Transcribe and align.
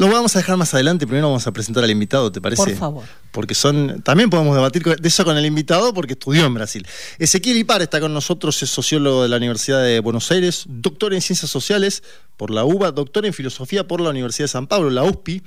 lo 0.00 0.08
vamos 0.08 0.34
a 0.34 0.38
dejar 0.38 0.56
más 0.56 0.72
adelante. 0.72 1.06
Primero 1.06 1.26
vamos 1.28 1.46
a 1.46 1.52
presentar 1.52 1.84
al 1.84 1.90
invitado, 1.90 2.32
¿te 2.32 2.40
parece? 2.40 2.62
Por 2.62 2.74
favor. 2.74 3.04
Porque 3.32 3.54
son. 3.54 4.00
También 4.02 4.30
podemos 4.30 4.54
debatir 4.56 4.82
de 4.82 5.08
eso 5.08 5.26
con 5.26 5.36
el 5.36 5.44
invitado 5.44 5.92
porque 5.92 6.14
estudió 6.14 6.46
en 6.46 6.54
Brasil. 6.54 6.86
Ezequiel 7.18 7.58
Ipar 7.58 7.82
está 7.82 8.00
con 8.00 8.14
nosotros, 8.14 8.62
es 8.62 8.70
sociólogo 8.70 9.22
de 9.22 9.28
la 9.28 9.36
Universidad 9.36 9.82
de 9.82 10.00
Buenos 10.00 10.30
Aires, 10.30 10.64
doctor 10.66 11.12
en 11.12 11.20
Ciencias 11.20 11.50
Sociales 11.50 12.02
por 12.38 12.50
la 12.50 12.64
UBA, 12.64 12.92
doctor 12.92 13.26
en 13.26 13.34
Filosofía 13.34 13.86
por 13.86 14.00
la 14.00 14.08
Universidad 14.08 14.44
de 14.44 14.48
San 14.48 14.66
Pablo, 14.66 14.88
la 14.88 15.02
USPI, 15.04 15.42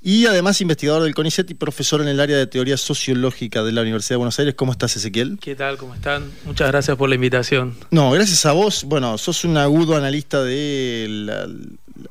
y 0.00 0.24
además 0.24 0.62
investigador 0.62 1.02
del 1.02 1.14
CONICET 1.14 1.50
y 1.50 1.54
profesor 1.54 2.00
en 2.00 2.08
el 2.08 2.18
área 2.18 2.38
de 2.38 2.46
Teoría 2.46 2.78
Sociológica 2.78 3.62
de 3.62 3.72
la 3.72 3.82
Universidad 3.82 4.14
de 4.14 4.16
Buenos 4.16 4.38
Aires. 4.38 4.54
¿Cómo 4.54 4.72
estás, 4.72 4.96
Ezequiel? 4.96 5.38
¿Qué 5.38 5.54
tal? 5.54 5.76
¿Cómo 5.76 5.94
están? 5.94 6.32
Muchas 6.46 6.68
gracias 6.68 6.96
por 6.96 7.10
la 7.10 7.16
invitación. 7.16 7.76
No, 7.90 8.10
gracias 8.10 8.46
a 8.46 8.52
vos. 8.52 8.84
Bueno, 8.84 9.18
sos 9.18 9.44
un 9.44 9.58
agudo 9.58 9.94
analista 9.94 10.42
de 10.42 11.46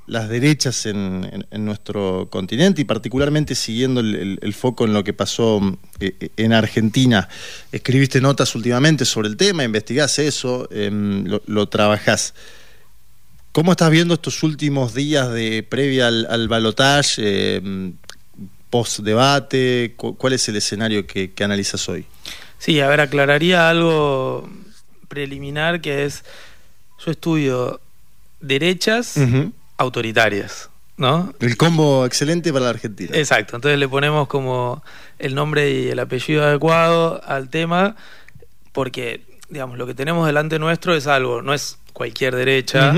las 0.08 0.30
derechas 0.30 0.86
en, 0.86 1.46
nuestro 1.52 2.28
continente 2.30 2.82
y 2.82 2.86
particularmente 2.86 3.56
siguiendo 3.56 4.02
el, 4.02 4.54
foco 4.54 4.86
en 4.86 4.94
lo 4.94 5.04
que 5.04 5.14
pasó 5.14 5.62
eh, 6.00 6.30
en 6.38 6.54
Argentina. 6.54 7.28
Escribiste 7.72 8.22
notas 8.22 8.56
últimamente 8.56 9.06
sobre 9.06 9.30
el 9.30 9.38
tema, 9.38 9.64
investigás 9.64 10.20
eso, 10.20 10.68
em, 10.72 11.26
lo, 11.26 11.42
lo 11.48 11.68
trabajás. 11.70 12.34
¿Cómo 13.52 13.72
estás 13.72 13.90
viendo 13.90 14.14
estos 14.14 14.44
últimos 14.44 14.94
días 14.94 15.30
de 15.32 15.62
previa 15.68 16.08
al, 16.08 16.26
al 16.30 16.48
balotaje, 16.48 17.58
eh, 17.58 17.92
post-debate? 18.70 19.94
¿Cuál 19.98 20.34
es 20.34 20.48
el 20.48 20.56
escenario 20.56 21.06
que, 21.06 21.32
analizas 21.44 21.88
hoy? 21.90 22.06
Sí, 22.60 22.80
a 22.80 22.88
ver, 22.88 23.02
aclararía 23.02 23.70
algo 23.70 24.50
preliminar 25.10 25.82
que 25.82 26.06
es, 26.06 26.24
yo 27.06 27.12
estudio 27.12 27.82
derechas 28.40 29.18
autoritarias. 29.82 30.70
¿No? 30.98 31.34
El 31.40 31.58
combo 31.58 32.06
excelente 32.06 32.54
para 32.54 32.66
la 32.66 32.72
Argentina. 32.72 33.10
Exacto, 33.14 33.56
entonces 33.56 33.80
le 33.80 33.88
ponemos 33.88 34.28
como 34.28 34.84
el 35.18 35.34
nombre 35.34 35.72
y 35.72 35.88
el 35.88 35.98
apellido 35.98 36.44
adecuado 36.44 37.22
al 37.26 37.50
tema, 37.50 37.96
porque, 38.72 39.22
digamos, 39.50 39.80
lo 39.80 39.88
que 39.88 39.96
tenemos 39.96 40.28
delante 40.28 40.60
nuestro 40.60 40.94
es 40.94 41.08
algo, 41.08 41.42
no 41.42 41.56
es 41.56 41.80
cualquier 41.94 42.36
derecha, 42.36 42.94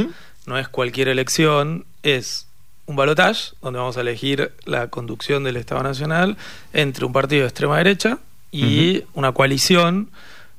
no 0.46 0.60
es 0.60 0.68
cualquier 0.68 1.08
elección, 1.08 1.86
es 2.02 2.48
un 2.86 2.98
balotaje 2.98 3.56
donde 3.62 3.80
vamos 3.80 3.96
a 3.96 4.02
elegir 4.02 4.52
la 4.66 4.90
conducción 4.90 5.46
del 5.46 5.56
Estado 5.56 5.84
Nacional 5.84 6.36
entre 6.74 7.06
un 7.06 7.14
partido 7.14 7.44
de 7.44 7.48
extrema 7.48 7.78
derecha 7.78 8.18
y 8.52 9.04
una 9.14 9.32
coalición 9.32 10.10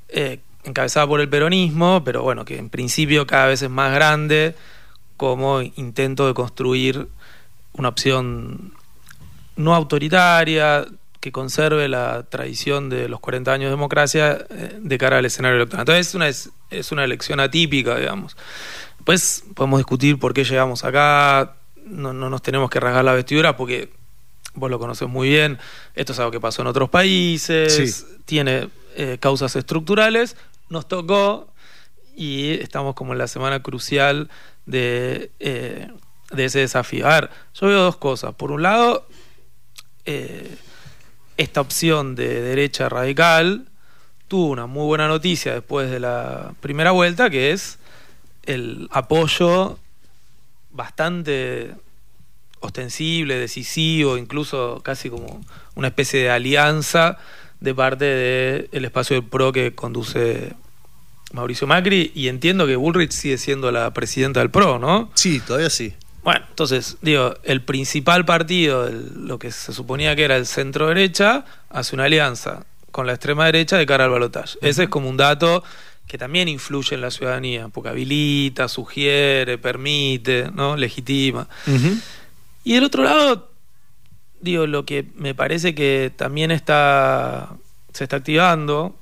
eh, 0.08 0.40
encabezada 0.64 1.06
por 1.06 1.20
el 1.20 1.28
peronismo, 1.28 2.02
pero 2.04 2.22
bueno, 2.22 2.44
que 2.44 2.56
en 2.56 2.70
principio 2.70 3.26
cada 3.26 3.48
vez 3.48 3.62
es 3.62 3.70
más 3.70 3.92
grande 3.92 4.54
como 5.30 5.62
intento 5.62 6.26
de 6.26 6.34
construir 6.34 7.08
una 7.72 7.88
opción 7.88 8.72
no 9.56 9.74
autoritaria, 9.74 10.86
que 11.24 11.32
conserve 11.32 11.88
la 11.88 12.24
tradición 12.24 12.90
de 12.90 13.08
los 13.08 13.18
40 13.18 13.50
años 13.50 13.66
de 13.68 13.70
democracia 13.70 14.44
eh, 14.50 14.78
de 14.78 14.98
cara 14.98 15.18
al 15.18 15.24
escenario 15.24 15.56
electoral. 15.56 15.80
Entonces 15.82 16.08
es 16.08 16.14
una, 16.14 16.28
es 16.78 16.92
una 16.92 17.02
elección 17.02 17.40
atípica, 17.40 17.96
digamos. 17.96 18.36
Después 18.98 19.42
podemos 19.54 19.78
discutir 19.78 20.18
por 20.18 20.34
qué 20.34 20.44
llegamos 20.44 20.84
acá, 20.84 21.56
no, 21.86 22.12
nos 22.12 22.42
tenemos 22.42 22.68
que 22.68 22.78
rasgar 22.78 23.04
la 23.06 23.14
vestidura 23.14 23.56
porque 23.56 23.90
vos 24.54 24.70
lo 24.70 24.78
conoces 24.78 25.08
muy 25.08 25.28
bien, 25.28 25.58
esto 25.94 26.12
es 26.12 26.18
algo 26.18 26.30
que 26.30 26.40
pasó 26.40 26.60
en 26.60 26.68
otros 26.68 26.90
países, 26.90 28.06
tiene 28.26 28.68
eh, 28.96 29.16
causas 29.18 29.56
estructurales, 29.56 30.36
nos 30.68 30.86
tocó 30.88 31.48
y 32.14 32.50
estamos 32.50 32.94
como 32.94 33.12
en 33.12 33.18
la 33.18 33.28
semana 33.28 33.62
crucial 33.62 34.28
de, 34.66 35.30
eh, 35.40 35.88
de 36.30 36.44
ese 36.44 36.60
desafío. 36.60 37.06
A 37.06 37.20
ver, 37.20 37.30
yo 37.54 37.66
veo 37.66 37.82
dos 37.82 37.96
cosas. 37.96 38.34
Por 38.34 38.50
un 38.52 38.62
lado, 38.62 39.06
eh, 40.04 40.56
esta 41.36 41.60
opción 41.60 42.14
de 42.14 42.42
derecha 42.42 42.88
radical 42.88 43.68
tuvo 44.28 44.50
una 44.50 44.66
muy 44.66 44.86
buena 44.86 45.08
noticia 45.08 45.54
después 45.54 45.90
de 45.90 46.00
la 46.00 46.54
primera 46.60 46.90
vuelta, 46.90 47.30
que 47.30 47.52
es 47.52 47.78
el 48.44 48.88
apoyo 48.90 49.78
bastante 50.70 51.74
ostensible, 52.60 53.38
decisivo, 53.38 54.16
incluso 54.16 54.80
casi 54.82 55.10
como 55.10 55.40
una 55.74 55.88
especie 55.88 56.20
de 56.22 56.30
alianza 56.30 57.18
de 57.60 57.74
parte 57.74 58.04
del 58.04 58.84
espacio 58.84 59.16
del 59.20 59.28
PRO 59.28 59.52
que 59.52 59.74
conduce 59.74 60.54
Mauricio 61.34 61.66
Macri 61.66 62.12
y 62.14 62.28
entiendo 62.28 62.66
que 62.66 62.76
Bullrich 62.76 63.10
sigue 63.10 63.38
siendo 63.38 63.72
la 63.72 63.92
presidenta 63.92 64.40
del 64.40 64.50
PRO, 64.50 64.78
¿no? 64.78 65.10
Sí, 65.14 65.40
todavía 65.40 65.68
sí. 65.68 65.92
Bueno, 66.22 66.46
entonces, 66.48 66.96
digo, 67.02 67.34
el 67.42 67.60
principal 67.60 68.24
partido, 68.24 68.88
lo 68.88 69.38
que 69.38 69.50
se 69.50 69.72
suponía 69.72 70.16
que 70.16 70.24
era 70.24 70.36
el 70.36 70.46
centro 70.46 70.88
derecha, 70.88 71.44
hace 71.68 71.94
una 71.94 72.04
alianza 72.04 72.64
con 72.90 73.06
la 73.06 73.12
extrema 73.12 73.46
derecha 73.46 73.76
de 73.76 73.84
cara 73.84 74.04
al 74.04 74.10
balotaje. 74.10 74.56
Ese 74.62 74.84
es 74.84 74.88
como 74.88 75.10
un 75.10 75.16
dato 75.16 75.64
que 76.06 76.16
también 76.16 76.48
influye 76.48 76.94
en 76.94 77.00
la 77.00 77.10
ciudadanía, 77.10 77.68
porque 77.68 77.90
habilita, 77.90 78.68
sugiere, 78.68 79.58
permite, 79.58 80.50
¿no? 80.54 80.76
legitima. 80.76 81.48
Y 82.62 82.74
del 82.74 82.84
otro 82.84 83.02
lado, 83.02 83.50
digo, 84.40 84.66
lo 84.66 84.86
que 84.86 85.04
me 85.16 85.34
parece 85.34 85.74
que 85.74 86.12
también 86.16 86.52
está 86.52 87.50
se 87.92 88.04
está 88.04 88.16
activando 88.16 88.96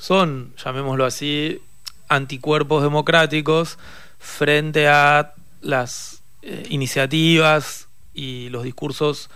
son, 0.00 0.54
llamémoslo 0.56 1.04
así, 1.04 1.60
anticuerpos 2.08 2.82
democráticos 2.82 3.78
frente 4.18 4.88
a 4.88 5.34
las 5.60 6.22
eh, 6.42 6.66
iniciativas 6.70 7.86
y 8.14 8.48
los 8.48 8.64
discursos 8.64 9.28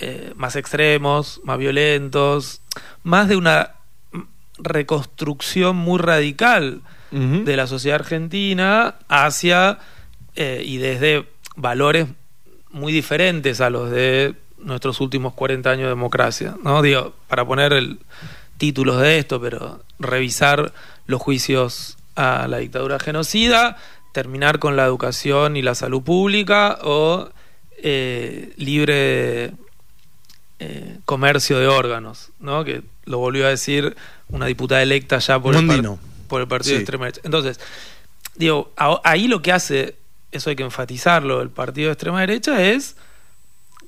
eh, 0.00 0.32
más 0.34 0.56
extremos, 0.56 1.40
más 1.44 1.56
violentos, 1.56 2.62
más 3.04 3.28
de 3.28 3.36
una 3.36 3.76
reconstrucción 4.58 5.76
muy 5.76 5.98
radical 5.98 6.82
de 7.12 7.56
la 7.58 7.66
sociedad 7.66 8.00
argentina 8.00 8.94
hacia 9.06 9.78
eh, 10.34 10.62
y 10.64 10.78
desde 10.78 11.28
valores 11.56 12.06
muy 12.70 12.90
diferentes 12.90 13.60
a 13.60 13.68
los 13.68 13.90
de 13.90 14.34
nuestros 14.56 14.98
últimos 15.02 15.34
40 15.34 15.68
años 15.68 15.82
de 15.84 15.88
democracia. 15.90 16.56
¿no? 16.64 16.80
Digo, 16.80 17.12
para 17.28 17.44
poner 17.44 17.74
el 17.74 17.98
títulos 18.58 19.00
de 19.00 19.18
esto, 19.18 19.40
pero 19.40 19.82
revisar 19.98 20.72
los 21.06 21.20
juicios 21.20 21.96
a 22.14 22.46
la 22.48 22.58
dictadura 22.58 22.98
genocida, 22.98 23.76
terminar 24.12 24.58
con 24.58 24.76
la 24.76 24.84
educación 24.84 25.56
y 25.56 25.62
la 25.62 25.74
salud 25.74 26.02
pública 26.02 26.78
o 26.82 27.30
eh, 27.78 28.52
libre 28.56 29.52
eh, 30.58 30.98
comercio 31.04 31.58
de 31.58 31.66
órganos, 31.66 32.30
¿no? 32.38 32.64
que 32.64 32.82
lo 33.04 33.18
volvió 33.18 33.46
a 33.46 33.48
decir 33.48 33.96
una 34.28 34.46
diputada 34.46 34.82
electa 34.82 35.18
ya 35.18 35.40
por, 35.40 35.56
el, 35.56 35.98
por 36.28 36.40
el 36.40 36.48
partido 36.48 36.76
de 36.76 36.82
extrema 36.82 37.06
derecha. 37.06 37.22
Entonces, 37.24 37.58
digo, 38.36 38.72
ahí 39.04 39.26
lo 39.28 39.42
que 39.42 39.52
hace, 39.52 39.96
eso 40.30 40.50
hay 40.50 40.56
que 40.56 40.62
enfatizarlo, 40.62 41.40
el 41.40 41.50
partido 41.50 41.88
de 41.88 41.94
extrema 41.94 42.20
derecha 42.20 42.62
es 42.62 42.96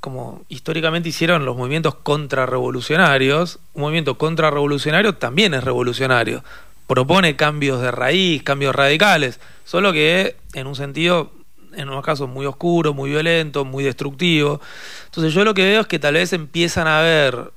como 0.04 0.44
históricamente 0.50 1.08
hicieron 1.08 1.46
los 1.46 1.56
movimientos 1.56 1.94
contrarrevolucionarios, 1.94 3.58
un 3.72 3.80
movimiento 3.80 4.18
contrarrevolucionario 4.18 5.14
también 5.14 5.54
es 5.54 5.64
revolucionario. 5.64 6.44
Propone 6.86 7.36
cambios 7.36 7.80
de 7.80 7.90
raíz, 7.90 8.42
cambios 8.42 8.74
radicales, 8.74 9.40
solo 9.64 9.94
que 9.94 10.36
en 10.52 10.66
un 10.66 10.74
sentido, 10.74 11.32
en 11.72 11.88
unos 11.88 12.04
casos 12.04 12.28
muy 12.28 12.44
oscuro, 12.44 12.92
muy 12.92 13.08
violento, 13.08 13.64
muy 13.64 13.82
destructivo. 13.82 14.60
Entonces 15.06 15.32
yo 15.32 15.42
lo 15.42 15.54
que 15.54 15.64
veo 15.64 15.80
es 15.80 15.86
que 15.86 15.98
tal 15.98 16.12
vez 16.12 16.34
empiezan 16.34 16.86
a 16.86 16.98
haber 16.98 17.52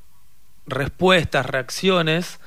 respuestas, 0.67 1.45
reacciones 1.47 2.39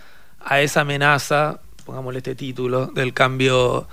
a 0.42 0.62
esa 0.62 0.80
amenaza, 0.80 1.60
pongámosle 1.84 2.20
este 2.20 2.34
título, 2.34 2.86
del 2.86 3.12
cambio 3.12 3.86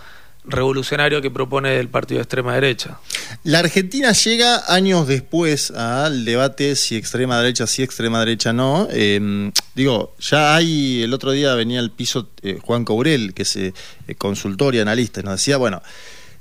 revolucionario 0.47 1.21
que 1.21 1.29
propone 1.29 1.79
el 1.79 1.89
partido 1.89 2.19
de 2.19 2.23
extrema 2.23 2.53
derecha. 2.55 2.99
La 3.43 3.59
Argentina 3.59 4.11
llega 4.13 4.63
años 4.73 5.07
después 5.07 5.71
al 5.71 6.25
debate 6.25 6.75
si 6.75 6.95
extrema 6.95 7.39
derecha, 7.39 7.67
si 7.67 7.83
extrema 7.83 8.19
derecha 8.19 8.53
no. 8.53 8.87
Em, 8.91 9.51
digo, 9.75 10.15
ya 10.19 10.55
hay, 10.55 11.03
el 11.03 11.13
otro 11.13 11.31
día 11.31 11.53
venía 11.55 11.79
al 11.79 11.91
piso 11.91 12.29
eh, 12.41 12.59
Juan 12.61 12.85
Courel, 12.85 13.33
que 13.33 13.43
es 13.43 13.55
eh, 13.55 13.73
consultor 14.17 14.75
y 14.75 14.79
analista, 14.79 15.19
y 15.19 15.23
nos 15.23 15.33
decía, 15.35 15.57
bueno, 15.57 15.81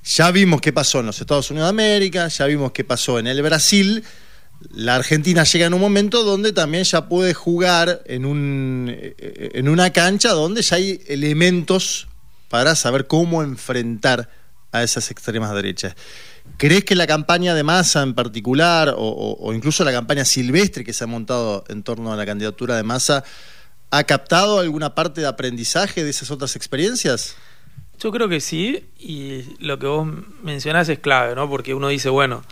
ya 0.05 0.31
vimos 0.31 0.61
qué 0.61 0.73
pasó 0.73 1.01
en 1.01 1.07
los 1.07 1.21
Estados 1.21 1.51
Unidos 1.51 1.67
de 1.67 1.71
América, 1.71 2.29
ya 2.29 2.47
vimos 2.47 2.73
qué 2.73 2.85
pasó 2.85 3.19
en 3.19 3.27
el 3.27 3.43
Brasil, 3.43 4.05
la 4.71 4.97
Argentina 4.97 5.45
llega 5.45 5.67
en 5.67 5.75
un 5.75 5.81
momento 5.81 6.23
donde 6.23 6.53
también 6.53 6.85
ya 6.85 7.09
puede 7.09 7.35
jugar 7.35 8.03
en, 8.07 8.25
un, 8.25 8.87
eh, 8.91 9.51
en 9.55 9.69
una 9.69 9.93
cancha 9.93 10.31
donde 10.31 10.63
ya 10.63 10.77
hay 10.77 11.01
elementos 11.09 12.09
para 12.57 12.75
saber 12.75 13.07
cómo 13.07 13.43
enfrentar 13.43 14.31
a 14.73 14.83
esas 14.83 15.11
extremas 15.11 15.55
derechas. 15.55 15.95
¿Crees 16.57 16.87
que 16.87 16.95
la 16.95 17.07
campaña 17.07 17.55
de 17.55 17.63
masa 17.63 18.03
en 18.03 18.15
particular, 18.15 18.95
o, 18.97 19.53
incluso 19.53 19.85
la 19.85 19.93
campaña 19.93 20.25
silvestre 20.25 20.83
que 20.83 20.95
se 20.95 21.05
ha 21.05 21.07
montado 21.07 21.65
en 21.69 21.83
torno 21.83 22.15
a 22.15 22.17
la 22.17 22.25
candidatura 22.25 22.75
de 22.75 22.83
masa, 22.83 23.25
ha 23.91 24.05
captado 24.05 24.59
alguna 24.59 24.95
parte 24.95 25.21
de 25.21 25.27
aprendizaje 25.27 26.03
de 26.03 26.09
esas 26.09 26.31
otras 26.31 26.57
experiencias? 26.57 27.37
Yo 28.01 28.11
creo 28.11 28.27
que 28.27 28.41
sí, 28.41 28.87
y 28.99 29.43
lo 29.59 29.79
que 29.79 29.87
vos 29.87 30.09
mencionás 30.43 30.89
es 30.89 30.99
clave, 30.99 31.35
¿no? 31.35 31.51
Porque 31.51 31.75
uno 31.75 31.89
dice, 31.89 32.09
bueno, 32.09 32.43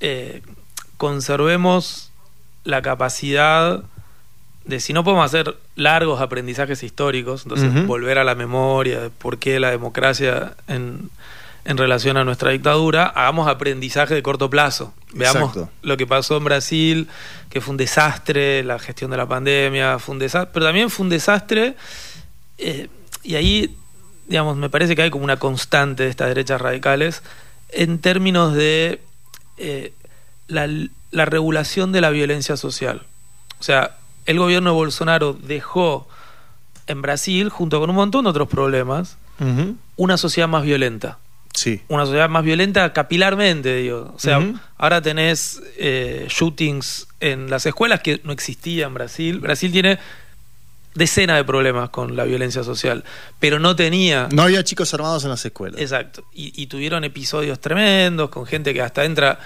eh, 0.00 0.42
conservemos 0.96 2.10
la 2.64 2.82
capacidad 2.82 3.84
de 4.70 4.80
si 4.80 4.94
no 4.94 5.04
podemos 5.04 5.26
hacer 5.26 5.56
largos 5.76 6.20
aprendizajes 6.22 6.82
históricos, 6.82 7.42
entonces 7.42 7.86
volver 7.86 8.18
a 8.18 8.24
la 8.24 8.34
memoria 8.34 9.00
de 9.00 9.10
por 9.10 9.38
qué 9.38 9.60
la 9.60 9.70
democracia 9.70 10.54
en, 10.66 11.10
en 11.64 11.76
relación 11.76 12.16
a 12.16 12.24
nuestra 12.24 12.52
dictadura, 12.52 13.06
hagamos 13.06 13.48
aprendizaje 13.48 14.14
de 14.14 14.22
corto 14.22 14.48
plazo. 14.48 14.94
Veamos 15.12 15.50
Exacto. 15.50 15.70
lo 15.82 15.96
que 15.96 16.06
pasó 16.06 16.38
en 16.38 16.44
Brasil, 16.44 17.08
que 17.50 17.60
fue 17.60 17.72
un 17.72 17.76
desastre, 17.76 18.64
la 18.64 18.78
gestión 18.78 19.10
de 19.10 19.18
la 19.18 19.26
pandemia, 19.26 19.98
fue 19.98 20.14
un 20.14 20.18
desastre, 20.18 20.50
pero 20.54 20.66
también 20.66 20.88
fue 20.88 21.04
un 21.04 21.10
desastre, 21.10 21.74
eh, 22.58 22.88
y 23.22 23.34
ahí, 23.34 23.76
digamos, 24.28 24.56
me 24.56 24.70
parece 24.70 24.96
que 24.96 25.02
hay 25.02 25.10
como 25.10 25.24
una 25.24 25.38
constante 25.38 26.04
de 26.04 26.08
estas 26.08 26.28
derechas 26.28 26.60
radicales 26.60 27.22
en 27.68 27.98
términos 27.98 28.54
de 28.54 29.00
eh, 29.58 29.92
la, 30.48 30.68
la 31.10 31.24
regulación 31.24 31.92
de 31.92 32.00
la 32.00 32.10
violencia 32.10 32.56
social. 32.56 33.02
O 33.58 33.62
sea, 33.62 33.96
el 34.30 34.38
gobierno 34.38 34.70
de 34.70 34.74
Bolsonaro 34.76 35.32
dejó 35.32 36.08
en 36.86 37.02
Brasil, 37.02 37.48
junto 37.48 37.80
con 37.80 37.90
un 37.90 37.96
montón 37.96 38.24
de 38.24 38.30
otros 38.30 38.48
problemas, 38.48 39.16
una 39.96 40.16
sociedad 40.16 40.48
más 40.48 40.62
violenta. 40.62 41.18
Sí. 41.52 41.80
Una 41.88 42.04
sociedad 42.04 42.28
más 42.28 42.44
violenta 42.44 42.92
capilarmente, 42.92 43.74
digo. 43.74 44.12
O 44.14 44.18
sea, 44.18 44.40
ahora 44.76 45.02
tenés 45.02 45.60
eh, 45.78 46.26
shootings 46.28 47.08
en 47.18 47.50
las 47.50 47.66
escuelas 47.66 48.00
que 48.00 48.20
no 48.22 48.32
existía 48.32 48.86
en 48.86 48.94
Brasil. 48.94 49.40
Brasil 49.40 49.72
tiene 49.72 49.98
decenas 50.94 51.36
de 51.36 51.44
problemas 51.44 51.90
con 51.90 52.14
la 52.14 52.24
violencia 52.24 52.62
social, 52.62 53.04
pero 53.40 53.58
no 53.58 53.74
tenía... 53.74 54.28
No 54.30 54.42
había 54.42 54.62
chicos 54.62 54.94
armados 54.94 55.24
en 55.24 55.30
las 55.30 55.44
escuelas. 55.44 55.80
Exacto. 55.80 56.22
Y, 56.32 56.52
y 56.60 56.66
tuvieron 56.66 57.02
episodios 57.02 57.58
tremendos 57.60 58.30
con 58.30 58.46
gente 58.46 58.72
que 58.72 58.82
hasta 58.82 59.04
entra, 59.04 59.40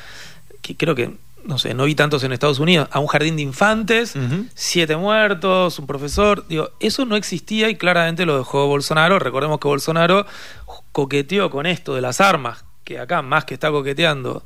que 0.61 0.77
creo 0.77 0.95
que, 0.95 1.11
no 1.45 1.59
sé, 1.59 1.75
no 1.75 1.85
vi 1.85 1.95
tantos 1.95 2.25
en 2.25 2.33
Estados 2.33 2.59
Unidos, 2.59 2.89
a 2.91 2.99
un 2.99 3.07
jardín 3.07 3.37
de 3.37 3.43
infantes, 3.43 4.15
siete 4.55 4.97
muertos, 4.97 5.79
un 5.79 5.87
profesor. 5.87 6.47
Digo, 6.49 6.71
eso 6.81 7.05
no 7.05 7.17
existía 7.17 7.69
y 7.69 7.77
claramente 7.77 8.25
lo 8.27 8.39
dejó 8.39 8.67
Bolsonaro. 8.67 9.19
Recordemos 9.19 9.59
que 9.59 9.69
Bolsonaro 9.69 10.27
coqueteó 10.93 11.51
con 11.51 11.67
esto 11.67 11.95
de 11.95 12.01
las 12.01 12.21
armas, 12.21 12.65
que 12.85 12.99
acá 12.99 13.23
más 13.23 13.45
que 13.45 13.55
está 13.55 13.71
coqueteando 13.71 14.43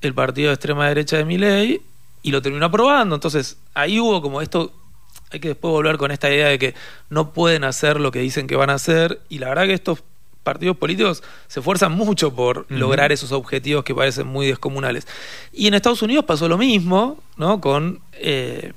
el 0.00 0.14
partido 0.14 0.48
de 0.48 0.54
extrema 0.54 0.88
derecha 0.88 1.16
de 1.16 1.24
Milei, 1.24 1.82
y 2.22 2.30
lo 2.30 2.42
terminó 2.42 2.66
aprobando. 2.66 3.14
Entonces, 3.14 3.58
ahí 3.74 4.00
hubo 4.00 4.20
como 4.22 4.42
esto. 4.42 4.72
Hay 5.30 5.40
que 5.40 5.48
después 5.48 5.70
volver 5.70 5.96
con 5.96 6.10
esta 6.10 6.28
idea 6.28 6.48
de 6.48 6.58
que 6.58 6.74
no 7.08 7.32
pueden 7.32 7.64
hacer 7.64 8.00
lo 8.00 8.10
que 8.10 8.18
dicen 8.18 8.46
que 8.46 8.56
van 8.56 8.70
a 8.70 8.74
hacer. 8.74 9.20
Y 9.28 9.38
la 9.38 9.48
verdad 9.48 9.64
que 9.64 9.74
estos 9.74 10.02
partidos 10.42 10.76
políticos 10.76 11.22
se 11.48 11.60
esfuerzan 11.60 11.92
mucho 11.92 12.34
por 12.34 12.66
lograr 12.70 13.12
esos 13.12 13.32
objetivos 13.32 13.84
que 13.84 13.94
parecen 13.94 14.26
muy 14.26 14.46
descomunales. 14.46 15.06
Y 15.52 15.66
en 15.66 15.74
Estados 15.74 16.02
Unidos 16.02 16.24
pasó 16.24 16.48
lo 16.48 16.58
mismo, 16.58 17.22
¿no? 17.36 17.60
Con 17.60 18.00
eh, 18.14 18.72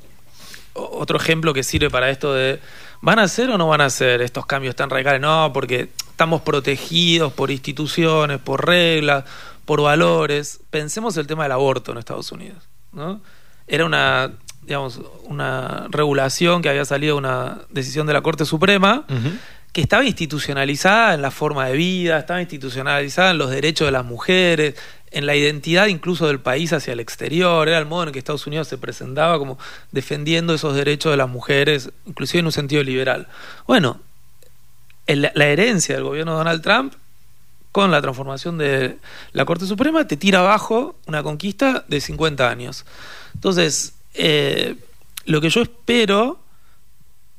otro 0.73 1.17
ejemplo 1.17 1.53
que 1.53 1.63
sirve 1.63 1.89
para 1.89 2.09
esto 2.09 2.33
de 2.33 2.59
¿van 3.01 3.19
a 3.19 3.23
hacer 3.23 3.49
o 3.49 3.57
no 3.57 3.67
van 3.67 3.81
a 3.81 3.85
hacer 3.85 4.21
estos 4.21 4.45
cambios 4.45 4.75
tan 4.75 4.89
radicales? 4.89 5.21
No, 5.21 5.51
porque 5.53 5.89
estamos 6.09 6.41
protegidos 6.41 7.33
por 7.33 7.51
instituciones, 7.51 8.39
por 8.39 8.65
reglas, 8.65 9.25
por 9.65 9.81
valores. 9.81 10.61
Pensemos 10.69 11.15
el 11.17 11.27
tema 11.27 11.43
del 11.43 11.51
aborto 11.51 11.91
en 11.91 11.97
Estados 11.97 12.31
Unidos, 12.31 12.63
¿no? 12.91 13.21
Era 13.67 13.85
una 13.85 14.31
digamos 14.65 15.01
una 15.23 15.87
regulación 15.89 16.61
que 16.61 16.69
había 16.69 16.85
salido 16.85 17.15
de 17.15 17.19
una 17.19 17.61
decisión 17.69 18.07
de 18.07 18.13
la 18.13 18.21
Corte 18.21 18.45
Suprema. 18.45 19.03
Que 19.73 19.81
estaba 19.81 20.05
institucionalizada 20.05 21.15
en 21.15 21.21
la 21.21 21.31
forma 21.31 21.67
de 21.67 21.75
vida, 21.75 22.19
estaba 22.19 22.39
institucionalizada 22.39 23.31
en 23.31 23.39
los 23.39 23.49
derechos 23.49 23.87
de 23.87 23.91
las 23.91 24.05
mujeres, 24.05 24.75
en 25.11 25.25
la 25.25 25.35
identidad 25.35 25.87
incluso 25.87 26.27
del 26.27 26.39
país 26.39 26.71
hacia 26.73 26.93
el 26.93 26.99
exterior, 26.99 27.67
era 27.67 27.79
el 27.79 27.85
modo 27.85 28.03
en 28.03 28.11
que 28.11 28.19
Estados 28.19 28.47
Unidos 28.47 28.67
se 28.67 28.77
presentaba 28.77 29.37
como 29.39 29.57
defendiendo 29.91 30.53
esos 30.53 30.75
derechos 30.75 31.11
de 31.11 31.17
las 31.17 31.29
mujeres, 31.29 31.91
inclusive 32.05 32.39
en 32.39 32.45
un 32.45 32.51
sentido 32.51 32.83
liberal. 32.83 33.27
Bueno, 33.67 33.99
la 35.07 35.45
herencia 35.45 35.95
del 35.95 36.03
gobierno 36.03 36.33
de 36.33 36.37
Donald 36.37 36.61
Trump 36.61 36.93
con 37.73 37.89
la 37.89 38.01
transformación 38.01 38.59
de 38.59 38.99
la 39.31 39.45
Corte 39.45 39.65
Suprema 39.65 40.07
te 40.07 40.15
tira 40.15 40.39
abajo 40.39 40.95
una 41.07 41.23
conquista 41.23 41.83
de 41.87 41.99
50 41.99 42.47
años. 42.47 42.85
Entonces, 43.33 43.95
eh, 44.13 44.75
lo 45.25 45.41
que 45.41 45.49
yo 45.49 45.63
espero 45.63 46.42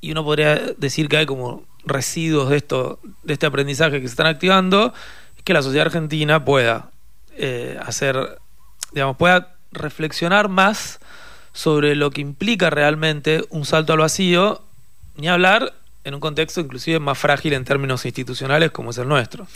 y 0.05 0.12
uno 0.12 0.23
podría 0.23 0.61
decir 0.77 1.09
que 1.09 1.17
hay 1.17 1.27
como 1.27 1.65
residuos 1.87 2.51
de 2.51 2.59
esto, 2.59 3.01
de 3.23 3.33
este 3.33 3.47
aprendizaje 3.47 4.03
que 4.03 4.06
se 4.06 4.12
están 4.12 4.27
activando, 4.27 4.93
es 5.35 5.43
que 5.43 5.55
la 5.55 5.62
sociedad 5.62 5.87
argentina 5.87 6.45
pueda 6.45 6.91
eh, 7.39 7.79
hacer, 7.83 8.39
digamos, 8.93 9.17
pueda 9.17 9.56
reflexionar 9.73 10.51
más 10.51 11.01
sobre 11.55 11.95
lo 11.95 12.11
que 12.11 12.21
implica 12.21 12.69
realmente 12.69 13.45
un 13.49 13.65
salto 13.65 13.95
al 13.95 14.01
vacío, 14.01 14.61
ni 15.17 15.29
hablar 15.29 15.73
en 16.05 16.12
un 16.12 16.21
contexto 16.21 16.61
inclusive 16.61 16.99
más 16.99 17.17
frágil 17.17 17.55
en 17.55 17.65
términos 17.65 18.05
institucionales 18.05 18.73
como 18.73 18.91
es 18.91 18.99
el 18.99 19.09
nuestro. 19.09 19.47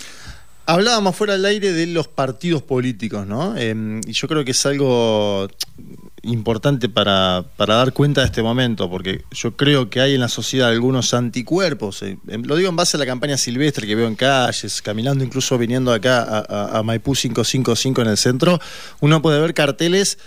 Hablábamos 0.65 1.15
fuera 1.15 1.35
del 1.35 1.45
aire 1.45 1.73
de 1.73 1.87
los 1.89 2.09
partidos 2.09 2.63
políticos, 2.63 3.27
¿no? 3.27 3.55
Eh, 3.59 4.01
y 4.07 4.13
yo 4.13 4.29
creo 4.29 4.47
que 4.47 4.53
es 4.53 4.67
algo 4.67 5.49
importante 6.29 6.89
para, 6.89 7.45
para 7.57 7.75
dar 7.77 7.93
cuenta 7.93 8.21
de 8.21 8.27
este 8.27 8.43
momento, 8.43 8.89
porque 8.89 9.25
yo 9.33 9.57
creo 9.57 9.91
que 9.91 10.01
hay 10.01 10.15
en 10.15 10.21
la 10.21 10.29
sociedad 10.29 10.69
algunos 10.69 11.13
anticuerpos. 11.15 12.03
eh, 12.03 12.19
eh, 12.29 12.39
lo 12.45 12.57
digo 12.57 12.69
en 12.69 12.77
base 12.77 12.97
a 12.97 13.01
la 13.01 13.07
campaña 13.07 13.37
silvestre 13.37 13.87
que 13.87 13.95
veo 13.95 14.07
en 14.07 14.15
calles, 14.15 14.81
caminando, 14.83 15.25
incluso 15.25 15.59
viniendo 15.59 15.93
acá 15.93 16.23
a, 16.23 16.39
a- 16.49 16.79
a 16.79 16.83
Maipú 16.83 17.15
555 17.15 18.03
en 18.03 18.09
el 18.09 18.17
centro, 18.17 18.59
uno 19.01 19.21
puede 19.23 19.41
ver 19.41 19.55
carteles 19.55 20.19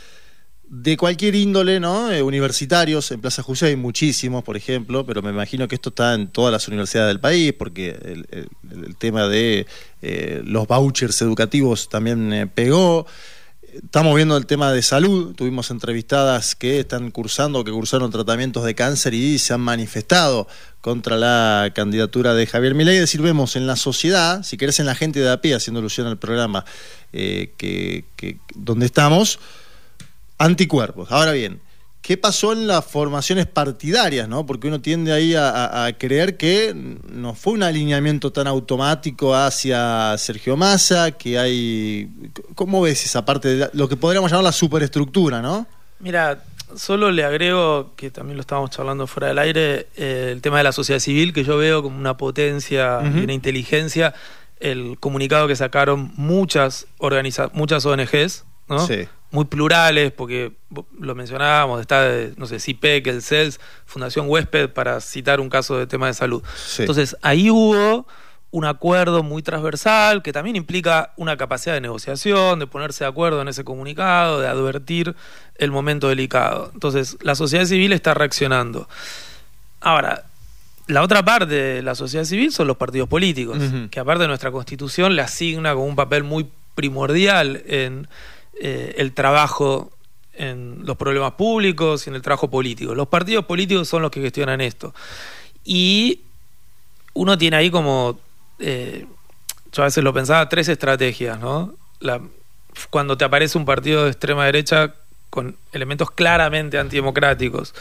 de 0.73 0.95
cualquier 0.95 1.35
índole, 1.35 1.81
¿no? 1.81 2.09
Eh, 2.11 2.21
universitarios, 2.21 3.11
en 3.11 3.19
Plaza 3.19 3.43
José 3.43 3.65
hay 3.67 3.75
muchísimos, 3.75 4.41
por 4.43 4.55
ejemplo, 4.55 5.05
pero 5.05 5.21
me 5.21 5.29
imagino 5.29 5.67
que 5.67 5.75
esto 5.75 5.89
está 5.89 6.13
en 6.13 6.27
todas 6.29 6.51
las 6.53 6.65
universidades 6.69 7.09
del 7.09 7.19
país, 7.19 7.51
porque 7.51 7.89
el 8.71 8.95
tema 8.97 9.27
de 9.27 9.67
eh, 10.01 10.41
los 10.45 10.67
vouchers 10.67 11.21
educativos 11.21 11.89
también 11.89 12.31
eh, 12.31 12.47
pegó. 12.47 13.05
Estamos 13.73 14.13
viendo 14.15 14.35
el 14.35 14.45
tema 14.47 14.73
de 14.73 14.81
salud, 14.81 15.33
tuvimos 15.33 15.71
entrevistadas 15.71 16.55
que 16.55 16.81
están 16.81 17.09
cursando, 17.09 17.63
que 17.63 17.71
cursaron 17.71 18.11
tratamientos 18.11 18.65
de 18.65 18.75
cáncer 18.75 19.13
y 19.13 19.39
se 19.39 19.53
han 19.53 19.61
manifestado 19.61 20.45
contra 20.81 21.15
la 21.15 21.71
candidatura 21.73 22.33
de 22.33 22.47
Javier 22.47 22.75
Milei. 22.75 22.95
Es 22.95 23.01
decir, 23.01 23.21
vemos 23.21 23.55
en 23.55 23.67
la 23.67 23.77
sociedad, 23.77 24.43
si 24.43 24.57
querés 24.57 24.81
en 24.81 24.87
la 24.87 24.95
gente 24.95 25.21
de 25.21 25.31
a 25.31 25.39
pie, 25.39 25.55
haciendo 25.55 25.79
alusión 25.79 26.07
al 26.07 26.17
programa 26.17 26.65
eh, 27.13 27.53
que, 27.57 28.03
donde 28.55 28.87
estamos, 28.87 29.39
anticuerpos. 30.37 31.09
Ahora 31.09 31.31
bien, 31.31 31.61
¿qué 32.01 32.17
pasó 32.17 32.51
en 32.53 32.67
las 32.67 32.83
formaciones 32.85 33.45
partidarias? 33.45 34.27
¿no? 34.27 34.45
Porque 34.45 34.67
uno 34.67 34.81
tiende 34.81 35.11
ahí 35.13 35.35
a, 35.35 35.49
a- 35.49 35.85
a 35.85 35.93
creer 35.97 36.35
que 36.37 36.73
no 36.75 37.33
fue 37.35 37.53
un 37.53 37.63
alineamiento 37.63 38.31
tan 38.31 38.47
automático 38.47 39.35
hacia 39.35 40.15
Sergio 40.17 40.57
Massa, 40.57 41.11
que 41.11 41.37
hay... 41.37 42.09
¿Cómo 42.55 42.81
ves 42.81 43.05
esa 43.05 43.23
parte 43.25 43.47
de 43.49 43.57
la- 43.57 43.69
lo 43.73 43.87
que 43.87 43.95
podríamos 43.97 44.31
llamar 44.31 44.45
la 44.45 44.51
superestructura, 44.51 45.41
no? 45.41 45.67
Mira, 45.99 46.43
solo 46.75 47.11
le 47.11 47.23
agrego, 47.23 47.91
que 47.95 48.09
también 48.09 48.37
lo 48.37 48.41
estábamos 48.41 48.71
charlando 48.71 49.05
fuera 49.05 49.27
del 49.27 49.37
aire, 49.39 49.87
eh, 49.95 50.29
el 50.31 50.41
tema 50.41 50.57
de 50.57 50.63
la 50.63 50.71
sociedad 50.71 50.99
civil, 50.99 51.31
que 51.33 51.43
yo 51.43 51.57
veo 51.57 51.83
como 51.83 51.97
una 51.97 52.17
potencia 52.17 52.99
y 53.03 53.23
una 53.23 53.33
inteligencia, 53.33 54.13
el 54.59 54.97
comunicado 54.99 55.47
que 55.47 55.55
sacaron 55.55 56.11
muchas, 56.15 56.87
organiza 56.97 57.51
muchas 57.53 57.85
ONGs, 57.85 58.45
¿no? 58.67 58.87
Sí. 58.87 59.07
Muy 59.31 59.45
plurales, 59.45 60.11
porque 60.11 60.51
lo 60.99 61.15
mencionábamos, 61.15 61.81
está, 61.81 62.03
de, 62.03 62.33
no 62.37 62.45
sé, 62.45 62.59
CIPEC, 62.59 63.07
el 63.07 63.21
CELS, 63.21 63.59
Fundación 63.85 64.27
Huésped, 64.29 64.69
para 64.69 64.99
citar 65.01 65.39
un 65.39 65.49
caso 65.49 65.77
de 65.77 65.87
tema 65.87 66.07
de 66.07 66.13
salud. 66.13 66.43
Sí. 66.65 66.83
Entonces, 66.83 67.15
ahí 67.21 67.49
hubo 67.49 68.05
un 68.51 68.65
acuerdo 68.65 69.23
muy 69.23 69.41
transversal 69.41 70.21
que 70.21 70.33
también 70.33 70.57
implica 70.57 71.13
una 71.15 71.37
capacidad 71.37 71.73
de 71.73 71.81
negociación, 71.81 72.59
de 72.59 72.67
ponerse 72.67 73.05
de 73.05 73.09
acuerdo 73.09 73.41
en 73.41 73.47
ese 73.47 73.63
comunicado, 73.63 74.41
de 74.41 74.47
advertir 74.47 75.15
el 75.55 75.71
momento 75.71 76.09
delicado. 76.09 76.69
Entonces, 76.73 77.17
la 77.21 77.35
sociedad 77.35 77.65
civil 77.65 77.93
está 77.93 78.13
reaccionando. 78.13 78.89
Ahora, 79.79 80.25
la 80.87 81.01
otra 81.01 81.23
parte 81.23 81.53
de 81.53 81.81
la 81.81 81.95
sociedad 81.95 82.25
civil 82.25 82.51
son 82.51 82.67
los 82.67 82.75
partidos 82.75 83.07
políticos, 83.07 83.57
que 83.89 83.99
aparte 84.01 84.23
de 84.23 84.27
nuestra 84.27 84.51
constitución 84.51 85.15
le 85.15 85.21
asigna 85.21 85.73
como 85.73 85.85
un 85.85 85.95
papel 85.95 86.25
muy 86.25 86.49
primordial 86.75 87.63
en 87.65 88.07
eh, 88.59 88.95
el 88.97 89.13
trabajo 89.13 89.91
en 90.33 90.85
los 90.85 90.97
problemas 90.97 91.33
públicos 91.33 92.05
y 92.07 92.09
en 92.09 92.15
el 92.15 92.21
trabajo 92.21 92.49
político. 92.49 92.95
Los 92.95 93.07
partidos 93.07 93.45
políticos 93.45 93.87
son 93.87 94.01
los 94.01 94.11
que 94.11 94.21
gestionan 94.21 94.61
esto. 94.61 94.93
Y 95.63 96.21
uno 97.13 97.37
tiene 97.37 97.57
ahí 97.57 97.69
como, 97.69 98.19
eh, 98.59 99.05
yo 99.71 99.83
a 99.83 99.85
veces 99.85 100.03
lo 100.03 100.13
pensaba, 100.13 100.47
tres 100.49 100.67
estrategias, 100.69 101.39
¿no? 101.39 101.73
La- 101.99 102.21
cuando 102.89 103.17
te 103.17 103.25
aparece 103.25 103.57
un 103.57 103.65
partido 103.65 104.05
de 104.05 104.11
extrema 104.11 104.45
derecha 104.45 104.93
con 105.29 105.55
elementos 105.73 106.09
claramente 106.11 106.77
antidemocráticos. 106.77 107.73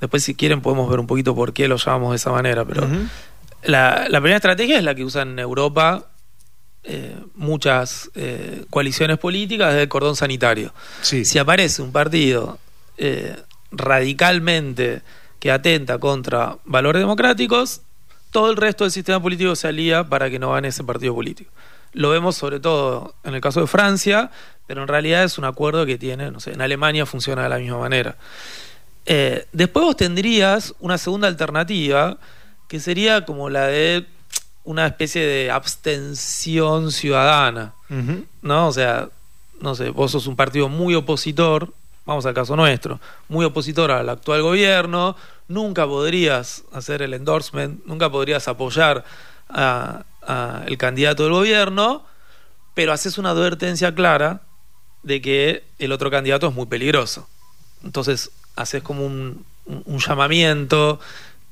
Después, 0.00 0.22
si 0.24 0.34
quieren, 0.34 0.60
podemos 0.60 0.90
ver 0.90 1.00
un 1.00 1.06
poquito 1.06 1.34
por 1.34 1.52
qué 1.52 1.68
lo 1.68 1.76
llamamos 1.76 2.10
de 2.10 2.16
esa 2.16 2.30
manera, 2.32 2.64
pero 2.64 2.86
la, 3.62 4.06
la 4.08 4.20
primera 4.20 4.36
estrategia 4.36 4.76
es 4.78 4.84
la 4.84 4.94
que 4.94 5.04
usan 5.04 5.30
en 5.30 5.38
Europa 5.38 6.06
eh, 6.84 7.16
muchas 7.36 8.10
eh, 8.16 8.64
coaliciones 8.68 9.16
políticas 9.18 9.72
del 9.72 9.88
cordón 9.88 10.16
sanitario. 10.16 10.74
Sí. 11.02 11.24
Si 11.24 11.38
aparece 11.38 11.80
un 11.80 11.92
partido 11.92 12.58
eh, 12.96 13.36
radicalmente 13.70 15.02
que 15.38 15.52
atenta 15.52 15.98
contra 15.98 16.58
valores 16.64 17.00
democráticos, 17.00 17.82
todo 18.32 18.50
el 18.50 18.56
resto 18.56 18.82
del 18.82 18.90
sistema 18.90 19.22
político 19.22 19.54
se 19.54 19.68
alía 19.68 20.02
para 20.02 20.28
que 20.28 20.40
no 20.40 20.50
gane 20.50 20.68
ese 20.68 20.82
partido 20.82 21.14
político. 21.14 21.52
Lo 21.92 22.10
vemos 22.10 22.34
sobre 22.34 22.58
todo 22.58 23.14
en 23.22 23.34
el 23.34 23.40
caso 23.40 23.60
de 23.60 23.68
Francia, 23.68 24.32
pero 24.66 24.82
en 24.82 24.88
realidad 24.88 25.22
es 25.22 25.38
un 25.38 25.44
acuerdo 25.44 25.86
que 25.86 25.98
tiene, 25.98 26.32
no 26.32 26.40
sé, 26.40 26.52
en 26.52 26.62
Alemania 26.62 27.06
funciona 27.06 27.44
de 27.44 27.48
la 27.48 27.58
misma 27.58 27.78
manera. 27.78 28.16
Después 29.04 29.84
vos 29.84 29.96
tendrías 29.96 30.74
una 30.80 30.96
segunda 30.98 31.28
alternativa, 31.28 32.18
que 32.66 32.80
sería 32.80 33.24
como 33.24 33.50
la 33.50 33.66
de 33.66 34.06
una 34.64 34.86
especie 34.86 35.24
de 35.26 35.50
abstención 35.50 36.90
ciudadana. 36.92 37.74
¿no? 38.42 38.68
O 38.68 38.72
sea, 38.72 39.08
no 39.60 39.74
sé, 39.74 39.90
vos 39.90 40.10
sos 40.12 40.26
un 40.26 40.36
partido 40.36 40.68
muy 40.68 40.94
opositor, 40.94 41.72
vamos 42.06 42.26
al 42.26 42.34
caso 42.34 42.56
nuestro, 42.56 43.00
muy 43.28 43.44
opositor 43.44 43.90
al 43.90 44.08
actual 44.08 44.42
gobierno, 44.42 45.16
nunca 45.48 45.86
podrías 45.86 46.64
hacer 46.72 47.02
el 47.02 47.14
endorsement, 47.14 47.84
nunca 47.86 48.10
podrías 48.10 48.48
apoyar 48.48 49.04
a, 49.48 50.04
a 50.26 50.62
el 50.66 50.78
candidato 50.78 51.24
del 51.24 51.32
gobierno, 51.32 52.04
pero 52.74 52.92
haces 52.92 53.18
una 53.18 53.30
advertencia 53.30 53.94
clara 53.94 54.40
de 55.02 55.20
que 55.20 55.64
el 55.78 55.92
otro 55.92 56.10
candidato 56.10 56.48
es 56.48 56.54
muy 56.54 56.66
peligroso. 56.66 57.28
Entonces, 57.84 58.30
haces 58.56 58.82
como 58.82 59.04
un, 59.04 59.44
un- 59.66 59.82
un 59.84 59.98
llamamiento 59.98 60.98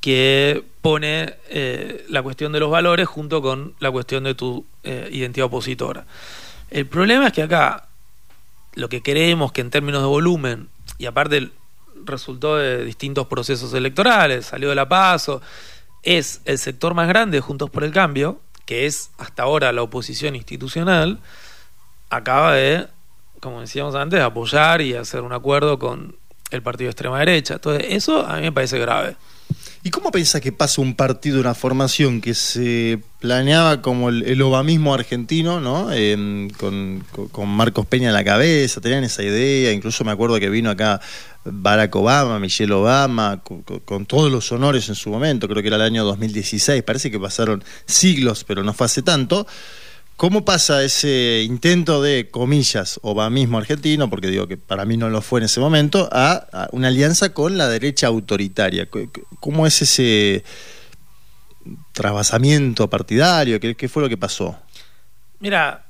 que 0.01 0.65
pone 0.81 1.35
eh, 1.49 2.07
la 2.09 2.23
cuestión 2.23 2.53
de 2.53 2.61
los 2.61 2.71
valores 2.71 3.07
junto 3.07 3.43
con 3.43 3.75
la 3.81 3.91
cuestión 3.91 4.25
de 4.25 4.35
tu 4.35 4.65
eh, 4.83 5.09
identidad 5.13 5.47
opositora. 5.47 6.07
El 6.71 6.87
problema 6.87 7.29
es 7.29 7.33
que 7.33 7.43
acá 7.43 7.89
lo 8.75 8.89
que 8.89 9.03
creemos 9.03 9.53
que 9.53 9.61
en 9.61 9.71
términos 9.71 10.01
de 10.03 10.09
volumen, 10.09 10.69
y 10.99 11.07
aparte 11.07 11.51
resultó 12.05 12.57
de 12.57 12.85
distintos 12.85 13.27
procesos 13.27 13.75
electorales, 13.75 14.47
salió 14.47 14.71
de 14.71 14.75
la 14.75 14.89
PASO, 14.89 15.43
es 16.03 16.41
el 16.45 16.59
sector 16.59 16.95
más 16.95 17.09
grande 17.09 17.39
de 17.39 17.41
Juntos 17.43 17.69
por 17.69 17.85
el 17.85 17.93
Cambio, 17.93 18.41
que 18.65 18.87
es 18.87 19.11
hasta 19.19 19.43
ahora 19.43 19.73
la 19.73 19.83
oposición 19.83 20.37
institucional, 20.37 21.19
acaba 22.09 22.55
de, 22.55 22.87
como 23.41 23.61
decíamos 23.61 23.95
antes, 23.95 24.21
apoyar 24.21 24.81
y 24.81 24.95
hacer 24.95 25.23
un 25.23 25.33
acuerdo 25.33 25.79
con 25.79 26.17
el 26.51 26.63
partido 26.63 26.87
de 26.87 26.93
extrema 26.93 27.19
derecha. 27.19 27.55
Entonces, 27.55 27.87
eso 27.91 28.25
a 28.27 28.37
mí 28.37 28.43
me 28.43 28.53
parece 28.53 28.79
grave. 28.79 29.17
¿Y 29.83 29.89
cómo 29.89 30.11
pensás 30.11 30.43
que 30.43 30.53
pasa 30.53 30.83
un 30.83 30.95
partido, 30.95 31.41
una 31.41 31.55
formación 31.55 32.21
que 32.21 32.35
se 32.35 33.01
planeaba 33.19 33.81
como 33.81 34.11
el, 34.11 34.43
obamismo 34.43 34.93
argentino, 34.93 35.59
¿no? 35.59 35.91
Em, 35.91 36.51
con, 36.51 37.03
con- 37.33 37.49
Marcos 37.49 37.87
Peña 37.87 38.09
en 38.09 38.15
la 38.15 38.23
cabeza, 38.23 38.83
tenían 38.83 39.05
esa 39.05 39.23
idea, 39.23 39.73
incluso 39.73 40.05
me 40.05 40.11
acuerdo 40.13 40.39
que 40.39 40.51
vino 40.51 40.69
acá 40.69 41.01
Barack 41.47 41.97
Obama, 41.97 42.39
Michelle 42.39 42.73
Obama, 42.75 43.41
con- 43.43 43.63
con 43.63 44.05
todos 44.05 44.31
los 44.31 44.53
honores 44.53 44.87
en 44.91 44.95
su 44.97 45.09
momento, 45.09 45.49
creo 45.49 45.63
que 45.63 45.69
era 45.69 45.77
el 45.77 45.83
año 45.83 46.05
2016, 46.05 46.83
parece 46.83 47.11
que 47.11 47.19
pasaron 47.19 47.65
siglos, 47.87 48.45
pero 48.45 48.63
no 48.63 48.75
fue 48.75 48.85
hace 48.85 49.01
tanto. 49.01 49.47
¿Cómo 50.21 50.45
pasa 50.45 50.85
ese 50.85 51.45
intento 51.47 52.03
de, 52.03 52.29
comillas, 52.31 53.01
obamismo 53.03 53.57
argentino, 53.57 54.11
porque 54.11 54.27
digo 54.27 54.47
que 54.47 54.59
para 54.59 54.85
mí 54.85 54.99
no 54.99 55.09
lo 55.09 55.23
fue 55.23 55.41
en 55.41 55.47
ese 55.47 55.61
momento, 55.61 56.11
a, 56.13 56.47
a 56.53 56.69
una 56.73 56.89
alianza 56.89 57.33
con 57.33 57.57
la 57.57 57.71
derecha 57.71 58.09
autoritaria? 58.09 58.87
¿Cómo 59.41 59.67
es 59.67 59.81
ese 59.81 60.45
trasvasamiento 61.93 62.91
partidario? 62.91 63.61
¿Qué, 63.61 63.75
qué 63.75 63.89
fue 63.89 64.03
lo 64.03 64.11
que 64.11 64.19
pasó? 64.19 64.59
Mira, 65.39 65.87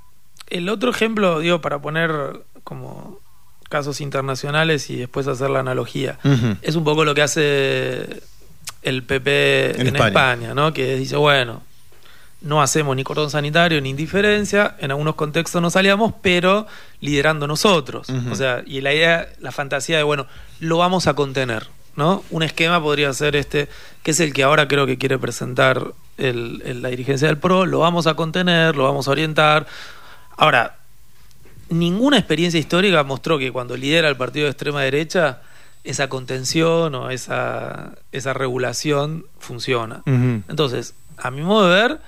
el 0.48 0.68
otro 0.68 0.92
ejemplo, 0.92 1.40
digo, 1.40 1.60
para 1.60 1.80
poner 1.80 2.12
como 2.62 3.18
casos 3.68 4.00
internacionales 4.00 4.90
y 4.90 4.96
después 4.96 5.26
hacer 5.26 5.50
la 5.50 5.58
analogía, 5.58 6.20
es 6.62 6.76
un 6.76 6.84
poco 6.84 7.04
lo 7.04 7.16
que 7.16 7.22
hace 7.22 8.22
el 8.82 9.02
PP 9.02 9.72
En 9.72 9.80
en, 9.80 9.86
España. 9.88 10.06
España. 10.06 10.54
¿no? 10.54 10.72
Que 10.72 10.94
dice, 10.94 11.16
bueno, 11.16 11.64
no 12.42 12.62
hacemos 12.62 12.96
ni 12.96 13.04
cordón 13.04 13.30
sanitario 13.30 13.80
ni 13.80 13.90
indiferencia, 13.90 14.76
en 14.78 14.90
algunos 14.92 15.14
contextos 15.14 15.60
nos 15.60 15.76
aliamos, 15.76 16.14
pero 16.22 16.66
liderando 17.00 17.46
nosotros. 17.46 18.08
O 18.30 18.34
sea, 18.34 18.62
y 18.66 18.80
la 18.80 18.94
idea, 18.94 19.28
la 19.40 19.52
fantasía 19.52 19.98
de, 19.98 20.02
bueno, 20.02 20.26
lo 20.60 20.78
vamos 20.78 21.06
a 21.06 21.14
contener, 21.14 21.66
¿no? 21.96 22.24
Un 22.30 22.42
esquema 22.42 22.82
podría 22.82 23.12
ser 23.12 23.36
este, 23.36 23.68
que 24.02 24.12
es 24.12 24.20
el 24.20 24.32
que 24.32 24.42
ahora 24.42 24.68
creo 24.68 24.86
que 24.86 24.96
quiere 24.96 25.18
presentar 25.18 25.92
el- 26.16 26.62
el- 26.64 26.80
la 26.82 26.88
dirigencia 26.88 27.28
del 27.28 27.36
PRO, 27.38 27.66
lo 27.66 27.80
vamos 27.80 28.06
a 28.06 28.14
contener, 28.14 28.74
lo 28.76 28.84
vamos 28.84 29.06
a 29.08 29.10
orientar. 29.10 29.66
Ahora, 30.36 30.76
ninguna 31.68 32.18
experiencia 32.18 32.58
histórica 32.58 33.02
mostró 33.04 33.38
que 33.38 33.52
cuando 33.52 33.76
lidera 33.76 34.08
el 34.08 34.16
partido 34.16 34.44
de 34.46 34.50
extrema 34.52 34.82
derecha, 34.82 35.40
esa 35.84 36.08
contención 36.08 36.94
o 36.94 37.10
esa, 37.10 37.92
esa 38.12 38.32
regulación 38.34 39.24
funciona. 39.38 40.02
Entonces, 40.48 40.94
a 41.16 41.30
mi 41.30 41.42
modo 41.42 41.68
de 41.68 41.74
ver, 41.82 41.98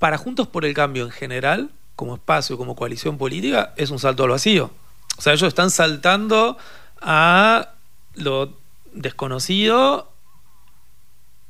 para 0.00 0.18
Juntos 0.18 0.48
por 0.48 0.64
el 0.64 0.74
Cambio 0.74 1.04
en 1.04 1.10
general, 1.10 1.70
como 1.94 2.14
espacio, 2.14 2.56
como 2.56 2.74
coalición 2.74 3.18
política, 3.18 3.74
es 3.76 3.90
un 3.90 4.00
salto 4.00 4.24
al 4.24 4.30
vacío. 4.30 4.70
O 5.18 5.20
sea, 5.22 5.34
ellos 5.34 5.46
están 5.46 5.70
saltando 5.70 6.56
a 7.00 7.74
lo 8.14 8.54
desconocido 8.92 10.10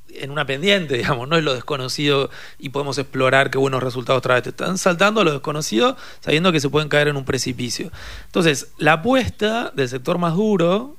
en 0.08 0.32
una 0.32 0.44
pendiente, 0.44 0.96
digamos, 0.96 1.28
no 1.28 1.36
es 1.36 1.44
lo 1.44 1.54
desconocido 1.54 2.28
y 2.58 2.70
podemos 2.70 2.98
explorar 2.98 3.50
qué 3.50 3.58
buenos 3.58 3.80
resultados 3.80 4.20
trae. 4.20 4.42
Están 4.44 4.76
saltando 4.78 5.20
a 5.20 5.24
lo 5.24 5.30
desconocido 5.30 5.96
sabiendo 6.18 6.50
que 6.50 6.58
se 6.58 6.68
pueden 6.68 6.88
caer 6.88 7.06
en 7.06 7.16
un 7.16 7.24
precipicio. 7.24 7.92
Entonces, 8.26 8.72
la 8.78 8.94
apuesta 8.94 9.70
del 9.70 9.88
sector 9.88 10.18
más 10.18 10.34
duro, 10.34 10.96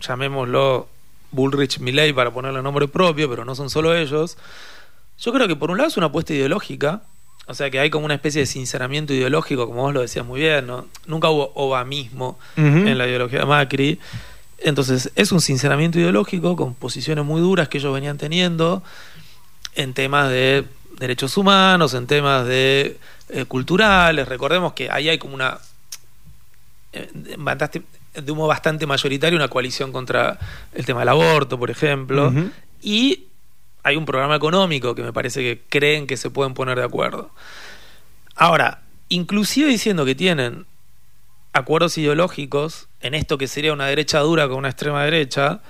llamémoslo 0.00 0.88
Bullrich 1.32 1.80
Milley 1.80 2.14
para 2.14 2.32
ponerle 2.32 2.62
nombre 2.62 2.88
propio, 2.88 3.28
pero 3.28 3.44
no 3.44 3.54
son 3.54 3.68
solo 3.68 3.94
ellos, 3.94 4.38
yo 5.20 5.32
creo 5.32 5.48
que 5.48 5.56
por 5.56 5.70
un 5.70 5.78
lado 5.78 5.88
es 5.88 5.96
una 5.96 6.06
apuesta 6.06 6.32
ideológica, 6.34 7.02
o 7.46 7.54
sea 7.54 7.70
que 7.70 7.78
hay 7.78 7.90
como 7.90 8.04
una 8.06 8.14
especie 8.14 8.40
de 8.40 8.46
sinceramiento 8.46 9.12
ideológico, 9.12 9.66
como 9.66 9.82
vos 9.82 9.94
lo 9.94 10.00
decías 10.00 10.24
muy 10.24 10.40
bien, 10.40 10.66
¿no? 10.66 10.86
Nunca 11.06 11.28
hubo 11.30 11.52
obamismo 11.54 12.38
en 12.88 12.98
la 12.98 13.06
ideología 13.06 13.40
de 13.40 13.46
Macri. 13.46 13.98
Entonces, 14.58 15.10
es 15.14 15.30
un 15.30 15.40
sinceramiento 15.42 15.98
ideológico 15.98 16.56
con 16.56 16.74
posiciones 16.74 17.24
muy 17.24 17.40
duras 17.42 17.68
que 17.68 17.78
ellos 17.78 17.92
venían 17.92 18.16
teniendo 18.16 18.82
en 19.74 19.92
temas 19.92 20.30
de 20.30 20.64
derechos 20.98 21.36
humanos, 21.36 21.92
en 21.92 22.06
temas 22.06 22.46
de 22.46 22.96
eh, 23.28 23.44
culturales. 23.44 24.26
Recordemos 24.26 24.72
que 24.72 24.90
ahí 24.90 25.08
hay 25.10 25.18
como 25.18 25.34
una 25.34 25.58
eh, 26.92 27.10
de- 27.12 28.32
modo 28.32 28.46
bastante 28.46 28.86
mayoritario 28.86 29.36
una 29.36 29.48
coalición 29.48 29.90
contra 29.92 30.38
el 30.72 30.86
tema 30.86 31.00
del 31.00 31.08
aborto, 31.10 31.58
por 31.58 31.70
ejemplo. 31.70 32.32
Y 32.80 33.24
hay 33.84 33.96
un 33.96 34.06
programa 34.06 34.34
económico 34.34 34.94
que 34.94 35.02
me 35.02 35.12
parece 35.12 35.42
que 35.42 35.62
creen 35.68 36.06
que 36.06 36.16
se 36.16 36.30
pueden 36.30 36.54
poner 36.54 36.78
de 36.78 36.84
acuerdo. 36.84 37.30
Ahora, 38.34 38.82
inclusive 39.08 39.68
diciendo 39.68 40.04
que 40.04 40.14
tienen 40.14 40.66
acuerdos 41.52 41.96
ideológicos 41.98 42.88
en 43.00 43.14
esto 43.14 43.38
que 43.38 43.46
sería 43.46 43.72
una 43.72 43.86
derecha 43.86 44.18
dura 44.20 44.48
con 44.48 44.56
una 44.56 44.70
extrema 44.70 45.04
derecha, 45.04 45.60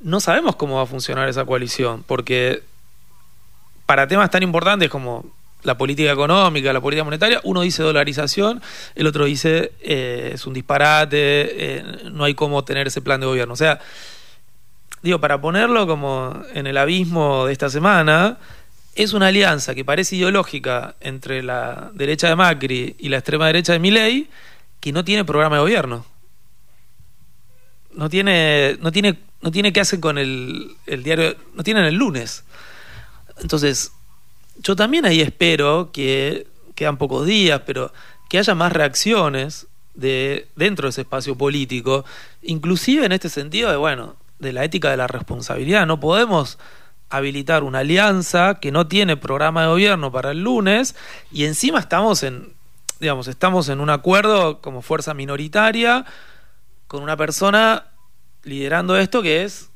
no 0.00 0.20
sabemos 0.20 0.56
cómo 0.56 0.76
va 0.76 0.82
a 0.82 0.86
funcionar 0.86 1.28
esa 1.28 1.44
coalición, 1.44 2.04
porque 2.06 2.62
para 3.86 4.06
temas 4.06 4.30
tan 4.30 4.44
importantes 4.44 4.88
como 4.88 5.26
la 5.64 5.76
política 5.76 6.12
económica, 6.12 6.72
la 6.72 6.80
política 6.80 7.02
monetaria, 7.02 7.40
uno 7.42 7.62
dice 7.62 7.82
dolarización, 7.82 8.62
el 8.94 9.06
otro 9.08 9.24
dice 9.24 9.72
eh, 9.80 10.30
es 10.34 10.46
un 10.46 10.54
disparate, 10.54 11.18
eh, 11.78 11.84
no 12.12 12.22
hay 12.22 12.34
cómo 12.34 12.64
tener 12.64 12.86
ese 12.86 13.02
plan 13.02 13.20
de 13.20 13.26
gobierno. 13.26 13.54
O 13.54 13.56
sea, 13.56 13.80
para 15.16 15.40
ponerlo 15.40 15.86
como 15.86 16.42
en 16.52 16.66
el 16.66 16.76
abismo 16.76 17.46
de 17.46 17.52
esta 17.52 17.70
semana, 17.70 18.38
es 18.94 19.12
una 19.12 19.28
alianza 19.28 19.74
que 19.74 19.84
parece 19.84 20.16
ideológica 20.16 20.96
entre 21.00 21.42
la 21.42 21.90
derecha 21.94 22.28
de 22.28 22.36
Macri 22.36 22.96
y 22.98 23.08
la 23.08 23.18
extrema 23.18 23.46
derecha 23.46 23.72
de 23.72 23.78
Milei, 23.78 24.28
que 24.80 24.92
no 24.92 25.04
tiene 25.04 25.24
programa 25.24 25.56
de 25.56 25.62
gobierno. 25.62 26.04
No 27.94 28.10
tiene, 28.10 28.76
no 28.80 28.92
tiene, 28.92 29.18
no 29.40 29.50
tiene 29.50 29.72
qué 29.72 29.80
hacer 29.80 30.00
con 30.00 30.18
el, 30.18 30.72
el 30.86 31.02
diario, 31.02 31.36
no 31.54 31.62
tienen 31.62 31.84
el 31.84 31.94
lunes. 31.94 32.44
Entonces, 33.40 33.92
yo 34.58 34.76
también 34.76 35.06
ahí 35.06 35.20
espero 35.20 35.90
que 35.92 36.46
quedan 36.74 36.96
pocos 36.96 37.26
días, 37.26 37.62
pero 37.64 37.92
que 38.28 38.38
haya 38.38 38.54
más 38.54 38.72
reacciones 38.72 39.66
de 39.94 40.48
dentro 40.54 40.86
de 40.86 40.90
ese 40.90 41.00
espacio 41.02 41.36
político, 41.36 42.04
inclusive 42.42 43.04
en 43.04 43.12
este 43.12 43.28
sentido 43.28 43.70
de 43.70 43.76
bueno, 43.76 44.16
de 44.38 44.52
la 44.52 44.64
ética 44.64 44.90
de 44.90 44.96
la 44.96 45.06
responsabilidad. 45.06 45.86
No 45.86 46.00
podemos 46.00 46.58
habilitar 47.10 47.64
una 47.64 47.80
alianza 47.80 48.58
que 48.60 48.70
no 48.70 48.86
tiene 48.86 49.16
programa 49.16 49.62
de 49.62 49.68
gobierno 49.68 50.12
para 50.12 50.32
el 50.32 50.42
lunes 50.42 50.94
y 51.32 51.44
encima 51.44 51.78
estamos 51.78 52.22
en 52.22 52.58
digamos, 53.00 53.28
estamos 53.28 53.68
en 53.68 53.80
un 53.80 53.90
acuerdo 53.90 54.60
como 54.60 54.82
fuerza 54.82 55.14
minoritaria 55.14 56.04
con 56.86 57.02
una 57.02 57.16
persona 57.16 57.86
liderando 58.42 58.96
esto 58.96 59.22
que 59.22 59.44
es 59.44 59.70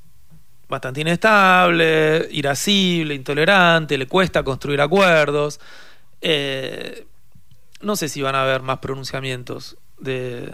bastante 0.69 1.03
inestable, 1.03 2.29
irascible, 2.31 3.15
intolerante, 3.15 3.99
le 3.99 4.07
cuesta 4.07 4.43
construir 4.43 4.81
acuerdos. 4.81 5.61
Eh, 6.21 7.07
no 7.81 7.97
sé 7.97 8.09
si 8.09 8.23
van 8.23 8.35
a 8.35 8.43
haber 8.43 8.63
más 8.63 8.79
pronunciamientos 8.79 9.77
de, 9.99 10.51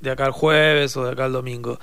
de 0.00 0.10
acá 0.10 0.24
al 0.24 0.32
jueves 0.32 0.96
o 0.96 1.04
de 1.04 1.12
acá 1.12 1.26
al 1.26 1.32
domingo. 1.32 1.78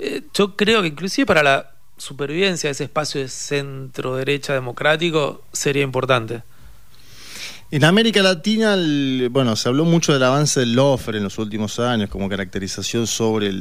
Eh, 0.00 0.22
yo 0.32 0.56
creo 0.56 0.80
que 0.80 0.88
inclusive 0.88 1.26
para 1.26 1.42
la 1.42 1.70
supervivencia 1.98 2.68
de 2.68 2.72
ese 2.72 2.84
espacio 2.84 3.20
de 3.20 3.28
centro 3.28 4.16
derecha 4.16 4.54
democrático 4.54 5.42
sería 5.52 5.82
importante. 5.82 6.42
En 7.72 7.84
América 7.84 8.20
Latina, 8.20 8.76
bueno, 9.30 9.54
se 9.54 9.68
habló 9.68 9.84
mucho 9.84 10.12
del 10.12 10.24
avance 10.24 10.58
del 10.58 10.72
lofer 10.72 11.14
en 11.14 11.22
los 11.22 11.38
últimos 11.38 11.78
años 11.78 12.10
como 12.10 12.28
caracterización 12.28 13.06
sobre 13.06 13.52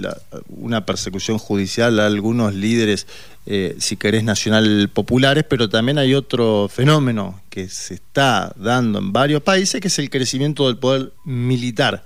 una 0.47 0.83
persecución 0.83 1.37
judicial 1.37 1.99
a 1.99 2.07
algunos 2.07 2.55
líderes, 2.55 3.05
eh, 3.45 3.75
si 3.77 3.97
querés, 3.97 4.23
nacional 4.23 4.89
populares, 4.91 5.43
pero 5.47 5.69
también 5.69 5.99
hay 5.99 6.15
otro 6.15 6.67
fenómeno 6.69 7.39
que 7.51 7.69
se 7.69 7.95
está 7.95 8.51
dando 8.55 8.97
en 8.97 9.13
varios 9.13 9.43
países, 9.43 9.79
que 9.79 9.89
es 9.89 9.99
el 9.99 10.09
crecimiento 10.09 10.65
del 10.65 10.77
poder 10.77 11.13
militar. 11.23 12.03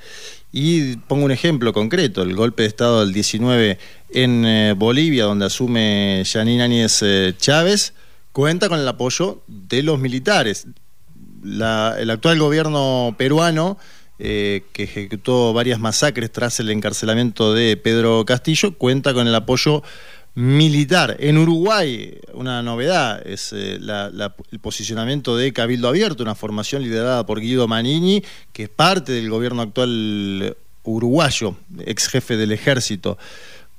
Y 0.56 0.98
pongo 0.98 1.26
un 1.26 1.32
ejemplo 1.32 1.74
concreto, 1.74 2.22
el 2.22 2.36
golpe 2.36 2.62
de 2.62 2.70
Estado 2.70 3.00
del 3.00 3.12
19 3.12 3.80
en 4.12 4.46
eh, 4.46 4.74
Bolivia, 4.78 5.24
donde 5.24 5.48
asume 5.48 6.22
Janine 6.28 6.62
Áñez 6.62 7.02
eh, 7.02 7.34
Chávez, 7.36 7.96
cuenta 8.32 8.70
con 8.70 8.80
el 8.80 8.88
apoyo 8.88 9.42
de 9.48 9.82
los 9.82 10.00
militares. 10.00 10.68
El 11.44 12.10
actual 12.12 12.38
gobierno 12.38 13.16
peruano, 13.18 13.80
eh, 14.20 14.64
que 14.74 14.84
ejecutó 14.84 15.54
varias 15.54 15.80
masacres 15.80 16.32
tras 16.32 16.60
el 16.60 16.70
encarcelamiento 16.70 17.56
de 17.56 17.76
Pedro 17.76 18.24
Castillo, 18.24 18.78
cuenta 18.78 19.16
con 19.16 19.28
el 19.28 19.34
apoyo 19.34 19.82
militar. 20.36 21.18
En 21.20 21.38
Uruguay, 21.38 22.18
una 22.34 22.64
novedad 22.64 23.26
es 23.26 23.54
eh, 23.54 23.80
el 24.52 24.60
posicionamiento 24.60 25.38
de 25.38 25.54
Cabildo 25.54 25.88
Abierto, 25.88 26.24
una 26.24 26.36
formación 26.36 26.84
liderada 26.84 27.26
por 27.26 27.40
Guido 27.40 27.68
Manini, 27.68 28.24
que 28.52 28.64
es 28.64 28.70
parte 28.70 29.12
del 29.12 29.30
gobierno 29.30 29.62
actual 29.62 30.56
uruguayo, 30.84 31.56
ex 31.86 32.08
jefe 32.08 32.36
del 32.38 32.52
ejército. 32.52 33.18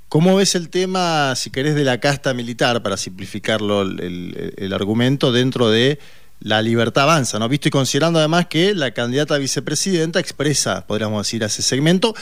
¿Cómo 0.08 0.37
ves 0.37 0.54
el 0.54 0.68
tema, 0.68 1.34
si 1.34 1.50
querés, 1.50 1.75
de 1.75 1.82
la 1.82 1.99
casta 1.99 2.34
militar, 2.34 2.82
para 2.82 2.96
simplificarlo 2.96 3.82
el 3.82 4.73
argumento, 4.73 5.32
dentro 5.32 5.70
de 5.70 5.99
la 6.40 6.61
libertad 6.62 7.04
avanza, 7.04 7.38
¿no? 7.38 7.49
Visto 7.49 7.68
y 7.68 7.70
considerando 7.70 8.18
además 8.18 8.46
que 8.46 8.75
la 8.75 8.92
candidata 8.92 9.34
a 9.34 9.38
vicepresidenta 9.38 10.20
expresa, 10.20 10.87
podríamos 10.87 11.26
decir, 11.26 11.42
a 11.42 11.46
ese 11.46 11.62
segmento 11.62 12.14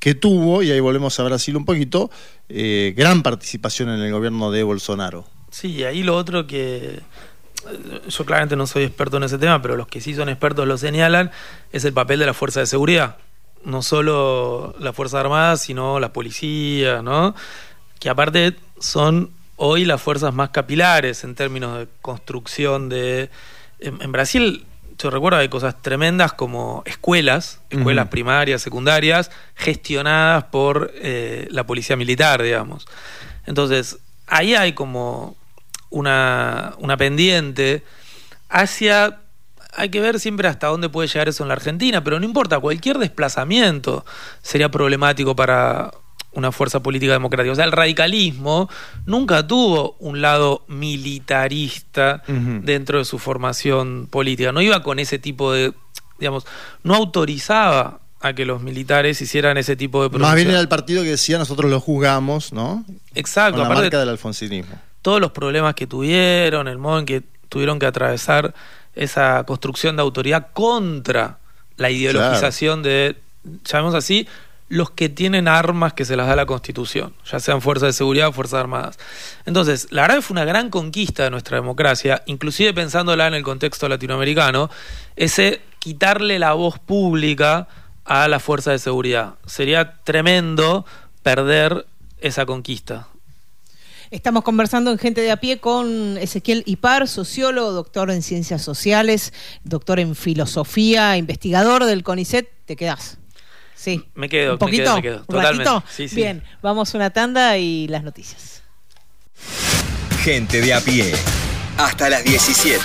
que 0.00 0.14
tuvo, 0.16 0.62
y 0.62 0.72
ahí 0.72 0.80
volvemos 0.80 1.20
a 1.20 1.22
Brasil 1.22 1.56
un 1.56 1.64
poquito, 1.64 2.10
eh, 2.48 2.92
gran 2.96 3.22
participación 3.22 3.90
en 3.90 4.00
el 4.00 4.10
gobierno 4.10 4.50
de 4.50 4.64
Bolsonaro. 4.64 5.26
Sí, 5.50 5.68
y 5.68 5.84
ahí 5.84 6.02
lo 6.02 6.16
otro 6.16 6.46
que 6.46 7.00
yo 8.08 8.24
claramente 8.24 8.56
no 8.56 8.66
soy 8.66 8.84
experto 8.84 9.18
en 9.18 9.24
ese 9.24 9.38
tema, 9.38 9.60
pero 9.60 9.76
los 9.76 9.86
que 9.86 10.00
sí 10.00 10.14
son 10.14 10.28
expertos 10.28 10.66
lo 10.66 10.78
señalan, 10.78 11.30
es 11.72 11.84
el 11.84 11.92
papel 11.92 12.18
de 12.18 12.26
la 12.26 12.34
fuerza 12.34 12.60
de 12.60 12.66
seguridad. 12.66 13.18
No 13.64 13.82
solo 13.82 14.74
la 14.78 14.94
Fuerza 14.94 15.20
Armada, 15.20 15.58
sino 15.58 16.00
la 16.00 16.14
policía, 16.14 17.02
¿no? 17.02 17.34
Que 17.98 18.08
aparte 18.08 18.56
son 18.78 19.30
hoy 19.56 19.84
las 19.84 20.00
fuerzas 20.00 20.32
más 20.32 20.48
capilares 20.48 21.22
en 21.24 21.34
términos 21.34 21.78
de 21.78 21.86
construcción 22.00 22.88
de 22.88 23.28
en, 23.78 24.12
Brasil 24.12 24.64
yo 25.02 25.10
recuerdo 25.10 25.38
hay 25.38 25.48
cosas 25.48 25.80
tremendas 25.80 26.32
como 26.32 26.82
escuelas, 26.84 27.60
escuelas 27.70 28.08
primarias, 28.08 28.60
secundarias, 28.60 29.30
gestionadas 29.54 30.44
por 30.44 30.92
eh, 30.94 31.48
la 31.50 31.64
policía 31.64 31.96
militar, 31.96 32.42
digamos. 32.42 32.86
Entonces, 33.46 33.98
ahí 34.26 34.54
hay 34.54 34.74
como 34.74 35.36
una, 35.88 36.74
una 36.78 36.96
pendiente 36.96 37.82
hacia 38.48 39.20
hay 39.76 39.88
que 39.88 40.00
ver 40.00 40.18
siempre 40.18 40.48
hasta 40.48 40.66
dónde 40.66 40.88
puede 40.88 41.08
llegar 41.08 41.28
eso 41.28 41.44
en 41.44 41.48
la 41.48 41.54
Argentina, 41.54 42.02
pero 42.02 42.18
no 42.18 42.26
importa, 42.26 42.58
cualquier 42.58 42.98
desplazamiento 42.98 44.04
sería 44.42 44.68
problemático 44.68 45.36
para, 45.36 45.92
una 46.32 46.52
fuerza 46.52 46.80
política 46.80 47.12
democrática. 47.12 47.52
O 47.52 47.56
sea, 47.56 47.64
el 47.64 47.72
radicalismo 47.72 48.68
nunca 49.06 49.46
tuvo 49.46 49.96
un 49.98 50.20
lado 50.20 50.64
militarista 50.68 52.22
dentro 52.26 52.98
de 52.98 53.04
su 53.04 53.18
formación 53.18 54.06
política. 54.10 54.52
No 54.52 54.60
iba 54.62 54.82
con 54.82 54.98
ese 54.98 55.18
tipo 55.18 55.52
de, 55.52 55.72
digamos, 56.18 56.46
no 56.82 56.94
autorizaba 56.94 58.00
a 58.20 58.34
que 58.34 58.44
los 58.44 58.62
militares 58.62 59.20
hicieran 59.22 59.56
ese 59.56 59.76
tipo 59.76 60.06
de 60.06 60.18
Más 60.18 60.34
bien 60.34 60.50
era 60.50 60.60
el 60.60 60.68
partido 60.68 61.02
que 61.02 61.10
decía 61.10 61.38
nosotros 61.38 61.70
lo 61.70 61.80
juzgamos, 61.80 62.52
¿no? 62.52 62.84
Exacto. 63.14 63.58
Con 63.58 63.68
la 63.68 63.74
marca 63.74 63.98
del 63.98 64.10
alfonsinismo. 64.10 64.78
Todos 65.02 65.20
los 65.20 65.32
problemas 65.32 65.74
que 65.74 65.86
tuvieron, 65.86 66.68
el 66.68 66.76
modo 66.76 66.98
en 66.98 67.06
que 67.06 67.22
tuvieron 67.48 67.78
que 67.78 67.86
atravesar 67.86 68.54
esa 68.94 69.44
construcción 69.44 69.96
de 69.96 70.02
autoridad 70.02 70.48
contra 70.52 71.38
la 71.76 71.90
ideologización 71.90 72.82
de, 72.82 73.16
llamemos 73.64 73.94
así, 73.94 74.28
los 74.70 74.92
que 74.92 75.08
tienen 75.08 75.48
armas 75.48 75.92
que 75.94 76.04
se 76.04 76.16
las 76.16 76.28
da 76.28 76.36
la 76.36 76.46
Constitución, 76.46 77.12
ya 77.30 77.40
sean 77.40 77.60
fuerzas 77.60 77.88
de 77.88 77.92
seguridad 77.92 78.28
o 78.28 78.32
fuerzas 78.32 78.60
armadas. 78.60 78.98
Entonces, 79.44 79.88
la 79.90 80.02
verdad 80.02 80.22
fue 80.22 80.34
una 80.34 80.44
gran 80.44 80.70
conquista 80.70 81.24
de 81.24 81.30
nuestra 81.30 81.56
democracia, 81.56 82.22
inclusive 82.26 82.72
pensándola 82.72 83.26
en 83.26 83.34
el 83.34 83.42
contexto 83.42 83.88
latinoamericano, 83.88 84.70
ese 85.16 85.60
quitarle 85.80 86.38
la 86.38 86.52
voz 86.52 86.78
pública 86.78 87.66
a 88.04 88.28
la 88.28 88.38
fuerza 88.38 88.70
de 88.70 88.78
seguridad. 88.78 89.34
Sería 89.44 90.00
tremendo 90.04 90.86
perder 91.24 91.86
esa 92.20 92.46
conquista. 92.46 93.08
Estamos 94.12 94.44
conversando 94.44 94.92
en 94.92 94.98
Gente 94.98 95.20
de 95.20 95.32
a 95.32 95.38
pie 95.38 95.58
con 95.58 96.16
Ezequiel 96.16 96.62
Ipar, 96.66 97.08
sociólogo, 97.08 97.72
doctor 97.72 98.10
en 98.12 98.22
ciencias 98.22 98.62
sociales, 98.62 99.32
doctor 99.64 99.98
en 99.98 100.14
filosofía, 100.14 101.16
investigador 101.16 101.84
del 101.84 102.04
CONICET. 102.04 102.48
Te 102.66 102.76
quedás. 102.76 103.19
Sí. 103.80 104.04
Me 104.14 104.28
quedo, 104.28 104.52
¿Un 104.52 104.58
poquito? 104.58 104.94
me 104.96 105.00
quedo, 105.00 105.24
Totalmente. 105.24 105.70
Bien, 106.12 106.44
vamos 106.60 106.94
a 106.94 106.98
una 106.98 107.08
tanda 107.08 107.56
y 107.56 107.88
las 107.88 108.02
noticias. 108.02 108.62
Gente 110.22 110.60
de 110.60 110.74
a 110.74 110.82
pie. 110.82 111.14
Hasta 111.78 112.10
las 112.10 112.22
17. 112.22 112.78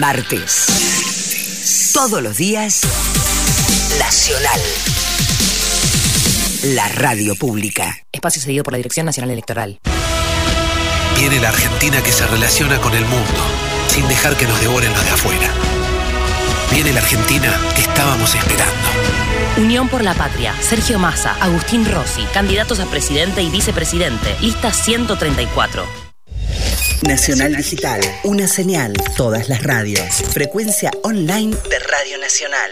Martes. 0.00 1.92
Todos 1.94 2.20
los 2.20 2.36
días. 2.36 2.80
Nacional. 4.00 4.60
La 6.74 6.88
radio 6.88 7.36
pública. 7.36 7.98
Espacio 8.10 8.42
seguido 8.42 8.64
por 8.64 8.72
la 8.72 8.78
Dirección 8.78 9.06
Nacional 9.06 9.30
Electoral. 9.30 9.78
Viene 11.16 11.38
la 11.38 11.50
Argentina 11.50 12.02
que 12.02 12.10
se 12.10 12.26
relaciona 12.26 12.80
con 12.80 12.92
el 12.94 13.04
mundo, 13.04 13.40
sin 13.86 14.08
dejar 14.08 14.36
que 14.36 14.46
nos 14.48 14.60
devoren 14.60 14.92
los 14.92 15.04
de 15.04 15.10
afuera. 15.10 15.48
Viene 16.70 16.92
la 16.92 17.00
Argentina 17.00 17.60
que 17.74 17.82
estábamos 17.82 18.34
esperando. 18.34 18.74
Unión 19.58 19.88
por 19.88 20.04
la 20.04 20.14
Patria, 20.14 20.54
Sergio 20.60 20.98
Massa, 20.98 21.36
Agustín 21.40 21.84
Rossi, 21.84 22.22
candidatos 22.32 22.80
a 22.80 22.86
presidente 22.86 23.42
y 23.42 23.50
vicepresidente, 23.50 24.36
lista 24.40 24.72
134. 24.72 25.84
Nacional 27.02 27.56
Digital, 27.56 28.00
una 28.24 28.46
señal, 28.46 28.92
todas 29.16 29.48
las 29.48 29.62
radios. 29.62 30.22
Frecuencia 30.32 30.90
online 31.02 31.56
de 31.68 31.78
Radio 31.78 32.18
Nacional. 32.18 32.70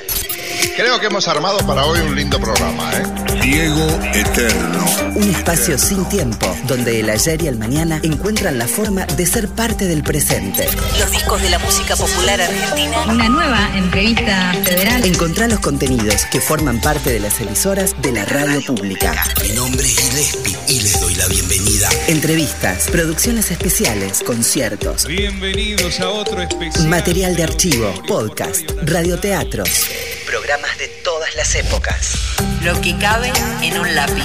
Creo 0.77 1.01
que 1.01 1.07
hemos 1.07 1.27
armado 1.27 1.59
para 1.67 1.85
hoy 1.87 2.01
un 2.01 2.15
lindo 2.15 2.39
programa, 2.39 2.93
¿eh? 2.93 3.28
Diego 3.51 3.99
Eterno. 4.13 4.85
Un 5.15 5.31
espacio 5.31 5.79
sin 5.79 6.07
tiempo, 6.11 6.55
donde 6.67 7.01
el 7.01 7.09
ayer 7.09 7.41
y 7.41 7.47
el 7.47 7.57
mañana 7.57 7.99
encuentran 8.03 8.59
la 8.59 8.69
forma 8.69 9.07
de 9.07 9.25
ser 9.25 9.49
parte 9.49 9.87
del 9.87 10.03
presente. 10.03 10.69
Los 10.99 11.11
discos 11.11 11.41
de 11.41 11.49
la 11.49 11.59
música 11.59 11.97
popular 11.97 12.43
argentina. 12.43 13.07
Una 13.07 13.31
nueva 13.31 13.71
entrevista 13.75 14.53
federal. 14.63 15.03
Encontrá 15.03 15.49
los 15.49 15.61
contenidos 15.61 16.27
que 16.31 16.43
forman 16.43 16.79
parte 16.83 17.11
de 17.11 17.21
las 17.21 17.41
emisoras 17.41 17.95
de 18.03 18.13
la 18.13 18.27
radio 18.27 18.61
pública. 18.61 19.15
Mi 19.41 19.55
nombre 19.55 19.83
es 19.83 19.97
Gillespie 19.97 20.57
y 20.69 20.81
les 20.83 21.01
doy 21.01 21.15
la 21.15 21.27
bienvenida. 21.29 21.89
Entrevistas, 22.09 22.89
producciones 22.91 23.51
especiales, 23.51 24.23
conciertos. 24.27 25.07
Bienvenidos 25.07 26.01
a 26.01 26.11
otro 26.11 26.43
especial. 26.43 26.87
Material 26.89 27.35
de 27.35 27.45
archivo, 27.45 27.95
podcast, 28.07 28.71
radioteatros. 28.83 29.87
Programas 30.27 30.77
de 30.77 30.89
todas 31.03 31.35
las 31.35 31.55
épocas. 31.55 32.19
Lo 32.63 32.81
que 32.81 32.97
cabe 32.99 33.31
en 33.63 33.79
un 33.79 33.95
lápiz. 33.95 34.25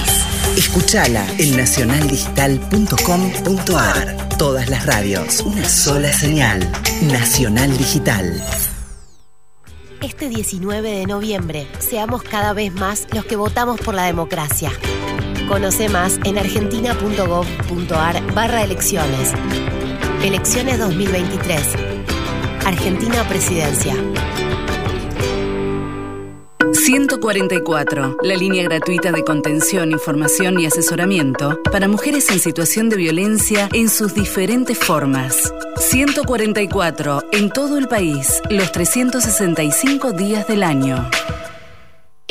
Escuchala 0.56 1.24
en 1.38 1.56
nacionaldigital.com.ar. 1.56 4.28
Todas 4.36 4.68
las 4.68 4.84
radios, 4.86 5.42
una 5.42 5.68
sola 5.68 6.12
señal. 6.12 6.68
Nacional 7.02 7.78
Digital. 7.78 8.42
Este 10.02 10.28
19 10.28 10.90
de 10.90 11.06
noviembre, 11.06 11.68
seamos 11.78 12.24
cada 12.24 12.52
vez 12.52 12.74
más 12.74 13.06
los 13.12 13.24
que 13.24 13.36
votamos 13.36 13.80
por 13.80 13.94
la 13.94 14.02
democracia. 14.04 14.72
Conoce 15.48 15.88
más 15.88 16.18
en 16.24 16.36
argentina.gov.ar 16.36 18.34
barra 18.34 18.64
elecciones. 18.64 19.32
Elecciones 20.24 20.80
2023. 20.80 21.76
Argentina 22.66 23.22
Presidencia. 23.28 23.94
144, 26.94 28.18
la 28.22 28.36
línea 28.36 28.62
gratuita 28.62 29.10
de 29.10 29.24
contención, 29.24 29.90
información 29.90 30.60
y 30.60 30.66
asesoramiento 30.66 31.60
para 31.72 31.88
mujeres 31.88 32.30
en 32.30 32.38
situación 32.38 32.88
de 32.88 32.94
violencia 32.94 33.68
en 33.72 33.88
sus 33.88 34.14
diferentes 34.14 34.78
formas. 34.78 35.52
144, 35.76 37.24
en 37.32 37.50
todo 37.50 37.78
el 37.78 37.88
país, 37.88 38.40
los 38.48 38.70
365 38.70 40.12
días 40.12 40.46
del 40.46 40.62
año. 40.62 41.10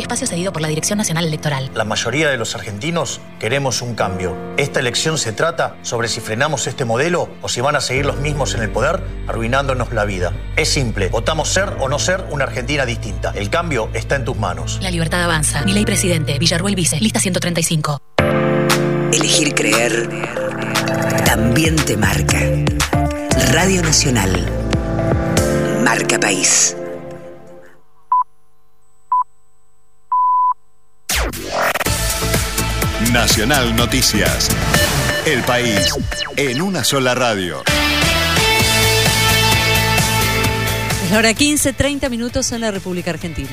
Espacio 0.04 0.28
cedido 0.28 0.54
por 0.54 0.62
la 0.62 0.68
Dirección 0.68 0.98
Nacional 0.98 1.26
Electoral. 1.26 1.72
La 1.74 1.84
mayoría 1.84 2.30
de 2.30 2.38
los 2.38 2.56
argentinos 2.56 3.22
queremos 3.39 3.82
un 3.82 3.96
cambio. 3.96 4.36
Esta 4.58 4.80
elección 4.80 5.18
se 5.18 5.34
trata 5.34 5.78
sobre 5.82 6.08
si 6.08 6.20
frenamos 6.22 6.68
este 6.68 6.86
modelo 6.86 7.30
o 7.42 7.50
si 7.50 7.62
van 7.62 7.76
a 7.76 7.82
seguir 7.82 8.06
los 8.06 8.18
mismos 8.18 8.54
en 8.54 8.62
el 8.62 8.70
poder, 8.70 9.02
arruinándonos 9.28 9.92
la 9.94 10.06
vida. 10.06 10.34
Es 10.56 10.70
simple, 10.70 11.10
votamos 11.10 11.50
ser 11.50 11.78
o 11.80 11.89
no 11.89 12.00
ser 12.00 12.26
una 12.30 12.44
Argentina 12.44 12.86
distinta. 12.86 13.32
El 13.36 13.50
cambio 13.50 13.89
está 13.94 14.16
en 14.16 14.26
tus 14.26 14.38
manos. 14.38 14.80
La 14.82 14.92
libertad 14.92 15.24
avanza. 15.24 15.63
Mi 15.63 15.74
ley 15.74 15.86
presidente, 15.86 16.38
Villarruel 16.38 16.76
Vice, 16.76 17.00
lista 17.00 17.20
135. 17.20 18.00
Elegir 19.12 19.56
creer 19.56 20.10
también 21.26 21.76
te 21.76 21.98
marca. 21.98 22.39
Radio 23.52 23.82
Nacional. 23.82 24.46
Marca 25.84 26.20
País. 26.20 26.76
Nacional 33.13 33.76
Noticias. 33.76 34.49
El 35.28 35.43
país 35.43 35.93
en 36.36 36.63
una 36.63 36.84
sola 36.84 37.13
radio. 37.13 37.62
Es 41.06 41.12
la 41.12 41.19
hora 41.19 41.34
15, 41.36 41.73
30 41.73 42.10
minutos 42.10 42.52
en 42.54 42.62
la 42.62 42.71
República 42.71 43.12
Argentina. 43.12 43.52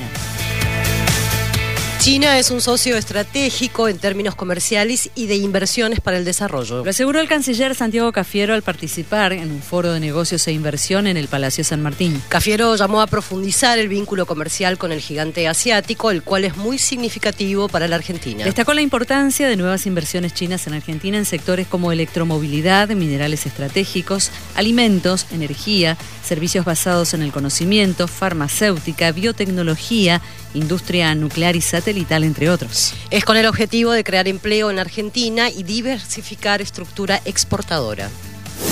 China 2.01 2.39
es 2.39 2.49
un 2.49 2.61
socio 2.61 2.97
estratégico 2.97 3.87
en 3.87 3.99
términos 3.99 4.33
comerciales 4.33 5.11
y 5.13 5.27
de 5.27 5.35
inversiones 5.35 5.99
para 5.99 6.17
el 6.17 6.25
desarrollo. 6.25 6.83
Lo 6.83 6.89
aseguró 6.89 7.19
el 7.19 7.27
canciller 7.27 7.75
Santiago 7.75 8.11
Cafiero 8.11 8.55
al 8.55 8.63
participar 8.63 9.33
en 9.33 9.51
un 9.51 9.61
foro 9.61 9.93
de 9.93 9.99
negocios 9.99 10.47
e 10.47 10.51
inversión 10.51 11.05
en 11.05 11.15
el 11.15 11.27
Palacio 11.27 11.63
San 11.63 11.83
Martín. 11.83 12.19
Cafiero 12.27 12.75
llamó 12.75 13.01
a 13.01 13.05
profundizar 13.05 13.77
el 13.77 13.87
vínculo 13.87 14.25
comercial 14.25 14.79
con 14.79 14.91
el 14.91 14.99
gigante 14.99 15.47
asiático, 15.47 16.09
el 16.09 16.23
cual 16.23 16.45
es 16.45 16.57
muy 16.57 16.79
significativo 16.79 17.69
para 17.69 17.87
la 17.87 17.97
Argentina. 17.97 18.45
Destacó 18.45 18.73
la 18.73 18.81
importancia 18.81 19.47
de 19.47 19.55
nuevas 19.55 19.85
inversiones 19.85 20.33
chinas 20.33 20.65
en 20.65 20.73
Argentina 20.73 21.19
en 21.19 21.25
sectores 21.25 21.67
como 21.67 21.91
electromovilidad, 21.91 22.89
minerales 22.89 23.45
estratégicos, 23.45 24.31
alimentos, 24.55 25.27
energía, 25.31 25.99
servicios 26.23 26.65
basados 26.65 27.13
en 27.13 27.21
el 27.21 27.31
conocimiento, 27.31 28.07
farmacéutica, 28.07 29.11
biotecnología, 29.11 30.21
industria 30.53 31.13
nuclear 31.15 31.55
y 31.55 31.61
satelital, 31.61 32.23
entre 32.23 32.49
otros. 32.49 32.93
Es 33.09 33.25
con 33.25 33.37
el 33.37 33.45
objetivo 33.45 33.91
de 33.91 34.03
crear 34.03 34.27
empleo 34.27 34.71
en 34.71 34.79
Argentina 34.79 35.49
y 35.49 35.63
diversificar 35.63 36.61
estructura 36.61 37.21
exportadora. 37.25 38.09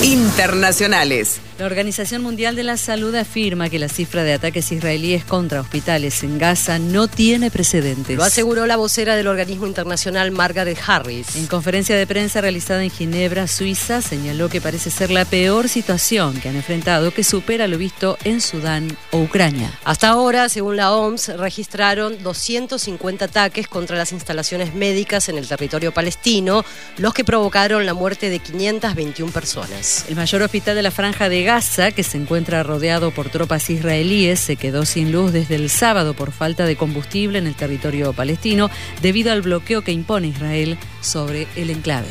Internacionales. 0.04 1.42
La 1.60 1.66
Organización 1.66 2.22
Mundial 2.22 2.56
de 2.56 2.64
la 2.64 2.78
Salud 2.78 3.14
afirma 3.16 3.70
que 3.70 3.80
la 3.80 3.90
cifra 3.90 4.24
de 4.24 4.32
ataques 4.32 4.72
israelíes 4.72 5.26
contra 5.26 5.60
hospitales 5.60 6.24
en 6.24 6.38
Gaza 6.38 6.80
no 6.80 7.10
tiene 7.10 7.52
precedentes. 7.52 8.16
Lo 8.16 8.24
aseguró 8.24 8.66
la 8.66 8.78
vocera 8.78 9.18
del 9.18 9.28
organismo 9.28 9.68
internacional 9.68 10.32
Margaret 10.32 10.80
Harris. 10.88 11.36
En 11.36 11.48
conferencia 11.48 11.98
de 11.98 12.08
prensa 12.08 12.40
realizada 12.40 12.82
en 12.82 12.90
Ginebra, 12.90 13.46
Suiza, 13.46 14.02
señaló 14.02 14.48
que 14.48 14.62
parece 14.62 14.90
ser 14.90 15.12
la 15.12 15.26
peor 15.26 15.68
situación 15.68 16.40
que 16.40 16.48
han 16.48 16.56
enfrentado 16.56 17.14
que 17.14 17.26
supera 17.26 17.68
lo 17.68 17.78
visto 17.78 18.18
en 18.24 18.40
Sudán 18.40 18.98
o 19.12 19.20
Ucrania. 19.20 19.78
Hasta 19.84 20.08
ahora, 20.08 20.48
según 20.48 20.78
la 20.78 20.94
OMS, 20.94 21.36
registraron 21.36 22.24
250 22.24 23.26
ataques 23.26 23.68
contra 23.68 23.98
las 23.98 24.14
instalaciones 24.14 24.74
médicas 24.74 25.28
en 25.28 25.38
el 25.38 25.46
territorio 25.46 25.94
palestino, 25.94 26.64
los 26.96 27.14
que 27.14 27.26
provocaron 27.26 27.86
la 27.86 27.94
muerte 27.94 28.30
de 28.30 28.40
521 28.40 29.34
personas. 29.34 29.79
El 30.10 30.16
mayor 30.16 30.42
hospital 30.42 30.76
de 30.76 30.82
la 30.82 30.92
franja 30.92 31.30
de 31.30 31.44
Gaza, 31.44 31.92
que 31.92 32.04
se 32.04 32.18
encuentra 32.18 32.64
rodeado 32.64 33.12
por 33.12 33.30
tropas 33.30 33.70
israelíes, 33.70 34.40
se 34.40 34.58
quedó 34.58 34.86
sin 34.86 35.14
luz 35.14 35.32
desde 35.32 35.56
el 35.56 35.70
sábado 35.70 36.14
por 36.14 36.34
falta 36.34 36.66
de 36.66 36.76
combustible 36.76 37.40
en 37.40 37.48
el 37.48 37.56
territorio 37.56 38.12
palestino 38.12 38.70
debido 39.02 39.32
al 39.32 39.42
bloqueo 39.42 39.82
que 39.82 39.94
impone 39.94 40.28
Israel 40.28 40.78
sobre 41.00 41.48
el 41.56 41.70
enclave. 41.70 42.10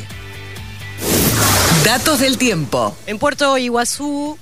Datos 1.83 2.19
del 2.19 2.39
tiempo. 2.39 2.97
En 3.05 3.19
Puerto 3.19 3.55
Iguazú, 3.57 4.39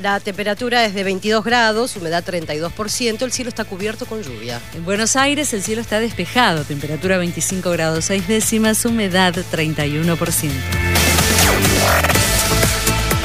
la 0.00 0.20
temperatura 0.20 0.84
es 0.84 0.94
de 0.94 1.02
22 1.02 1.44
grados, 1.44 1.96
humedad 1.96 2.24
32%, 2.24 3.22
el 3.22 3.32
cielo 3.32 3.48
está 3.48 3.64
cubierto 3.64 4.06
con 4.06 4.22
lluvia. 4.22 4.60
En 4.74 4.84
Buenos 4.84 5.16
Aires 5.16 5.52
el 5.52 5.64
cielo 5.64 5.82
está 5.82 5.98
despejado, 5.98 6.62
temperatura 6.62 7.18
25 7.18 7.72
grados 7.72 8.04
6 8.04 8.28
décimas, 8.28 8.84
humedad 8.84 9.34
31%. 9.50 12.11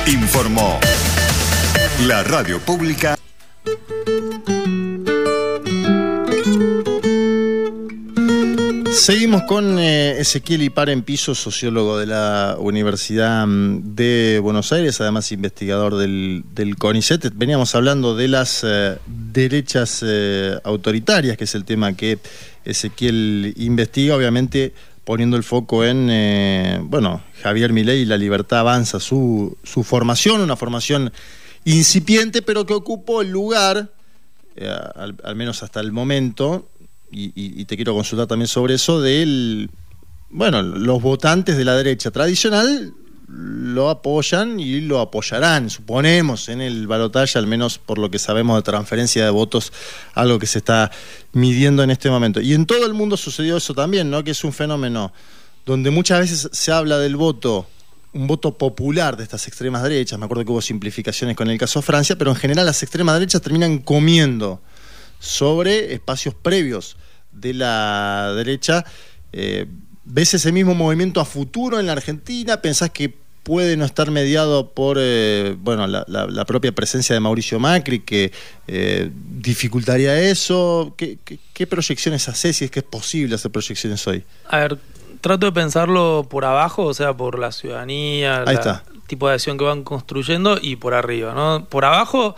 Informó 0.08 0.80
la 2.06 2.24
radio 2.24 2.60
pública. 2.60 3.18
Seguimos 8.92 9.44
con 9.44 9.80
eh, 9.80 10.20
Ezequiel 10.20 10.64
Ipar 10.64 10.90
en 10.90 11.02
piso, 11.02 11.34
sociólogo 11.36 11.98
de 11.98 12.08
la 12.08 12.58
Universidad 12.60 13.46
mm, 13.48 13.96
de 13.96 14.40
Buenos 14.42 14.74
Aires, 14.74 15.00
además 15.00 15.32
investigador 15.32 15.96
del, 15.96 16.44
del 16.54 16.78
CONICET. 16.78 17.32
Veníamos 17.36 17.74
hablando 17.76 18.16
de 18.16 18.28
las 18.28 18.66
eh, 18.66 18.98
derechas 19.06 20.04
eh, 20.06 20.60
autoritarias, 20.64 21.38
que 21.38 21.46
es 21.46 21.56
el 21.56 21.64
tema 21.64 21.94
que 21.94 22.20
Ezequiel 22.66 23.54
investiga, 23.58 24.16
obviamente 24.16 24.74
poniendo 25.08 25.38
el 25.38 25.44
foco 25.46 25.86
en, 25.86 26.10
eh, 26.12 26.80
bueno, 26.84 27.24
Javier 27.42 27.72
Milei 27.72 28.02
y 28.02 28.06
la 28.06 28.18
libertad 28.18 28.60
avanza, 28.60 29.00
su, 29.00 29.56
su 29.64 29.84
formación, 29.86 30.42
una 30.42 30.58
formación 30.58 31.14
incipiente, 31.64 32.42
pero 32.42 32.66
que 32.66 32.74
ocupó 32.74 33.22
el 33.22 33.30
lugar, 33.32 33.90
eh, 34.58 34.70
al, 35.24 35.36
menos 35.38 35.64
hasta 35.64 35.80
el 35.80 35.94
momento, 35.94 36.68
y, 37.10 37.28
y- 37.28 37.62
y 37.62 37.64
te 37.64 37.78
quiero 37.78 37.94
consultar 37.94 38.28
también 38.28 38.50
sobre 38.50 38.74
eso, 38.74 39.00
del, 39.00 39.70
bueno, 40.30 40.62
los 40.62 41.02
votantes 41.02 41.56
de 41.56 41.64
la 41.64 41.76
derecha 41.78 42.12
tradicional 42.12 42.94
lo 43.28 43.90
apoyan 43.90 44.60
y 44.60 44.80
lo 44.80 45.02
apoyarán, 45.02 45.70
suponemos, 45.70 46.48
en 46.48 46.62
el 46.62 46.88
balotaje, 46.88 47.38
al 47.38 47.46
menos 47.46 47.78
por 47.78 47.98
lo 47.98 48.10
que 48.10 48.20
sabemos 48.20 48.56
de 48.58 48.62
transferencia 48.62 49.24
de 49.24 49.30
votos, 49.30 49.74
algo 50.14 50.40
que 50.40 50.48
se 50.48 50.60
está 50.60 50.92
midiendo 51.34 51.84
en 51.84 51.92
este 51.92 52.10
momento. 52.10 52.40
Y 52.40 52.54
en 52.54 52.66
todo 52.66 52.86
el 52.86 52.94
mundo 52.94 53.18
sucedió 53.18 53.58
eso 53.58 53.74
también, 53.74 54.10
¿no? 54.10 54.24
Que 54.24 54.32
es 54.32 54.44
un 54.44 54.54
fenómeno 54.54 55.12
donde 55.66 55.92
muchas 55.92 56.22
veces 56.22 56.50
se 56.54 56.72
habla 56.72 56.98
del 56.98 57.18
voto, 57.18 57.68
un 58.14 58.28
voto 58.28 58.58
popular 58.58 59.18
de 59.18 59.24
estas 59.24 59.46
extremas 59.50 59.84
derechas. 59.84 60.18
Me 60.18 60.24
acuerdo 60.24 60.46
que 60.46 60.52
hubo 60.52 60.62
simplificaciones 60.62 61.36
con 61.36 61.50
el 61.50 61.58
caso 61.58 61.82
Francia, 61.82 62.18
pero 62.18 62.32
en 62.32 62.38
general 62.38 62.66
las 62.66 62.82
extremas 62.82 63.16
derechas 63.16 63.42
terminan 63.42 63.80
comiendo 63.80 64.62
sobre 65.20 65.94
espacios 65.94 66.34
previos 66.34 66.96
de 67.34 67.54
la 67.54 68.32
derecha. 68.36 68.86
Eh, 69.34 69.68
¿Ves 70.10 70.34
ese 70.34 70.52
mismo 70.52 70.74
movimiento 70.74 71.20
a 71.20 71.26
futuro 71.26 71.80
en 71.80 71.86
la 71.86 71.92
Argentina? 71.94 72.62
¿Pensás 72.62 72.90
que 72.92 73.14
puede 73.44 73.76
no 73.78 73.86
estar 73.86 74.10
mediado 74.12 74.70
por 74.70 74.98
eh, 75.00 75.56
bueno, 75.60 75.86
la, 75.88 76.04
la- 76.08 76.28
la 76.28 76.46
propia 76.46 76.72
presencia 76.74 77.14
de 77.14 77.20
Mauricio 77.20 77.60
Macri, 77.60 78.00
que 78.00 78.32
eh, 78.68 79.10
dificultaría 79.14 80.20
eso? 80.20 80.94
¿Qué, 80.98 81.18
qué, 81.24 81.40
qué 81.54 81.68
proyecciones 81.68 82.28
haces 82.30 82.58
si 82.58 82.66
es 82.66 82.72
que 82.72 82.80
es 82.80 82.86
posible 82.86 83.36
hacer 83.36 83.52
proyecciones 83.52 84.06
hoy? 84.08 84.24
A 84.50 84.58
ver, 84.60 84.78
trato 85.22 85.46
de 85.46 85.52
pensarlo 85.52 86.26
por 86.30 86.46
abajo, 86.46 86.84
o 86.86 86.94
sea, 86.94 87.14
por 87.14 87.38
la 87.40 87.52
ciudadanía, 87.52 88.40
Ahí 88.40 88.46
la- 88.46 88.52
está. 88.54 88.84
el 88.94 89.02
tipo 89.02 89.28
de 89.28 89.36
acción 89.36 89.58
que 89.58 89.64
van 89.66 89.84
construyendo 89.84 90.58
y 90.62 90.76
por 90.78 90.94
arriba, 90.94 91.34
¿no? 91.34 91.66
Por 91.70 91.86
abajo, 91.86 92.36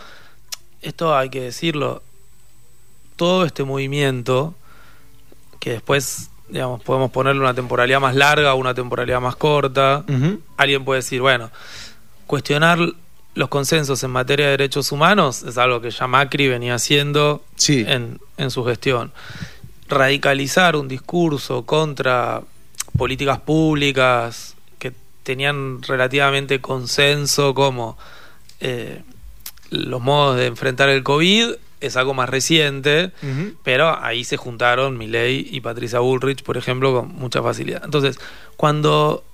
esto 0.82 1.16
hay 1.16 1.28
que 1.30 1.40
decirlo, 1.40 2.02
todo 3.16 3.44
este 3.44 3.64
movimiento, 3.64 4.54
que 5.58 5.72
después, 5.72 6.30
digamos, 6.50 6.82
podemos 6.82 7.10
ponerle 7.10 7.40
una 7.40 7.54
temporalidad 7.54 8.00
más 8.00 8.14
larga 8.14 8.54
o 8.54 8.56
una 8.56 8.74
temporalidad 8.74 9.20
más 9.20 9.36
corta, 9.36 10.04
alguien 10.56 10.84
puede 10.84 10.98
decir, 10.98 11.20
bueno, 11.20 11.50
cuestionar 12.26 12.78
los 13.34 13.48
consensos 13.48 14.02
en 14.02 14.10
materia 14.10 14.46
de 14.46 14.52
derechos 14.52 14.92
humanos 14.92 15.42
es 15.42 15.56
algo 15.56 15.80
que 15.80 15.90
ya 15.90 16.06
Macri 16.06 16.48
venía 16.48 16.74
haciendo 16.74 17.44
en, 17.68 18.18
en 18.36 18.50
su 18.50 18.64
gestión. 18.64 19.12
Radicalizar 19.88 20.76
un 20.76 20.88
discurso 20.88 21.64
contra 21.64 22.42
políticas 22.96 23.38
públicas 23.40 24.56
que 24.78 24.92
tenían 25.22 25.82
relativamente 25.82 26.60
consenso 26.60 27.54
como 27.54 27.96
eh, 28.60 29.02
los 29.70 30.00
modos 30.00 30.36
de 30.36 30.46
enfrentar 30.46 30.88
el 30.88 31.02
COVID 31.02 31.52
es 31.80 31.96
algo 31.96 32.14
más 32.14 32.28
reciente, 32.28 33.12
pero 33.62 33.98
ahí 34.02 34.24
se 34.24 34.36
juntaron 34.36 34.98
Milei 34.98 35.48
y 35.50 35.60
Patricia 35.60 36.00
Bullrich, 36.00 36.42
por 36.42 36.56
ejemplo, 36.56 36.92
con 36.92 37.08
mucha 37.08 37.42
facilidad. 37.42 37.82
Entonces, 37.84 38.18
cuando 38.56 39.24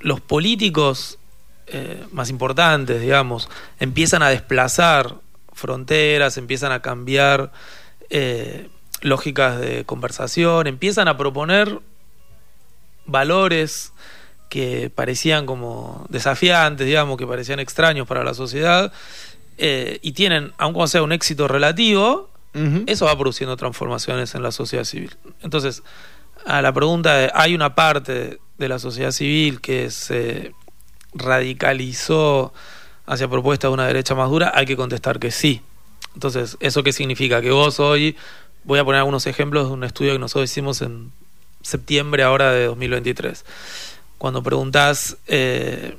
los 0.00 0.20
políticos 0.20 1.18
eh, 1.66 2.04
más 2.12 2.30
importantes, 2.30 3.00
digamos, 3.00 3.48
empiezan 3.80 4.22
a 4.22 4.28
desplazar 4.28 5.16
fronteras, 5.52 6.36
empiezan 6.36 6.72
a 6.72 6.82
cambiar 6.82 7.52
eh, 8.10 8.68
lógicas 9.00 9.60
de 9.60 9.84
conversación, 9.84 10.66
empiezan 10.66 11.08
a 11.08 11.16
proponer 11.16 11.80
valores 13.06 13.92
que 14.48 14.90
parecían 14.94 15.46
como 15.46 16.06
desafiantes, 16.10 16.86
digamos, 16.86 17.16
que 17.16 17.26
parecían 17.26 17.60
extraños 17.60 18.06
para 18.06 18.24
la 18.24 18.34
sociedad, 18.34 18.92
eh, 19.58 19.98
y 20.02 20.12
tienen, 20.12 20.52
aun 20.58 20.72
cuando 20.72 20.88
sea 20.88 21.02
un 21.02 21.12
éxito 21.12 21.48
relativo, 21.48 22.30
eso 22.86 23.06
va 23.06 23.18
produciendo 23.18 23.56
transformaciones 23.56 24.36
en 24.36 24.44
la 24.44 24.52
sociedad 24.52 24.84
civil. 24.84 25.16
Entonces, 25.42 25.82
a 26.46 26.62
la 26.62 26.72
pregunta 26.72 27.16
de, 27.16 27.30
¿hay 27.34 27.52
una 27.52 27.74
parte 27.74 28.38
de 28.58 28.68
la 28.68 28.78
sociedad 28.78 29.10
civil 29.10 29.60
que 29.60 29.90
se 29.90 30.52
radicalizó 31.14 32.52
hacia 33.06 33.28
propuesta 33.28 33.66
de 33.66 33.74
una 33.74 33.88
derecha 33.88 34.14
más 34.14 34.30
dura? 34.30 34.52
Hay 34.54 34.66
que 34.66 34.76
contestar 34.76 35.18
que 35.18 35.32
sí. 35.32 35.62
Entonces, 36.14 36.56
¿eso 36.60 36.84
qué 36.84 36.92
significa? 36.92 37.40
Que 37.40 37.50
vos 37.50 37.80
hoy, 37.80 38.16
voy 38.62 38.78
a 38.78 38.84
poner 38.84 39.00
algunos 39.00 39.26
ejemplos 39.26 39.66
de 39.66 39.72
un 39.72 39.82
estudio 39.82 40.12
que 40.12 40.20
nosotros 40.20 40.48
hicimos 40.48 40.80
en 40.80 41.10
septiembre 41.62 42.22
ahora 42.22 42.52
de 42.52 42.66
2023. 42.66 43.44
Cuando 44.18 44.42
preguntás 44.42 45.16
eh, 45.26 45.96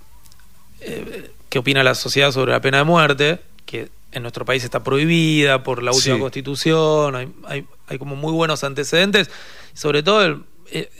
eh, 0.79 1.31
qué 1.55 1.59
opina 1.59 1.83
la 1.85 1.95
sociedad 1.95 2.33
sobre 2.33 2.51
la 2.51 2.59
pena 2.59 2.79
de 2.79 2.83
muerte, 2.83 3.39
que 3.65 3.87
en 4.11 4.23
nuestro 4.23 4.43
país 4.43 4.61
está 4.65 4.83
prohibida 4.83 5.63
por 5.63 5.81
la 5.83 5.91
última 5.93 6.15
Sí. 6.15 6.19
constitución, 6.21 7.15
hay, 7.15 7.31
hay- 7.45 7.65
hay 7.87 7.97
como 7.97 8.17
muy 8.17 8.33
buenos 8.33 8.65
antecedentes, 8.65 9.29
sobre 9.73 10.03
todo 10.03 10.25
el, 10.25 10.43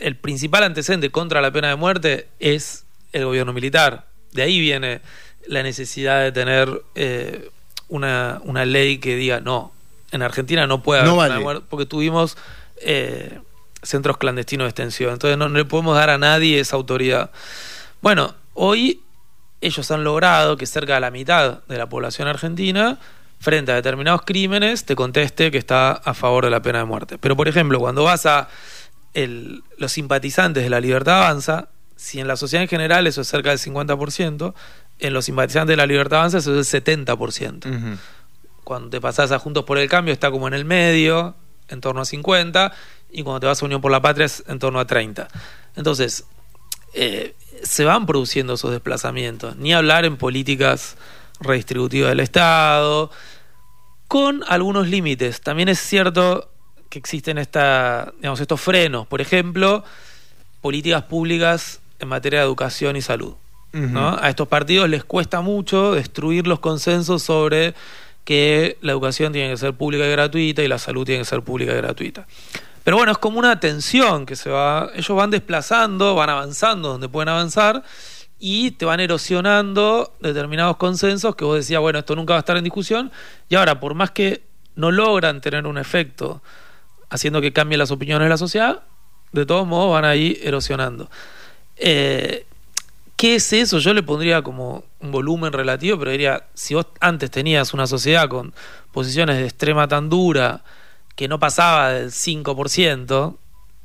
el 0.00 0.16
principal 0.16 0.62
antecedente 0.62 1.10
contra 1.10 1.42
la 1.42 1.50
pena 1.50 1.68
de 1.68 1.76
muerte 1.76 2.28
es 2.40 2.86
el 3.12 3.26
gobierno 3.26 3.52
militar. 3.52 4.06
De 4.32 4.40
ahí 4.40 4.58
viene 4.58 5.02
la 5.46 5.62
necesidad 5.62 6.22
de 6.22 6.32
tener 6.32 6.82
eh, 6.94 7.50
una, 7.88 8.40
una 8.42 8.64
ley 8.64 8.96
que 8.96 9.14
diga 9.14 9.40
no, 9.40 9.74
en 10.10 10.22
Argentina 10.22 10.66
no 10.66 10.82
puede 10.82 11.00
haber 11.02 11.10
No 11.12 11.16
pena 11.16 11.28
vale. 11.28 11.34
de 11.38 11.44
muerte, 11.44 11.66
porque 11.68 11.84
tuvimos 11.84 12.38
eh, 12.80 13.40
centros 13.82 14.16
clandestinos 14.16 14.64
de 14.64 14.68
extensión, 14.70 15.12
entonces 15.12 15.36
no, 15.36 15.50
no 15.50 15.58
le 15.58 15.66
podemos 15.66 15.94
dar 15.96 16.08
a 16.08 16.16
nadie 16.16 16.58
esa 16.60 16.76
autoridad. 16.76 17.30
Bueno, 18.00 18.34
hoy 18.54 19.02
ellos 19.60 19.90
han 19.90 20.04
logrado 20.04 20.56
que 20.56 20.66
cerca 20.66 20.94
de 20.94 21.00
la 21.00 21.10
mitad 21.10 21.60
de 21.66 21.78
la 21.78 21.88
población 21.88 22.28
argentina, 22.28 22.98
frente 23.38 23.72
a 23.72 23.74
determinados 23.74 24.22
crímenes, 24.22 24.84
te 24.84 24.96
conteste 24.96 25.50
que 25.50 25.58
está 25.58 25.92
a 25.92 26.14
favor 26.14 26.44
de 26.44 26.50
la 26.50 26.62
pena 26.62 26.78
de 26.78 26.84
muerte. 26.84 27.18
Pero, 27.18 27.36
por 27.36 27.48
ejemplo, 27.48 27.78
cuando 27.78 28.04
vas 28.04 28.26
a 28.26 28.48
el- 29.14 29.62
los 29.78 29.92
simpatizantes 29.92 30.62
de 30.62 30.70
la 30.70 30.80
libertad 30.80 31.18
avanza, 31.24 31.68
si 31.96 32.20
en 32.20 32.28
la 32.28 32.36
sociedad 32.36 32.62
en 32.62 32.68
general 32.68 33.06
eso 33.06 33.22
es 33.22 33.28
cerca 33.28 33.50
del 33.50 33.58
50%, 33.58 34.54
en 34.98 35.12
los 35.12 35.24
simpatizantes 35.26 35.72
de 35.72 35.76
la 35.76 35.86
libertad 35.86 36.18
avanza 36.20 36.38
eso 36.38 36.58
es 36.58 36.74
el 36.74 36.82
70%. 36.82 37.68
Cuando 38.64 38.90
te 38.90 39.00
pasás 39.00 39.32
a 39.32 39.38
Juntos 39.38 39.64
por 39.64 39.78
el 39.78 39.88
Cambio 39.88 40.12
está 40.12 40.30
como 40.30 40.48
en 40.48 40.54
el 40.54 40.64
medio, 40.64 41.34
en 41.68 41.80
torno 41.80 42.00
a 42.00 42.04
50, 42.04 42.72
y 43.10 43.22
cuando 43.22 43.40
te 43.40 43.46
vas 43.46 43.62
a 43.62 43.64
Unión 43.66 43.80
por 43.80 43.90
la 43.92 44.00
Patria 44.02 44.26
es 44.26 44.42
en 44.48 44.58
torno 44.58 44.80
a 44.80 44.86
30. 44.86 45.28
Entonces, 45.76 46.24
eh, 46.96 47.34
se 47.62 47.84
van 47.84 48.06
produciendo 48.06 48.54
esos 48.54 48.70
desplazamientos, 48.70 49.56
ni 49.56 49.74
hablar 49.74 50.04
en 50.04 50.16
políticas 50.16 50.96
redistributivas 51.40 52.08
del 52.08 52.20
Estado, 52.20 53.10
con 54.08 54.42
algunos 54.48 54.88
límites. 54.88 55.40
También 55.42 55.68
es 55.68 55.78
cierto 55.78 56.50
que 56.88 56.98
existen 56.98 57.36
esta, 57.38 58.12
digamos, 58.16 58.40
estos 58.40 58.60
frenos, 58.60 59.06
por 59.06 59.20
ejemplo, 59.20 59.84
políticas 60.62 61.02
públicas 61.02 61.80
en 61.98 62.08
materia 62.08 62.40
de 62.40 62.46
educación 62.46 62.96
y 62.96 63.02
salud. 63.02 63.34
¿no? 63.72 64.16
A 64.18 64.30
estos 64.30 64.48
partidos 64.48 64.88
les 64.88 65.04
cuesta 65.04 65.42
mucho 65.42 65.92
destruir 65.92 66.46
los 66.46 66.60
consensos 66.60 67.22
sobre 67.22 67.74
que 68.24 68.78
la 68.80 68.92
educación 68.92 69.34
tiene 69.34 69.50
que 69.50 69.58
ser 69.58 69.74
pública 69.74 70.06
y 70.06 70.10
gratuita 70.10 70.62
y 70.62 70.68
la 70.68 70.78
salud 70.78 71.04
tiene 71.04 71.20
que 71.20 71.26
ser 71.26 71.42
pública 71.42 71.74
y 71.74 71.76
gratuita. 71.76 72.26
Pero 72.86 72.98
bueno, 72.98 73.10
es 73.10 73.18
como 73.18 73.40
una 73.40 73.58
tensión 73.58 74.26
que 74.26 74.36
se 74.36 74.48
va, 74.48 74.90
ellos 74.94 75.16
van 75.16 75.28
desplazando, 75.28 76.14
van 76.14 76.30
avanzando 76.30 76.90
donde 76.90 77.08
pueden 77.08 77.28
avanzar 77.28 77.82
y 78.38 78.70
te 78.70 78.84
van 78.84 79.00
erosionando 79.00 80.14
determinados 80.20 80.76
consensos 80.76 81.34
que 81.34 81.44
vos 81.44 81.56
decías, 81.56 81.80
bueno, 81.80 81.98
esto 81.98 82.14
nunca 82.14 82.34
va 82.34 82.36
a 82.36 82.38
estar 82.38 82.56
en 82.56 82.62
discusión 82.62 83.10
y 83.48 83.56
ahora 83.56 83.80
por 83.80 83.94
más 83.94 84.12
que 84.12 84.44
no 84.76 84.92
logran 84.92 85.40
tener 85.40 85.66
un 85.66 85.78
efecto 85.78 86.42
haciendo 87.10 87.40
que 87.40 87.52
cambien 87.52 87.80
las 87.80 87.90
opiniones 87.90 88.26
de 88.26 88.30
la 88.30 88.36
sociedad, 88.36 88.84
de 89.32 89.44
todos 89.44 89.66
modos 89.66 89.92
van 89.92 90.04
ahí 90.04 90.38
erosionando. 90.40 91.10
Eh, 91.76 92.46
¿Qué 93.16 93.34
es 93.34 93.52
eso? 93.52 93.80
Yo 93.80 93.94
le 93.94 94.04
pondría 94.04 94.42
como 94.42 94.84
un 95.00 95.10
volumen 95.10 95.52
relativo, 95.52 95.98
pero 95.98 96.12
diría, 96.12 96.44
si 96.54 96.74
vos 96.74 96.86
antes 97.00 97.32
tenías 97.32 97.74
una 97.74 97.88
sociedad 97.88 98.28
con 98.28 98.54
posiciones 98.92 99.38
de 99.38 99.44
extrema 99.44 99.88
tan 99.88 100.08
dura 100.08 100.62
que 101.16 101.26
no 101.28 101.40
pasaba 101.40 101.90
del 101.90 102.10
5%, 102.12 103.36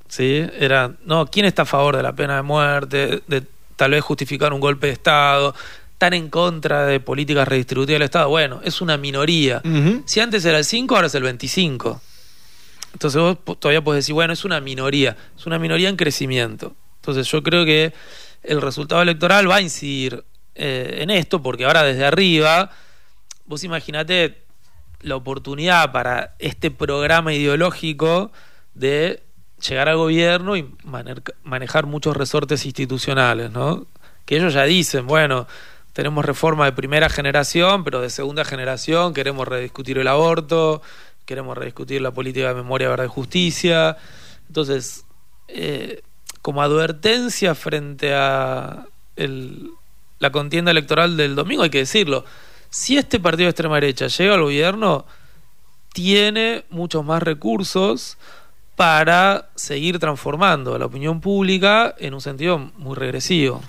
¿sí? 0.07 0.45
Era, 0.59 0.93
no, 1.05 1.25
¿quién 1.25 1.45
está 1.45 1.63
a 1.63 1.65
favor 1.65 1.97
de 1.97 2.03
la 2.03 2.13
pena 2.13 2.35
de 2.35 2.41
muerte, 2.43 3.23
de 3.25 3.43
tal 3.77 3.91
vez 3.91 4.03
justificar 4.03 4.53
un 4.53 4.59
golpe 4.59 4.87
de 4.87 4.93
Estado, 4.93 5.55
tan 5.97 6.13
en 6.13 6.29
contra 6.29 6.85
de 6.85 6.99
políticas 6.99 7.47
redistributivas 7.47 7.95
del 7.95 8.03
Estado? 8.03 8.29
Bueno, 8.29 8.59
es 8.63 8.81
una 8.81 8.97
minoría. 8.97 9.61
Si 10.05 10.19
antes 10.19 10.43
era 10.45 10.57
el 10.57 10.65
5, 10.65 10.93
ahora 10.93 11.07
es 11.07 11.15
el 11.15 11.23
25. 11.23 12.01
Entonces 12.93 13.21
vos 13.21 13.37
todavía 13.59 13.81
podés 13.81 13.99
decir, 14.03 14.13
bueno, 14.13 14.33
es 14.33 14.43
una 14.43 14.59
minoría, 14.59 15.15
es 15.37 15.45
una 15.45 15.57
minoría 15.57 15.87
en 15.87 15.95
crecimiento. 15.95 16.75
Entonces 16.97 17.27
yo 17.31 17.41
creo 17.41 17.65
que 17.65 17.93
el 18.43 18.61
resultado 18.61 19.01
electoral 19.01 19.49
va 19.49 19.55
a 19.55 19.61
incidir 19.61 20.23
eh, 20.55 20.97
en 20.99 21.09
esto, 21.09 21.41
porque 21.41 21.63
ahora 21.63 21.83
desde 21.83 22.05
arriba, 22.05 22.71
vos 23.45 23.63
imaginate 23.63 24.43
la 25.01 25.15
oportunidad 25.15 25.91
para 25.91 26.35
este 26.39 26.71
programa 26.71 27.33
ideológico 27.33 28.31
de 28.73 29.23
llegar 29.67 29.89
al 29.89 29.97
gobierno 29.97 30.55
y 30.57 30.69
manejar 31.43 31.85
muchos 31.85 32.17
resortes 32.17 32.65
institucionales, 32.65 33.51
¿no? 33.51 33.87
Que 34.25 34.37
ellos 34.37 34.53
ya 34.53 34.63
dicen, 34.63 35.07
bueno, 35.07 35.47
tenemos 35.93 36.25
reforma 36.25 36.65
de 36.65 36.71
primera 36.71 37.09
generación, 37.09 37.83
pero 37.83 38.01
de 38.01 38.09
segunda 38.09 38.45
generación 38.45 39.13
queremos 39.13 39.47
rediscutir 39.47 39.97
el 39.97 40.07
aborto, 40.07 40.81
queremos 41.25 41.57
rediscutir 41.57 42.01
la 42.01 42.11
política 42.11 42.49
de 42.49 42.55
memoria, 42.55 42.89
verdad 42.89 43.05
y 43.05 43.09
justicia. 43.09 43.97
Entonces, 44.47 45.05
eh, 45.47 46.01
como 46.41 46.61
advertencia 46.61 47.55
frente 47.55 48.13
a 48.13 48.85
la 49.15 50.31
contienda 50.31 50.71
electoral 50.71 51.17
del 51.17 51.35
domingo, 51.35 51.63
hay 51.63 51.69
que 51.69 51.79
decirlo, 51.79 52.25
si 52.71 52.97
este 52.97 53.19
partido 53.19 53.45
de 53.45 53.51
extrema 53.51 53.75
derecha 53.75 54.07
llega 54.07 54.33
al 54.33 54.41
gobierno, 54.41 55.05
tiene 55.93 56.65
muchos 56.69 57.05
más 57.05 57.21
recursos 57.21 58.17
para 58.75 59.49
seguir 59.55 59.99
transformando 59.99 60.77
la 60.79 60.85
opinión 60.85 61.21
pública 61.21 61.93
en 61.99 62.15
un 62.15 62.21
sentido 62.21 62.57
muy 62.57 62.95
regresivo. 62.95 63.61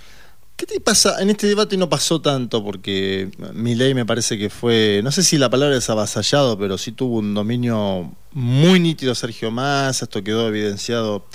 ¿Qué 0.57 0.67
te 0.67 0.81
pasa? 0.81 1.21
En 1.21 1.29
este 1.29 1.49
debate 1.49 1.77
no 1.77 1.89
pasó 1.89 2.21
tanto 2.21 2.63
porque 2.63 3.31
mi 3.53 3.75
ley 3.75 3.95
me 3.95 4.07
parece 4.07 4.39
que 4.39 4.49
fue, 4.49 5.01
no 5.03 5.11
sé 5.11 5.25
si 5.25 5.37
la 5.37 5.51
palabra 5.51 5.77
es 5.77 5.91
avasallado, 5.91 6.57
pero 6.57 6.79
sí 6.79 6.93
tuvo 6.93 7.19
un 7.19 7.35
dominio 7.35 8.13
muy 8.31 8.79
nítido 8.79 9.15
Sergio 9.17 9.51
Massa, 9.51 10.05
esto 10.05 10.23
quedó 10.23 10.47
evidenciado 10.47 11.27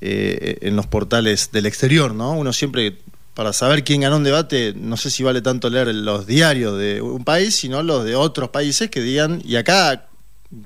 eh, 0.00 0.58
en 0.62 0.76
los 0.76 0.86
portales 0.86 1.50
del 1.50 1.66
exterior, 1.66 2.14
¿no? 2.14 2.32
Uno 2.34 2.52
siempre, 2.52 2.98
para 3.34 3.52
saber 3.52 3.82
quién 3.84 4.02
ganó 4.02 4.16
un 4.16 4.24
debate, 4.24 4.74
no 4.76 4.96
sé 4.96 5.10
si 5.10 5.22
vale 5.22 5.40
tanto 5.40 5.70
leer 5.70 5.94
los 5.94 6.26
diarios 6.26 6.78
de 6.78 7.00
un 7.00 7.24
país, 7.24 7.54
sino 7.54 7.82
los 7.82 8.04
de 8.04 8.14
otros 8.14 8.50
países 8.50 8.90
que 8.90 9.00
digan, 9.00 9.40
y 9.44 9.56
acá 9.56 10.06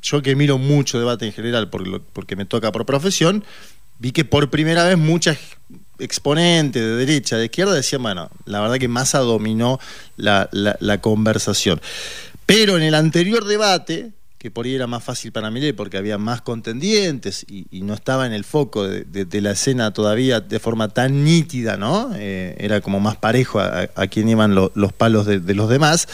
yo 0.02 0.20
que 0.20 0.35
miro 0.35 0.59
mucho 0.59 0.98
debate 0.98 1.26
en 1.26 1.33
general 1.33 1.70
por 1.70 1.87
lo- 1.87 2.02
porque 2.02 2.35
me 2.35 2.44
toca 2.44 2.72
por 2.72 2.85
profesión, 2.85 3.44
vi 4.00 4.11
que 4.11 4.24
por 4.24 4.50
primera 4.50 4.85
vez 4.85 4.98
muchas 4.98 5.38
exponentes 5.98 6.83
de 6.83 6.96
derecha, 6.96 7.37
de 7.37 7.46
izquierda 7.46 7.72
decían, 7.72 8.02
bueno, 8.02 8.31
la 8.44 8.61
verdad 8.61 8.79
que 8.79 8.88
Massa 8.88 9.20
dominó 9.20 9.79
la- 10.16 10.48
la 10.52 11.00
conversación. 11.00 11.81
Pero 12.46 12.76
en 12.76 12.83
el 12.83 12.94
anterior 12.94 13.44
debate, 13.44 14.11
que 14.46 14.50
por 14.52 14.64
ahí 14.64 14.76
era 14.76 14.87
más 14.87 15.02
fácil 15.02 15.32
para 15.32 15.50
Milei 15.50 15.72
porque 15.72 15.96
había 15.98 16.18
más 16.18 16.40
contendientes 16.40 17.44
y, 17.48 17.66
no 17.82 17.94
estaba 17.94 18.26
en 18.26 18.32
el 18.32 18.44
foco 18.44 18.87
de, 18.87 19.40
la 19.40 19.50
escena 19.50 19.92
todavía 19.92 20.40
de 20.40 20.61
forma 20.61 20.88
tan 20.88 21.24
nítida, 21.24 21.76
¿no? 21.76 22.12
Eh, 22.14 22.54
era 22.61 22.80
como 22.80 23.00
más 23.00 23.16
parejo 23.16 23.59
a, 23.59 23.88
a 23.96 24.06
quién 24.06 24.28
iban 24.28 24.54
lo- 24.54 24.70
los 24.76 24.92
palos 24.92 25.26
de, 25.26 25.40
los 25.54 25.68
demás. 25.68 26.06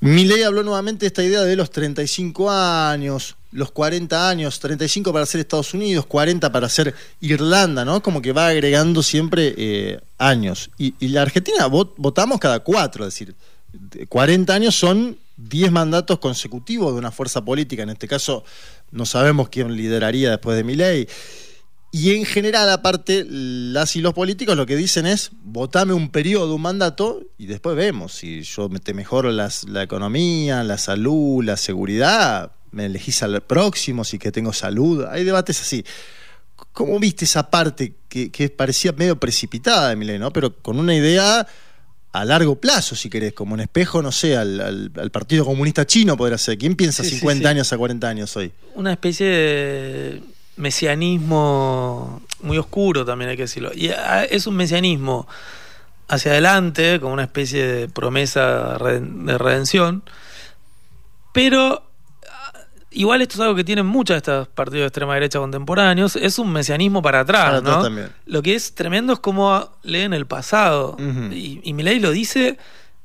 Milei 0.00 0.42
habló 0.42 0.62
nuevamente 0.62 1.00
de 1.00 1.06
esta 1.06 1.22
idea 1.22 1.40
de 1.40 1.56
los 1.56 1.70
35 1.70 2.50
años, 2.50 3.36
los 3.52 3.70
40 3.70 4.28
años, 4.28 4.60
35 4.60 5.10
para 5.10 5.24
ser 5.24 5.40
Estados 5.40 5.72
Unidos, 5.72 6.04
40 6.04 6.52
para 6.52 6.68
ser 6.68 6.94
Irlanda, 7.22 7.86
¿no? 7.86 8.02
Como 8.02 8.20
que 8.20 8.32
va 8.32 8.48
agregando 8.48 9.02
siempre 9.02 9.54
eh, 9.56 9.98
años. 10.18 10.70
Y, 10.76 10.92
la 11.08 11.22
Argentina 11.22 11.66
vot- 11.68 11.94
votamos 11.96 12.38
cada 12.38 12.60
cuatro, 12.60 13.06
es 13.06 13.14
decir, 13.14 13.28
de 13.28 13.34
40 14.08 14.54
años 14.54 14.74
son 14.74 15.18
10 15.36 15.72
mandatos 15.72 16.18
consecutivos 16.18 16.92
de 16.92 16.98
una 16.98 17.10
fuerza 17.10 17.44
política. 17.44 17.82
En 17.82 17.90
este 17.90 18.08
caso, 18.08 18.44
no 18.90 19.06
sabemos 19.06 19.48
quién 19.48 19.74
lideraría 19.76 20.30
después 20.30 20.56
de 20.56 20.64
Milei. 20.64 21.08
Y 21.92 22.14
en 22.14 22.24
general, 22.24 22.70
aparte, 22.70 23.26
las 23.28 23.96
y 23.96 24.00
los 24.00 24.14
políticos 24.14 24.56
lo 24.56 24.64
que 24.64 24.76
dicen 24.76 25.06
es, 25.06 25.30
votame 25.42 25.92
un 25.92 26.10
periodo, 26.10 26.54
un 26.54 26.62
mandato, 26.62 27.22
y 27.36 27.46
después 27.46 27.74
vemos 27.74 28.12
si 28.12 28.42
yo 28.42 28.68
te 28.82 28.94
mejoro 28.94 29.32
las- 29.32 29.64
la 29.64 29.82
economía, 29.82 30.62
la 30.62 30.78
salud, 30.78 31.42
la 31.44 31.56
seguridad, 31.56 32.52
me 32.70 32.86
elegís 32.86 33.22
al 33.24 33.40
próximo, 33.40 34.04
si 34.04 34.18
que 34.20 34.30
tengo 34.30 34.52
salud. 34.52 35.04
Hay 35.10 35.24
debates 35.24 35.60
así. 35.60 35.84
¿Cómo 36.72 37.00
viste 37.00 37.24
esa 37.24 37.50
parte 37.50 37.94
que, 38.08 38.30
que 38.30 38.48
parecía 38.50 38.92
medio 38.92 39.18
precipitada 39.18 39.88
de 39.88 39.96
Milei, 39.96 40.18
¿no? 40.20 40.32
Pero 40.32 40.54
con 40.62 40.78
una 40.78 40.94
idea 40.94 41.44
a 42.12 42.24
largo 42.24 42.56
plazo, 42.56 42.96
si 42.96 43.08
querés, 43.08 43.32
como 43.34 43.54
un 43.54 43.60
espejo, 43.60 44.02
no 44.02 44.10
sé, 44.12 44.36
al, 44.36 44.60
al- 44.60 44.90
al 44.96 45.10
Partido 45.10 45.44
Comunista 45.44 45.86
Chino 45.86 46.16
podrá 46.16 46.38
ser. 46.38 46.58
¿Quién 46.58 46.74
piensa 46.74 47.02
Sí, 47.04 47.10
sí, 47.10 47.16
50 47.18 47.42
sí. 47.42 47.46
años 47.48 47.72
a 47.72 47.78
40 47.78 48.08
años 48.08 48.36
hoy? 48.36 48.50
Una 48.74 48.92
especie 48.92 49.26
de 49.26 50.22
mesianismo 50.56 52.22
muy 52.42 52.58
oscuro, 52.58 53.04
también 53.04 53.30
hay 53.30 53.36
que 53.36 53.42
decirlo. 53.42 53.70
Y 53.74 53.90
ah, 53.90 54.24
es 54.24 54.46
un 54.46 54.56
mesianismo 54.56 55.28
hacia 56.08 56.32
adelante, 56.32 56.98
como 57.00 57.12
una 57.12 57.22
especie 57.24 57.64
de 57.66 57.88
promesa 57.88 58.76
de 58.78 59.38
redención, 59.38 60.02
pero 61.32 61.82
igual 62.90 63.22
esto 63.22 63.34
es 63.34 63.40
algo 63.40 63.54
que 63.54 63.64
tienen 63.64 63.86
muchos 63.86 64.14
de 64.14 64.18
estos 64.18 64.48
partidos 64.48 64.80
de 64.82 64.86
extrema 64.86 65.14
derecha 65.14 65.38
contemporáneos, 65.38 66.16
es 66.16 66.38
un 66.38 66.52
mesianismo 66.52 67.02
para 67.02 67.20
atrás, 67.20 67.44
Para 67.46 67.58
atrás 67.58 67.76
¿no? 67.76 67.82
también. 67.82 68.08
Lo 68.26 68.42
que 68.42 68.54
es 68.54 68.74
tremendo 68.74 69.12
es 69.12 69.18
cómo 69.20 69.70
leen 69.82 70.12
el 70.12 70.26
pasado. 70.26 70.96
Y, 71.30 71.60
y 71.62 71.72
Milei 71.72 72.00
lo 72.00 72.10
dice 72.10 72.58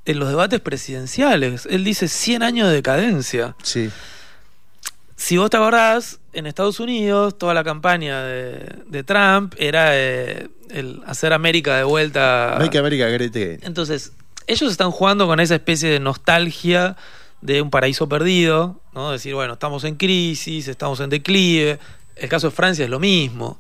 en 0.06 0.20
los 0.20 0.30
debates 0.30 0.60
presidenciales. 0.60 1.68
Él 1.70 1.84
dice 1.84 2.08
100 2.08 2.44
años 2.44 2.68
de 2.70 2.76
decadencia. 2.76 3.56
Sí. 3.64 3.90
Si 5.16 5.38
vos 5.38 5.50
te 5.50 5.58
acordás, 5.58 6.20
en 6.34 6.46
Estados 6.46 6.80
Unidos 6.80 7.38
toda 7.38 7.54
la 7.54 7.64
campaña 7.64 8.22
de, 8.24 8.84
de 8.88 9.04
Trump 9.04 9.56
era 9.58 9.90
eh, 9.94 10.50
el 10.70 11.02
hacer 11.06 11.32
América 11.34 11.78
de 11.78 11.84
vuelta. 11.84 12.58
Make 12.60 12.78
America 12.78 13.08
Great 13.08 13.36
Again. 13.36 13.60
Entonces, 13.64 14.12
ellos 14.46 14.72
están 14.72 14.92
jugando 14.92 15.26
con 15.26 15.40
esa 15.40 15.56
especie 15.56 15.90
de 15.90 16.00
nostalgia 16.00 16.98
de 17.46 17.62
un 17.62 17.70
paraíso 17.70 18.08
perdido, 18.10 18.80
¿no? 18.94 19.12
Decir, 19.12 19.34
bueno, 19.36 19.54
estamos 19.54 19.84
en 19.84 19.96
crisis, 19.96 20.68
estamos 20.68 21.00
en 21.00 21.10
declive. 21.10 21.80
El 22.16 22.30
caso 22.30 22.50
de 22.50 22.56
Francia 22.56 22.84
es 22.86 22.90
lo 22.90 23.00
mismo. 23.00 23.60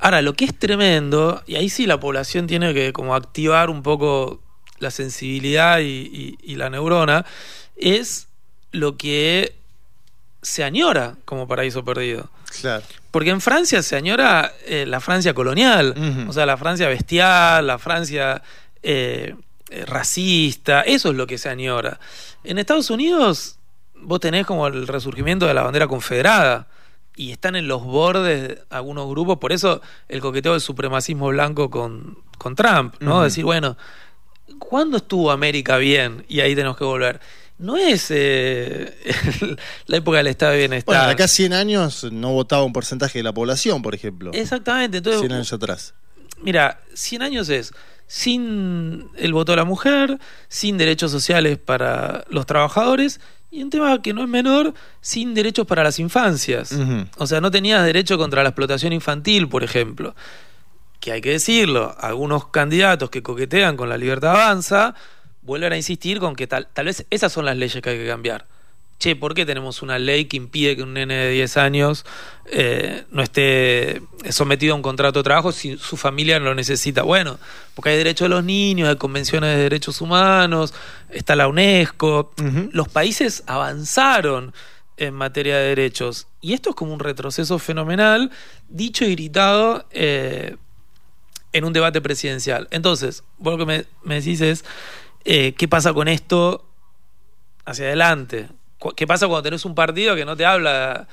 Ahora, 0.00 0.20
lo 0.22 0.34
que 0.34 0.44
es 0.44 0.58
tremendo, 0.58 1.42
y 1.46 1.56
ahí 1.56 1.68
sí 1.68 1.86
la 1.86 2.00
población 2.00 2.46
tiene 2.46 2.74
que 2.74 2.92
como 2.92 3.14
activar 3.14 3.70
un 3.70 3.82
poco 3.82 4.40
la 4.80 4.90
sensibilidad 4.90 5.78
y, 5.78 5.84
y- 5.84 6.38
y 6.42 6.56
la 6.56 6.70
neurona, 6.70 7.24
es 7.76 8.26
lo 8.72 8.96
que 8.96 9.54
se 10.42 10.64
añora 10.64 11.14
como 11.24 11.46
paraíso 11.48 11.84
perdido. 11.84 12.28
Claro. 12.60 12.82
Porque 13.10 13.30
en 13.30 13.40
Francia 13.40 13.82
se 13.82 13.96
añora 13.96 14.52
eh, 14.66 14.84
la 14.86 15.00
Francia 15.00 15.32
colonial, 15.32 15.94
o 16.28 16.32
sea, 16.32 16.46
la 16.46 16.56
Francia 16.56 16.88
bestial, 16.88 17.66
la 17.68 17.78
Francia 17.78 18.42
eh, 18.82 19.34
racista, 19.86 20.82
eso 20.82 21.10
es 21.10 21.16
lo 21.16 21.26
que 21.26 21.38
se 21.38 21.48
añora. 21.48 21.98
En 22.44 22.58
Estados 22.58 22.90
Unidos 22.90 23.58
vos 24.00 24.20
tenés 24.20 24.46
como 24.46 24.66
el 24.66 24.86
resurgimiento 24.86 25.46
de 25.46 25.54
la 25.54 25.62
bandera 25.62 25.86
confederada 25.86 26.68
y 27.16 27.30
están 27.32 27.56
en 27.56 27.68
los 27.68 27.82
bordes 27.82 28.58
algunos 28.70 29.08
grupos, 29.08 29.38
por 29.38 29.52
eso 29.52 29.80
el 30.08 30.20
coqueteo 30.20 30.52
del 30.52 30.60
supremacismo 30.60 31.28
blanco 31.28 31.70
con, 31.70 32.18
con 32.38 32.56
Trump, 32.56 32.94
¿no? 33.00 33.22
Decir, 33.22 33.44
bueno, 33.44 33.76
¿cuándo 34.58 34.96
estuvo 34.96 35.30
América 35.30 35.76
bien? 35.76 36.24
Y 36.28 36.40
ahí 36.40 36.54
tenemos 36.54 36.76
que 36.76 36.84
volver. 36.84 37.20
No 37.56 37.76
es 37.76 38.08
eh, 38.10 38.96
la 39.86 39.96
época 39.96 40.18
del 40.18 40.26
estado 40.26 40.52
de 40.52 40.58
bienestar. 40.58 40.96
Bueno, 40.96 41.10
acá 41.10 41.24
a 41.24 41.28
100 41.28 41.52
años 41.52 42.04
no 42.10 42.32
votaba 42.32 42.64
un 42.64 42.72
porcentaje 42.72 43.20
de 43.20 43.22
la 43.22 43.32
población, 43.32 43.80
por 43.80 43.94
ejemplo. 43.94 44.32
Exactamente, 44.34 44.98
entonces 44.98 45.20
100 45.20 45.32
años 45.32 45.52
atrás. 45.52 45.94
Mira, 46.42 46.80
100 46.94 47.22
años 47.22 47.48
es 47.48 47.72
sin 48.06 49.08
el 49.16 49.32
voto 49.32 49.52
de 49.52 49.56
la 49.56 49.64
mujer, 49.64 50.18
sin 50.48 50.76
derechos 50.78 51.10
sociales 51.10 51.58
para 51.58 52.24
los 52.28 52.46
trabajadores 52.46 53.20
y 53.50 53.62
un 53.62 53.70
tema 53.70 54.02
que 54.02 54.12
no 54.12 54.22
es 54.22 54.28
menor, 54.28 54.74
sin 55.00 55.32
derechos 55.32 55.66
para 55.66 55.84
las 55.84 55.98
infancias. 55.98 56.76
O 57.18 57.26
sea, 57.26 57.40
no 57.40 57.50
tenías 57.50 57.84
derecho 57.84 58.18
contra 58.18 58.42
la 58.42 58.50
explotación 58.50 58.92
infantil, 58.92 59.48
por 59.48 59.62
ejemplo. 59.62 60.14
Que 61.00 61.12
hay 61.12 61.20
que 61.20 61.30
decirlo, 61.30 61.94
algunos 62.00 62.48
candidatos 62.48 63.10
que 63.10 63.22
coquetean 63.22 63.76
con 63.76 63.88
la 63.88 63.96
libertad 63.96 64.32
avanza 64.32 64.94
vuelven 65.42 65.72
a 65.72 65.76
insistir 65.76 66.18
con 66.18 66.34
que 66.34 66.46
tal, 66.46 66.68
tal 66.72 66.86
vez 66.86 67.06
esas 67.10 67.32
son 67.32 67.44
las 67.44 67.56
leyes 67.56 67.80
que 67.80 67.90
hay 67.90 67.98
que 67.98 68.06
cambiar. 68.06 68.46
Che, 68.98 69.16
¿por 69.16 69.34
qué 69.34 69.44
tenemos 69.44 69.82
una 69.82 69.98
ley 69.98 70.26
que 70.26 70.36
impide 70.36 70.76
que 70.76 70.82
un 70.82 70.94
nene 70.94 71.14
de 71.14 71.30
10 71.30 71.56
años 71.56 72.06
eh, 72.46 73.04
no 73.10 73.22
esté 73.22 74.00
sometido 74.30 74.72
a 74.72 74.76
un 74.76 74.82
contrato 74.82 75.18
de 75.18 75.24
trabajo 75.24 75.52
si 75.52 75.76
su 75.76 75.96
familia 75.96 76.38
no 76.38 76.46
lo 76.46 76.54
necesita? 76.54 77.02
Bueno, 77.02 77.38
porque 77.74 77.90
hay 77.90 77.96
derechos 77.96 78.26
de 78.26 78.34
los 78.34 78.44
niños, 78.44 78.88
hay 78.88 78.96
convenciones 78.96 79.56
de 79.56 79.62
derechos 79.64 80.00
humanos, 80.00 80.74
está 81.10 81.36
la 81.36 81.48
UNESCO. 81.48 82.32
Los 82.72 82.88
países 82.88 83.42
avanzaron 83.46 84.54
en 84.96 85.14
materia 85.14 85.56
de 85.58 85.68
derechos. 85.68 86.28
Y 86.40 86.52
esto 86.52 86.70
es 86.70 86.76
como 86.76 86.92
un 86.92 87.00
retroceso 87.00 87.58
fenomenal, 87.58 88.30
dicho 88.68 89.04
y 89.04 89.12
gritado 89.12 89.86
eh, 89.90 90.56
en 91.52 91.64
un 91.64 91.72
debate 91.72 92.00
presidencial. 92.00 92.68
Entonces, 92.70 93.24
vos 93.38 93.52
lo 93.52 93.58
que 93.58 93.66
me, 93.66 93.84
me 94.02 94.16
decís 94.16 94.40
es, 94.40 94.64
eh, 95.24 95.54
¿qué 95.56 95.68
pasa 95.68 95.92
con 95.92 96.08
esto 96.08 96.68
hacia 97.64 97.86
adelante? 97.86 98.48
¿Qué 98.96 99.06
pasa 99.06 99.26
cuando 99.26 99.42
tenés 99.42 99.64
un 99.64 99.74
partido 99.74 100.14
que 100.14 100.24
no 100.24 100.36
te 100.36 100.44
habla? 100.44 101.06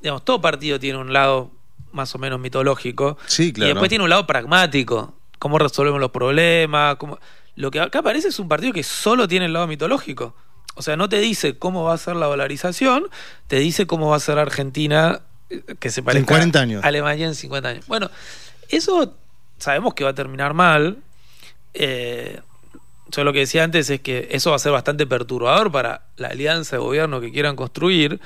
Digamos, 0.00 0.24
todo 0.24 0.40
partido 0.40 0.78
tiene 0.80 0.98
un 0.98 1.12
lado 1.12 1.50
más 1.92 2.14
o 2.14 2.18
menos 2.18 2.40
mitológico. 2.40 3.18
Sí, 3.26 3.48
Y 3.48 3.52
claro. 3.52 3.74
después 3.74 3.88
tiene 3.88 4.04
un 4.04 4.10
lado 4.10 4.26
pragmático. 4.26 5.14
¿Cómo 5.38 5.58
resolvemos 5.58 6.00
los 6.00 6.10
problemas? 6.10 6.96
¿Cómo- 6.96 7.18
Lo 7.56 7.70
que 7.70 7.80
acá 7.80 8.02
parece 8.02 8.28
es 8.28 8.38
un 8.38 8.48
partido 8.48 8.72
que 8.72 8.82
solo 8.82 9.28
tiene 9.28 9.46
el 9.46 9.52
lado 9.52 9.66
mitológico. 9.66 10.34
O 10.76 10.82
sea, 10.82 10.96
no 10.96 11.08
te 11.08 11.18
dice 11.20 11.56
cómo 11.58 11.84
va 11.84 11.94
a 11.94 11.98
ser 11.98 12.16
la 12.16 12.26
dolarización, 12.26 13.06
te 13.46 13.56
dice 13.60 13.86
cómo 13.86 14.08
va 14.10 14.16
a 14.16 14.20
ser 14.20 14.38
Argentina, 14.40 15.20
eh, 15.50 15.62
que 15.78 15.90
se 15.90 16.02
parezca 16.02 16.26
40 16.26 16.60
años. 16.60 16.82
a 16.84 16.88
Alemania 16.88 17.26
en 17.26 17.34
50 17.36 17.68
años. 17.68 17.86
Bueno, 17.86 18.10
eso 18.70 19.14
sabemos 19.58 19.94
que 19.94 20.02
va 20.02 20.10
a 20.10 20.14
terminar 20.14 20.52
mal. 20.52 20.98
Eh, 21.74 22.40
yo 23.08 23.24
lo 23.24 23.32
que 23.32 23.40
decía 23.40 23.64
antes 23.64 23.90
es 23.90 24.00
que 24.00 24.28
eso 24.30 24.50
va 24.50 24.56
a 24.56 24.58
ser 24.58 24.72
bastante 24.72 25.06
perturbador 25.06 25.70
para 25.70 26.06
la 26.16 26.28
alianza 26.28 26.76
de 26.76 26.82
gobierno 26.82 27.20
que 27.20 27.32
quieran 27.32 27.56
construir, 27.56 28.20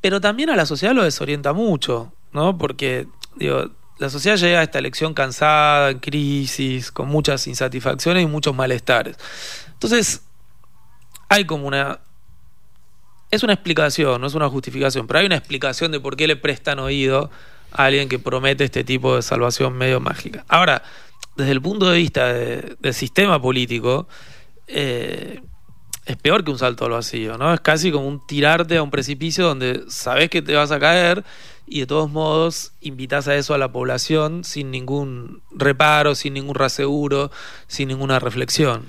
pero 0.00 0.20
también 0.20 0.50
a 0.50 0.56
la 0.56 0.66
sociedad 0.66 0.94
lo 0.94 1.02
desorienta 1.02 1.52
mucho, 1.52 2.12
¿no? 2.32 2.56
Porque, 2.56 3.06
digo, 3.36 3.70
la 3.98 4.08
sociedad 4.08 4.36
llega 4.36 4.60
a 4.60 4.62
esta 4.62 4.78
elección 4.78 5.12
cansada, 5.12 5.90
en 5.90 5.98
crisis, 5.98 6.90
con 6.90 7.08
muchas 7.08 7.46
insatisfacciones 7.46 8.22
y 8.22 8.26
muchos 8.26 8.54
malestares. 8.54 9.16
Entonces, 9.72 10.22
hay 11.28 11.44
como 11.44 11.66
una... 11.66 12.00
Es 13.30 13.44
una 13.44 13.52
explicación, 13.52 14.20
no 14.20 14.26
es 14.26 14.34
una 14.34 14.48
justificación, 14.48 15.06
pero 15.06 15.20
hay 15.20 15.26
una 15.26 15.36
explicación 15.36 15.92
de 15.92 16.00
por 16.00 16.16
qué 16.16 16.26
le 16.26 16.34
prestan 16.34 16.80
oído 16.80 17.30
a 17.70 17.84
alguien 17.84 18.08
que 18.08 18.18
promete 18.18 18.64
este 18.64 18.82
tipo 18.82 19.14
de 19.14 19.22
salvación 19.22 19.74
medio 19.74 20.00
mágica. 20.00 20.44
Ahora, 20.48 20.82
desde 21.40 21.52
el 21.52 21.60
punto 21.60 21.90
de 21.90 21.98
vista 21.98 22.32
de- 22.32 22.76
del 22.80 22.94
sistema 22.94 23.40
político, 23.42 24.06
eh, 24.68 25.40
es 26.06 26.16
peor 26.16 26.44
que 26.44 26.50
un 26.50 26.58
salto 26.58 26.84
al 26.84 26.92
vacío, 26.92 27.36
¿no? 27.38 27.52
Es 27.52 27.60
casi 27.60 27.90
como 27.92 28.06
un 28.08 28.26
tirarte 28.26 28.76
a 28.76 28.82
un 28.82 28.90
precipicio 28.90 29.44
donde 29.46 29.82
sabes 29.88 30.30
que 30.30 30.42
te 30.42 30.54
vas 30.54 30.70
a 30.70 30.78
caer 30.80 31.24
y 31.66 31.80
de 31.80 31.86
todos 31.86 32.10
modos 32.10 32.72
invitas 32.80 33.28
a 33.28 33.36
eso 33.36 33.54
a 33.54 33.58
la 33.58 33.70
población 33.70 34.42
sin 34.44 34.70
ningún 34.70 35.40
reparo, 35.52 36.14
sin 36.14 36.34
ningún 36.34 36.54
raseguro, 36.54 37.30
sin 37.68 37.88
ninguna 37.88 38.18
reflexión. 38.18 38.82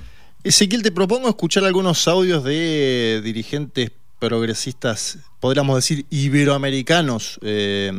Ezequiel, 0.44 0.82
te 0.82 0.92
propongo 0.92 1.30
escuchar 1.30 1.64
algunos 1.66 2.08
audios 2.08 2.44
de 2.44 3.22
dirigentes 3.24 3.92
progresistas, 4.18 5.20
podríamos 5.40 5.76
decir 5.76 6.06
iberoamericanos, 6.10 7.40
eh, 7.44 7.92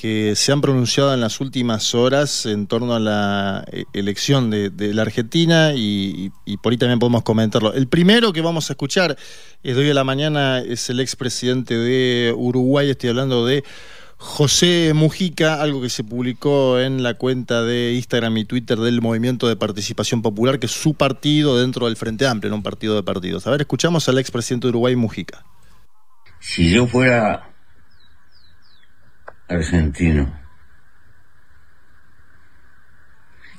que 0.00 0.36
se 0.36 0.52
han 0.52 0.60
pronunciado 0.60 1.12
en 1.12 1.20
las 1.20 1.40
últimas 1.40 1.92
horas 1.92 2.46
en 2.46 2.68
torno 2.68 2.94
a 2.94 3.00
la 3.00 3.64
eh, 3.72 3.82
elección 3.92 4.48
de, 4.48 4.70
la 4.94 5.02
Argentina 5.02 5.72
y, 5.74 6.30
y- 6.44 6.56
por 6.58 6.70
ahí 6.70 6.78
también 6.78 7.00
podemos 7.00 7.24
comentarlo. 7.24 7.72
El 7.74 7.88
primero 7.88 8.32
que 8.32 8.40
vamos 8.40 8.70
a 8.70 8.74
escuchar 8.74 9.16
es 9.64 9.74
de 9.74 9.82
hoy 9.82 9.90
a 9.90 9.94
la 9.94 10.04
mañana, 10.04 10.60
es 10.60 10.88
el 10.88 11.00
expresidente 11.00 11.76
de 11.76 12.32
Uruguay, 12.36 12.88
estoy 12.90 13.10
hablando 13.10 13.44
de 13.44 13.64
José 14.18 14.92
Mujica, 14.94 15.60
algo 15.60 15.82
que 15.82 15.90
se 15.90 16.04
publicó 16.04 16.78
en 16.78 17.02
la 17.02 17.14
cuenta 17.14 17.64
de 17.64 17.94
Instagram 17.94 18.36
y 18.36 18.44
Twitter 18.44 18.78
del 18.78 19.00
Movimiento 19.00 19.48
de 19.48 19.56
Participación 19.56 20.22
Popular, 20.22 20.60
que 20.60 20.66
es 20.66 20.72
su 20.72 20.94
partido 20.94 21.58
dentro 21.58 21.86
del 21.86 21.96
Frente 21.96 22.24
Amplio, 22.24 22.50
no 22.50 22.56
un 22.56 22.62
partido 22.62 22.94
de 22.94 23.02
partidos. 23.02 23.48
A 23.48 23.50
ver, 23.50 23.62
escuchamos 23.62 24.08
al 24.08 24.18
expresidente 24.18 24.68
de 24.68 24.70
Uruguay, 24.70 24.94
Mujica. 24.94 25.44
Si 26.38 26.70
yo 26.70 26.86
fuera 26.86 27.50
argentino, 29.48 30.38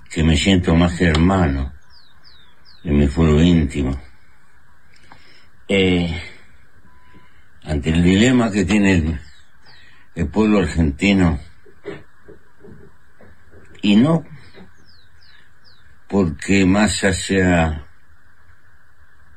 que 0.09 0.23
me 0.23 0.35
siento 0.37 0.75
más 0.75 0.99
hermano 1.01 1.73
en 2.83 2.97
mi 2.97 3.07
fuero 3.07 3.41
íntimo, 3.41 3.99
eh, 5.67 6.21
ante 7.63 7.89
el 7.89 8.03
dilema 8.03 8.51
que 8.51 8.65
tiene 8.65 8.93
el, 8.93 9.19
el 10.15 10.27
pueblo 10.27 10.59
argentino, 10.59 11.39
y 13.81 13.95
no 13.95 14.25
porque 16.09 16.65
Massa 16.65 17.13
sea 17.13 17.87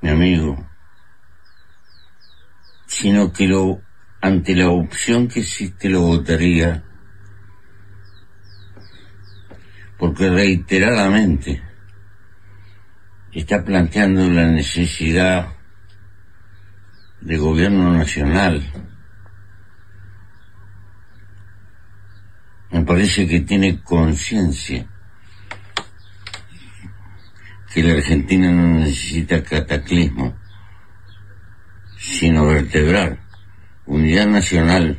mi 0.01 0.09
amigo, 0.09 0.67
sino 2.87 3.31
que 3.33 3.47
lo 3.47 3.83
ante 4.23 4.55
la 4.55 4.71
opción 4.71 5.27
que 5.27 5.41
existe 5.41 5.89
lo 5.89 6.03
votaría 6.03 6.85
porque 9.99 10.31
reiteradamente 10.31 11.61
está 13.33 13.65
planteando 13.65 14.29
la 14.31 14.47
necesidad 14.47 15.49
de 17.21 17.37
gobierno 17.37 17.93
nacional. 17.93 18.63
Me 22.71 22.85
parece 22.85 23.27
que 23.27 23.41
tiene 23.41 23.83
conciencia 23.83 24.87
que 27.73 27.83
la 27.83 27.95
Argentina 27.95 28.51
no 28.51 28.81
necesita 28.81 29.43
cataclismo, 29.43 30.37
sino 31.97 32.47
vertebrar 32.47 33.22
unidad 33.93 34.27
nacional, 34.27 34.99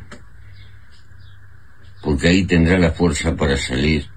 porque 2.03 2.27
ahí 2.27 2.45
tendrá 2.45 2.77
la 2.77 2.91
fuerza 2.91 3.35
para 3.35 3.57
salir 3.57 4.07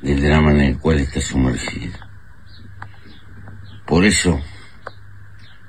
del 0.00 0.20
drama 0.20 0.50
en 0.50 0.60
el 0.62 0.78
cual 0.78 0.98
está 0.98 1.20
sumergida. 1.20 2.10
Por 3.86 4.04
eso, 4.04 4.42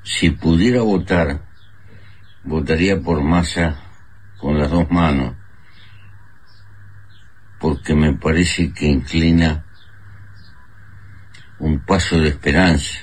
si 0.02 0.30
pudiera 0.30 0.82
votar, 0.82 1.40
votaría 2.42 3.00
por 3.00 3.22
masa 3.22 3.80
con 4.36 4.58
las 4.58 4.68
dos 4.68 4.90
manos, 4.90 5.36
porque 7.60 7.94
me 7.94 8.14
parece 8.14 8.72
que 8.72 8.86
inclina 8.86 9.64
un 11.60 11.78
paso 11.78 12.18
de 12.18 12.30
esperanza 12.30 12.98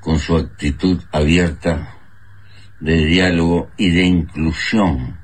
con 0.00 0.18
su 0.18 0.36
actitud 0.36 1.02
abierta 1.10 1.99
de 2.80 2.96
diálogo 2.96 3.70
y 3.76 3.90
de 3.90 4.04
inclusión 4.04 5.18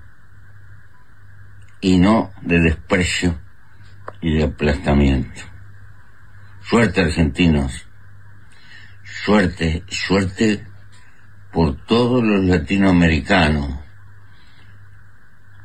y 1.81 1.99
no 1.99 2.33
de 2.43 2.61
desprecio 2.61 3.39
y 4.21 4.37
de 4.37 4.45
aplastamiento. 4.45 5.41
Suerte 6.61 7.01
argentinos, 7.01 7.87
suerte, 9.05 9.85
suerte 9.89 10.67
por 11.53 11.77
todos 11.87 12.23
los 12.23 12.45
latinoamericanos, 12.45 13.79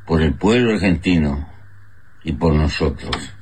por 0.06 0.22
el 0.22 0.34
pueblo 0.34 0.74
argentino 0.74 1.48
y 2.24 2.32
por 2.32 2.54
nosotros, 2.54 3.34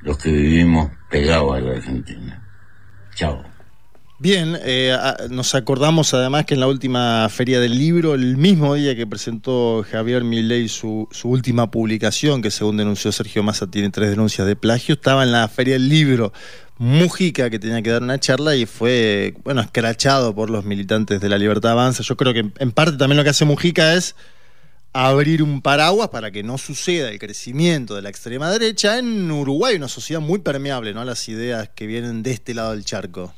los 0.00 0.18
que 0.18 0.32
vivimos 0.32 0.90
pegados 1.08 1.56
a 1.56 1.60
la 1.60 1.76
Argentina. 1.76 2.42
Chao. 3.14 3.53
Bien, 4.24 4.58
eh, 4.62 4.96
nos 5.28 5.54
acordamos 5.54 6.14
además 6.14 6.46
que 6.46 6.54
en 6.54 6.60
la 6.60 6.66
última 6.66 7.28
feria 7.28 7.60
del 7.60 7.76
libro, 7.76 8.14
el 8.14 8.38
mismo 8.38 8.74
día 8.74 8.96
que 8.96 9.06
presentó 9.06 9.84
Javier 9.86 10.24
Milei 10.24 10.66
su, 10.70 11.06
su 11.10 11.28
última 11.28 11.70
publicación, 11.70 12.40
que 12.40 12.50
según 12.50 12.78
denunció 12.78 13.12
Sergio 13.12 13.42
Massa 13.42 13.66
tiene 13.66 13.90
tres 13.90 14.08
denuncias 14.08 14.46
de 14.46 14.56
plagio, 14.56 14.94
estaba 14.94 15.24
en 15.24 15.32
la 15.32 15.46
feria 15.48 15.74
del 15.74 15.90
libro 15.90 16.32
Mujica 16.78 17.50
que 17.50 17.58
tenía 17.58 17.82
que 17.82 17.90
dar 17.90 18.02
una 18.02 18.18
charla 18.18 18.56
y 18.56 18.64
fue, 18.64 19.34
bueno, 19.44 19.60
escrachado 19.60 20.34
por 20.34 20.48
los 20.48 20.64
militantes 20.64 21.20
de 21.20 21.28
la 21.28 21.36
Libertad 21.36 21.72
Avanza. 21.72 22.02
Yo 22.02 22.16
creo 22.16 22.32
que 22.32 22.50
en 22.58 22.72
parte 22.72 22.96
también 22.96 23.18
lo 23.18 23.24
que 23.24 23.30
hace 23.30 23.44
Mujica 23.44 23.92
es 23.92 24.16
abrir 24.94 25.42
un 25.42 25.60
paraguas 25.60 26.08
para 26.08 26.30
que 26.30 26.42
no 26.42 26.56
suceda 26.56 27.10
el 27.10 27.18
crecimiento 27.18 27.94
de 27.94 28.00
la 28.00 28.08
extrema 28.08 28.50
derecha 28.50 28.98
en 28.98 29.30
Uruguay, 29.30 29.76
una 29.76 29.88
sociedad 29.88 30.22
muy 30.22 30.38
permeable 30.38 30.94
¿no? 30.94 31.02
a 31.02 31.04
las 31.04 31.28
ideas 31.28 31.68
que 31.74 31.86
vienen 31.86 32.22
de 32.22 32.30
este 32.30 32.54
lado 32.54 32.70
del 32.70 32.86
charco 32.86 33.34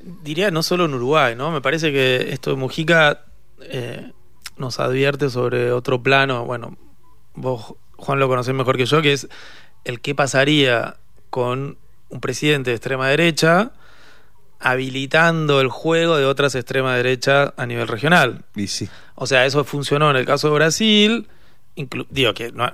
diría 0.00 0.50
no 0.50 0.62
solo 0.62 0.84
en 0.84 0.94
Uruguay, 0.94 1.34
¿no? 1.36 1.50
Me 1.50 1.60
parece 1.60 1.92
que 1.92 2.28
esto 2.32 2.50
de 2.50 2.56
Mujica 2.56 3.24
eh, 3.60 4.12
nos 4.56 4.80
advierte 4.80 5.30
sobre 5.30 5.72
otro 5.72 6.02
plano, 6.02 6.44
bueno, 6.44 6.76
vos, 7.34 7.74
Juan, 7.96 8.18
lo 8.18 8.28
conocés 8.28 8.54
mejor 8.54 8.76
que 8.76 8.86
yo, 8.86 9.02
que 9.02 9.12
es 9.12 9.28
el 9.84 10.00
qué 10.00 10.14
pasaría 10.14 10.96
con 11.30 11.78
un 12.08 12.20
presidente 12.20 12.70
de 12.70 12.76
extrema 12.76 13.08
derecha 13.08 13.72
habilitando 14.58 15.60
el 15.60 15.68
juego 15.68 16.16
de 16.16 16.24
otras 16.24 16.54
extrema 16.54 16.96
derecha 16.96 17.52
a 17.56 17.66
nivel 17.66 17.88
regional. 17.88 18.44
Y 18.54 18.68
sí. 18.68 18.88
O 19.14 19.26
sea, 19.26 19.44
eso 19.46 19.64
funcionó 19.64 20.10
en 20.10 20.16
el 20.16 20.24
caso 20.24 20.48
de 20.48 20.54
Brasil, 20.54 21.28
digo 22.10 22.34
que 22.34 22.52
no, 22.52 22.70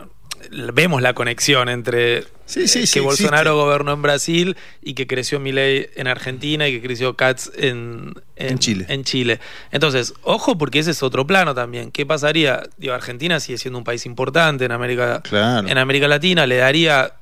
vemos 0.72 1.02
la 1.02 1.14
conexión 1.14 1.68
entre 1.68 2.24
sí, 2.52 2.68
sí, 2.68 2.80
eh, 2.80 2.84
que 2.92 3.00
Bolsonaro 3.00 3.56
gobernó 3.56 3.92
en 3.92 4.02
Brasil 4.02 4.56
y 4.82 4.94
que 4.94 5.06
creció 5.06 5.40
Milei 5.40 5.90
en 5.96 6.06
Argentina 6.06 6.68
y 6.68 6.72
que 6.72 6.82
creció 6.82 7.16
Katz 7.16 7.50
en, 7.56 8.14
Chile. 8.58 8.86
en 8.88 9.04
Chile. 9.04 9.40
Entonces, 9.70 10.14
ojo 10.22 10.58
porque 10.58 10.78
ese 10.78 10.90
es 10.90 11.02
otro 11.02 11.26
plano 11.26 11.54
también. 11.54 11.90
¿Qué 11.90 12.04
pasaría? 12.06 12.62
Digo, 12.76 12.94
Argentina 12.94 13.40
sigue 13.40 13.58
siendo 13.58 13.78
un 13.78 13.84
país 13.84 14.06
importante 14.06 14.64
en 14.64 14.72
América, 14.72 15.22
en 15.30 15.78
América 15.78 16.08
Latina, 16.08 16.46
le 16.46 16.56
daría 16.56 17.14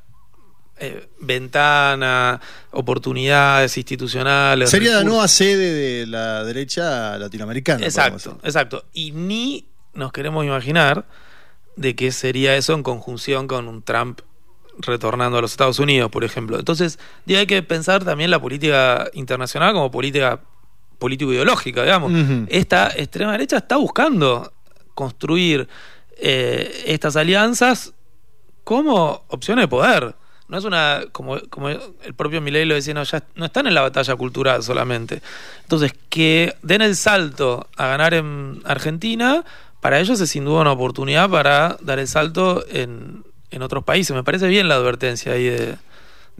eh, 0.82 1.08
ventana, 1.20 2.40
oportunidades 2.70 3.76
institucionales. 3.76 4.70
Sería 4.70 4.92
la 4.94 5.04
nueva 5.04 5.28
sede 5.28 5.74
de 5.74 6.06
la 6.06 6.42
derecha 6.42 7.18
latinoamericana. 7.18 7.84
Exacto, 7.84 8.38
exacto. 8.42 8.86
Y 8.94 9.12
ni 9.12 9.66
nos 9.92 10.10
queremos 10.10 10.42
imaginar 10.44 11.06
de 11.76 11.94
qué 11.94 12.10
sería 12.12 12.56
eso 12.56 12.72
en 12.72 12.82
conjunción 12.82 13.46
con 13.46 13.68
un 13.68 13.82
Trump 13.82 14.20
retornando 14.82 15.38
a 15.38 15.42
los 15.42 15.52
Estados 15.52 15.78
Unidos, 15.78 16.10
por 16.10 16.24
ejemplo. 16.24 16.58
Entonces, 16.58 16.98
hay 17.28 17.46
que 17.46 17.62
pensar 17.62 18.04
también 18.04 18.30
la 18.30 18.40
política 18.40 19.08
internacional 19.14 19.72
como 19.72 19.90
política 19.90 20.40
político-ideológica, 20.98 21.82
digamos. 21.82 22.12
Esta 22.48 22.88
extrema 22.94 23.32
derecha 23.32 23.56
está 23.56 23.76
buscando 23.76 24.52
construir 24.94 25.68
eh, 26.18 26.84
estas 26.86 27.16
alianzas 27.16 27.94
como 28.64 29.24
opción 29.28 29.58
de 29.58 29.66
poder. 29.66 30.14
No 30.48 30.58
es 30.58 30.64
una, 30.64 31.04
como, 31.12 31.40
como 31.48 31.68
el 31.68 32.14
propio 32.16 32.40
Milei 32.40 32.64
lo 32.66 32.74
decía, 32.74 32.92
no, 32.92 33.02
ya 33.04 33.22
no 33.36 33.46
están 33.46 33.66
en 33.66 33.74
la 33.74 33.82
batalla 33.82 34.16
cultural 34.16 34.62
solamente. 34.62 35.22
Entonces, 35.62 35.94
que 36.08 36.54
den 36.62 36.82
el 36.82 36.96
salto 36.96 37.68
a 37.76 37.86
ganar 37.86 38.14
en 38.14 38.60
Argentina 38.64 39.44
para 39.80 39.98
ellos 39.98 40.20
es 40.20 40.30
sin 40.30 40.44
duda 40.44 40.60
una 40.60 40.72
oportunidad 40.72 41.30
para 41.30 41.78
dar 41.80 41.98
el 41.98 42.06
salto 42.06 42.64
en, 42.68 43.24
otros 43.62 43.84
países. 43.84 44.14
Me 44.14 44.24
parece 44.24 44.48
bien 44.48 44.68
la 44.68 44.76
advertencia 44.76 45.32
ahí 45.32 45.44
de, 45.44 45.76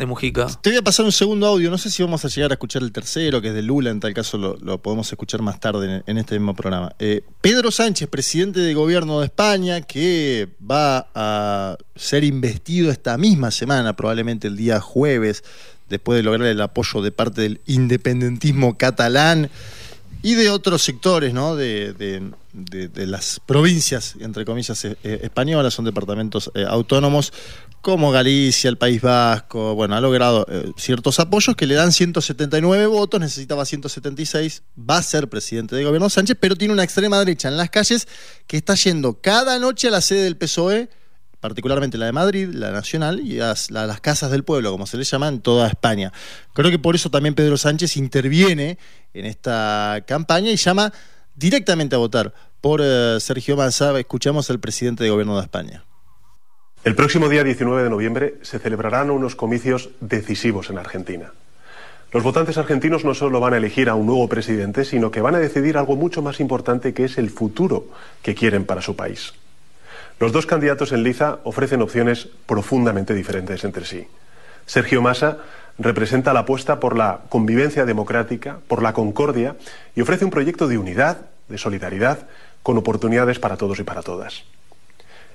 Mujica. 0.06 0.46
Te 0.62 0.70
voy 0.70 0.78
a 0.78 0.82
pasar 0.82 1.04
un 1.04 1.12
segundo 1.12 1.46
audio, 1.46 1.70
no 1.70 1.76
sé 1.76 1.90
si 1.90 2.02
vamos 2.02 2.24
a 2.24 2.28
llegar 2.28 2.52
a 2.52 2.54
escuchar 2.54 2.80
el 2.80 2.90
tercero, 2.90 3.42
que 3.42 3.48
es 3.48 3.54
de 3.54 3.61
Lula, 3.61 3.90
en 3.90 4.00
tal 4.00 4.14
caso 4.14 4.38
lo, 4.38 4.78
podemos 4.78 5.12
escuchar 5.12 5.42
más 5.42 5.61
tarde 5.61 6.02
en, 6.06 6.16
este 6.16 6.38
mismo 6.38 6.54
programa. 6.54 6.94
Eh, 6.98 7.20
Pedro 7.42 7.70
Sánchez, 7.70 8.08
presidente 8.08 8.61
de 8.61 8.72
gobierno 8.72 9.20
de 9.20 9.26
España, 9.26 9.82
que 9.82 10.48
va 10.58 11.08
a 11.14 11.76
ser 11.96 12.24
investido 12.24 12.90
esta 12.90 13.18
misma 13.18 13.50
semana, 13.50 13.94
probablemente 13.94 14.48
el 14.48 14.56
día 14.56 14.80
jueves, 14.80 15.44
después 15.90 16.16
de 16.16 16.22
lograr 16.22 16.48
el 16.48 16.62
apoyo 16.62 17.02
de 17.02 17.12
parte 17.12 17.42
del 17.42 17.61
independentismo 17.66 18.78
catalán 18.78 19.50
y 20.22 20.34
de 20.34 20.50
otros 20.50 20.82
sectores, 20.82 21.32
¿no? 21.32 21.56
De, 21.56 21.92
de, 21.92 23.06
las 23.06 23.40
provincias, 23.46 24.16
entre 24.20 24.44
comillas, 24.44 24.84
eh, 24.84 24.96
eh, 25.02 25.20
españolas, 25.22 25.72
son 25.72 25.84
departamentos 25.84 26.50
eh, 26.54 26.64
autónomos, 26.68 27.32
como 27.80 28.10
Galicia, 28.10 28.68
el 28.68 28.76
País 28.76 29.00
Vasco, 29.00 29.74
bueno, 29.74 29.96
ha 29.96 30.00
logrado 30.02 30.46
ciertos 30.76 31.18
apoyos 31.18 31.56
que 31.56 31.66
le 31.66 31.74
dan 31.74 31.92
179 31.92 32.86
votos, 32.86 33.18
necesitaba 33.18 33.64
176, 33.64 34.62
va 34.78 34.98
a 34.98 35.02
ser 35.02 35.28
presidente 35.30 35.76
de 35.76 35.84
gobierno 35.84 36.10
Sánchez, 36.10 36.36
pero 36.38 36.56
tiene 36.56 36.74
una 36.74 36.84
extrema 36.84 37.18
derecha 37.18 37.48
en 37.48 37.56
las 37.56 37.70
calles 37.70 38.06
que 38.46 38.58
está 38.58 38.74
yendo 38.74 39.18
cada 39.22 39.58
noche 39.58 39.88
a 39.88 39.92
la 39.92 40.02
sede 40.02 40.24
del 40.24 40.36
PSOE 40.36 40.90
particularmente 41.41 41.99
la 41.99 42.07
de 42.07 42.12
Madrid, 42.12 42.49
la 42.53 42.70
nacional 42.70 43.20
y 43.20 43.36
las, 43.36 43.70
casas 44.01 44.30
del 44.30 44.45
pueblo, 44.45 44.70
como 44.70 44.86
se 44.86 44.97
le 44.97 45.05
llama 45.05 45.28
en 45.28 45.41
toda 45.41 45.66
España. 45.66 46.12
Creo 46.53 46.70
que 46.70 46.78
por 46.78 46.95
eso 46.95 47.11
también 47.11 47.34
Pedro 47.34 47.57
Sánchez 47.57 47.97
interviene 47.97 48.78
en 49.14 49.26
esta 49.26 50.05
campaña 50.07 50.51
y 50.51 50.57
llama 50.57 50.93
directamente 51.34 51.97
a 51.97 51.99
votar 51.99 52.32
por 52.61 52.80
eh, 52.82 53.16
Sergio 53.20 53.57
Massa. 53.57 53.99
Escuchamos 53.99 54.51
al 54.51 54.61
presidente 54.61 55.03
de 55.03 55.11
gobierno 55.11 55.36
de 55.36 55.43
España. 55.43 55.84
El 56.84 56.95
próximo 56.95 57.28
día 57.28 57.45
19 57.45 57.82
de 57.82 57.91
noviembre 57.91 58.34
se 58.43 58.59
celebrarán 58.59 59.11
unos 59.11 59.36
comicios 59.36 59.91
decisivos 60.01 60.70
en 60.70 60.78
Argentina. 60.78 61.32
Los 62.12 62.24
votantes 62.24 62.59
argentinos 62.59 63.05
no 63.05 63.14
solo 63.14 63.38
van 63.38 63.55
a 63.55 63.59
elegir 63.59 63.88
a 63.88 63.95
un 63.95 64.07
nuevo 64.07 64.28
presidente, 64.28 64.84
sino 64.84 65.11
que 65.11 65.20
van 65.20 65.36
a 65.36 65.38
decidir 65.38 65.76
algo 65.78 65.95
mucho 65.95 66.22
más 66.22 66.41
importante 66.41 66.93
que 66.93 67.05
es 67.05 67.18
el 67.18 67.30
futuro 67.30 67.86
que 68.22 68.34
quieren 68.34 68.64
para 68.64 68.82
su 68.82 68.97
país. 68.97 69.32
Los 70.20 70.32
dos 70.32 70.44
candidatos 70.44 70.92
en 70.92 71.02
liza 71.02 71.38
ofrecen 71.44 71.80
opciones 71.80 72.28
profundamente 72.44 73.14
diferentes 73.14 73.64
entre 73.64 73.86
sí. 73.86 74.06
Sergio 74.66 75.00
Massa 75.00 75.38
representa 75.78 76.34
la 76.34 76.40
apuesta 76.40 76.78
por 76.78 76.94
la 76.94 77.20
convivencia 77.30 77.86
democrática, 77.86 78.58
por 78.68 78.82
la 78.82 78.92
concordia 78.92 79.56
y 79.96 80.02
ofrece 80.02 80.26
un 80.26 80.30
proyecto 80.30 80.68
de 80.68 80.76
unidad, 80.76 81.22
de 81.48 81.56
solidaridad, 81.56 82.28
con 82.62 82.76
oportunidades 82.76 83.38
para 83.38 83.56
todos 83.56 83.80
y 83.80 83.82
para 83.82 84.02
todas. 84.02 84.44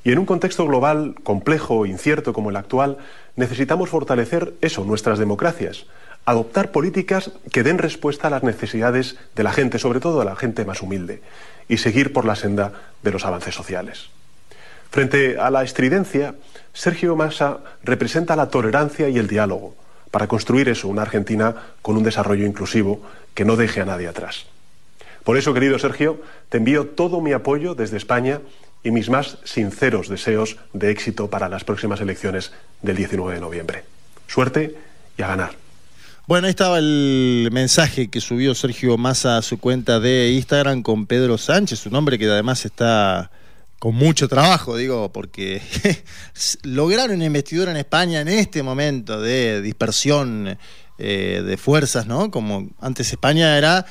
Y 0.03 0.11
en 0.11 0.19
un 0.19 0.27
contexto 0.27 0.67
global 0.67 1.15
complejo 1.23 1.85
e 1.85 1.89
incierto 1.89 2.31
como 2.31 2.51
el 2.51 2.55
actual, 2.55 2.99
necesitamos 3.35 3.89
fortalecer 3.89 4.53
eso, 4.61 4.85
nuestras 4.85 5.17
democracias, 5.17 5.87
adoptar 6.25 6.69
políticas 6.69 7.31
que 7.51 7.63
den 7.63 7.79
respuesta 7.79 8.27
a 8.27 8.29
las 8.29 8.43
necesidades 8.43 9.17
de 9.35 9.41
la 9.41 9.51
gente, 9.51 9.79
sobre 9.79 9.99
todo 9.99 10.21
a 10.21 10.25
la 10.25 10.35
gente 10.35 10.63
más 10.63 10.83
humilde, 10.83 11.23
y 11.67 11.77
seguir 11.77 12.13
por 12.13 12.25
la 12.25 12.35
senda 12.35 12.71
de 13.01 13.11
los 13.11 13.25
avances 13.25 13.55
sociales. 13.55 14.11
Frente 14.95 15.35
a 15.37 15.51
la 15.51 15.61
estridencia, 15.61 16.35
Sergio 16.71 17.17
Massa 17.17 17.57
representa 17.83 18.37
la 18.37 18.49
tolerancia 18.49 19.09
y 19.09 19.17
el 19.17 19.27
diálogo, 19.27 19.75
para 20.09 20.27
construir 20.29 20.69
eso, 20.69 20.87
una 20.87 21.01
Argentina 21.01 21.53
con 21.81 21.97
un 21.97 22.03
desarrollo 22.03 22.45
inclusivo 22.45 23.01
que 23.33 23.43
no 23.43 23.57
deje 23.57 23.81
a 23.81 23.85
nadie 23.85 24.07
atrás. 24.07 24.45
Por 25.25 25.35
eso, 25.35 25.53
querido 25.53 25.77
Sergio, 25.79 26.21
te 26.47 26.59
envío 26.59 26.87
todo 26.87 27.19
mi 27.19 27.33
apoyo 27.33 27.75
desde 27.75 27.97
España 27.97 28.39
y 28.85 28.91
mis 28.91 29.09
más 29.09 29.37
sinceros 29.43 30.07
deseos 30.07 30.55
de 30.71 30.91
éxito 30.91 31.29
para 31.29 31.49
las 31.49 31.65
próximas 31.65 31.99
elecciones 31.99 32.53
del 32.81 32.95
19 32.95 33.33
de 33.33 33.41
noviembre. 33.41 33.83
Suerte 34.27 34.77
y 35.17 35.23
a 35.23 35.27
ganar. 35.27 35.57
Bueno, 36.25 36.47
ahí 36.47 36.51
estaba 36.51 36.79
el 36.79 37.49
mensaje 37.51 38.09
que 38.09 38.21
subió 38.21 38.55
Sergio 38.55 38.97
Massa 38.97 39.35
a 39.35 39.41
su 39.41 39.59
cuenta 39.59 39.99
de 39.99 40.31
Instagram 40.31 40.83
con 40.83 41.05
Pedro 41.05 41.37
Sánchez, 41.37 41.85
un 41.85 41.95
hombre 41.95 42.17
que 42.17 42.31
además 42.31 42.63
está 42.63 43.29
con 43.79 43.95
mucho 43.95 44.27
trabajo, 44.27 44.77
digo, 44.77 45.11
porque 45.11 45.61
lograron 46.63 47.17
una 47.17 47.25
investidura 47.25 47.71
en 47.71 47.77
España 47.77 48.21
en 48.21 48.29
este 48.29 48.63
momento 48.63 49.21
de 49.21 49.61
dispersión 49.61 50.57
eh, 50.97 51.43
de 51.45 51.57
fuerzas, 51.57 52.07
¿no? 52.07 52.31
Como 52.31 52.69
antes 52.79 53.11
España 53.11 53.57
era 53.57 53.85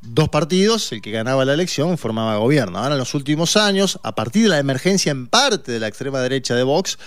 dos 0.00 0.28
partidos, 0.30 0.90
el 0.92 1.00
que 1.00 1.10
ganaba 1.10 1.44
la 1.44 1.54
elección 1.54 1.96
formaba 1.96 2.36
gobierno. 2.36 2.78
Ahora 2.78 2.94
en 2.94 2.98
los 2.98 3.14
últimos 3.14 3.56
años, 3.56 4.00
a 4.02 4.14
partir 4.14 4.44
de 4.44 4.48
la 4.48 4.58
emergencia 4.58 5.12
en 5.12 5.28
parte 5.28 5.72
de 5.72 5.80
la 5.80 5.86
extrema 5.86 6.20
derecha 6.20 6.54
de 6.54 6.62
Vox, 6.62 6.98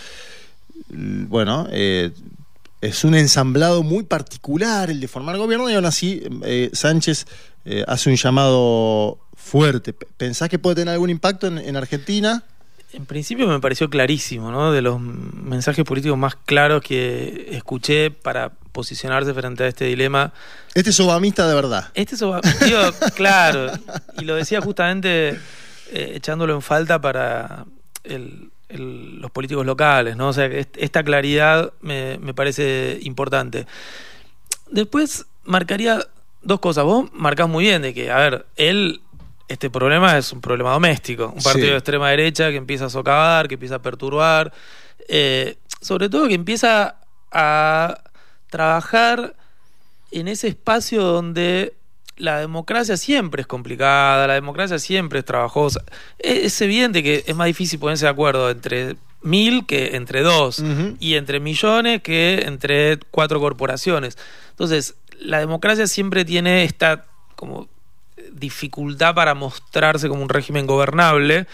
bueno, 0.88 1.68
eh, 1.72 2.12
es 2.82 3.04
un 3.04 3.16
ensamblado 3.16 3.84
muy 3.84 4.04
particular 4.04 4.90
el 4.90 5.00
de 5.00 5.08
formar 5.08 5.38
gobierno 5.38 5.70
y 5.70 5.74
aún 5.74 5.86
así 5.86 6.24
eh, 6.44 6.70
Sánchez 6.74 7.26
hace 7.88 8.10
un 8.10 8.18
llamado 8.18 9.23
fuerte. 9.36 9.94
¿Pensás 9.94 10.50
que 10.50 10.60
puede 10.60 10.76
tener 10.78 10.94
algún 10.94 11.10
impacto 11.10 11.48
en, 11.48 11.76
Argentina? 11.76 12.44
En 12.92 13.06
principio 13.06 13.48
me 13.48 13.60
pareció 13.60 13.90
clarísimo, 13.90 14.52
¿no? 14.52 14.72
De 14.72 14.82
los 14.82 15.00
mensajes 15.00 15.84
políticos 15.84 16.18
más 16.18 16.36
claros 16.36 16.82
que 16.82 17.48
escuché 17.52 18.12
para 18.12 18.52
posicionarse 18.72 19.34
frente 19.34 19.64
a 19.64 19.68
este 19.68 19.86
dilema. 19.86 20.34
Este 20.74 20.92
es 20.92 21.00
obamista 21.00 21.48
de 21.48 21.56
verdad. 21.56 21.90
Este 21.94 22.16
es 22.16 22.22
obamista, 22.22 22.92
claro. 23.16 23.72
Y 24.20 24.26
lo 24.26 24.36
decía 24.36 24.62
justamente 24.62 25.30
eh, 25.92 26.14
echándolo 26.16 26.54
en 26.54 26.62
falta 26.62 27.02
para 27.02 27.66
los 28.70 29.32
políticos 29.32 29.66
locales, 29.66 30.18
¿no? 30.18 30.30
O 30.30 30.34
sea, 30.34 30.46
esta 30.46 31.04
claridad 31.04 31.74
me, 31.82 32.18
me 32.20 32.34
parece 32.34 33.00
importante. 33.02 33.66
Después 34.70 35.26
marcaría 35.44 36.06
dos 36.42 36.60
cosas. 36.60 36.84
Vos 36.84 37.10
marcás 37.14 37.48
muy 37.48 37.64
bien 37.64 37.82
de 37.82 37.94
que, 37.94 38.12
a 38.12 38.18
ver, 38.18 38.46
él 38.56 39.02
este 39.48 39.70
problema 39.70 40.18
es 40.18 40.32
un 40.32 40.42
problema 40.42 40.72
doméstico. 40.72 41.34
Un 41.36 41.44
partido 41.44 41.72
de 41.72 41.78
extrema 41.78 42.10
derecha 42.10 42.50
que 42.50 42.58
empieza 42.58 42.86
a 42.86 42.90
socavar, 42.90 43.48
que 43.48 43.56
empieza 43.56 43.76
a 43.76 43.82
perturbar, 43.82 44.54
eh, 45.08 45.58
sobre 45.82 46.10
todo 46.10 46.28
que 46.28 46.34
empieza 46.34 46.96
a 47.32 48.02
trabajar 48.50 49.36
en 50.12 50.28
ese 50.28 50.48
espacio 50.48 51.04
donde 51.04 51.74
la 52.18 52.40
democracia 52.40 52.98
siempre 52.98 53.42
es 53.42 53.48
complicada, 53.48 54.28
la 54.28 54.36
democracia 54.36 54.80
siempre 54.80 55.20
es 55.20 55.26
trabajosa. 55.26 55.84
Es, 56.20 56.62
evidente 56.62 57.02
que 57.02 57.24
es 57.26 57.36
más 57.36 57.48
difícil 57.48 57.80
ponerse 57.80 58.06
de 58.06 58.12
acuerdo 58.12 58.50
entre 58.50 58.96
mil 59.22 59.66
que 59.66 59.96
entre 59.96 60.22
dos 60.22 60.64
y 61.00 61.16
entre 61.16 61.40
millones 61.40 62.02
que 62.02 62.44
entre 62.46 63.00
cuatro 63.12 63.40
corporaciones. 63.40 64.18
Entonces, 64.52 64.96
la 65.20 65.40
democracia 65.40 65.88
siempre 65.88 66.26
tiene 66.26 66.64
esta 66.64 67.06
como 67.36 67.68
dificultad 68.34 69.16
para 69.16 69.34
mostrarse 69.36 70.10
como 70.10 70.24
un 70.24 70.30
régimen 70.30 70.68
gobernable, 70.68 71.48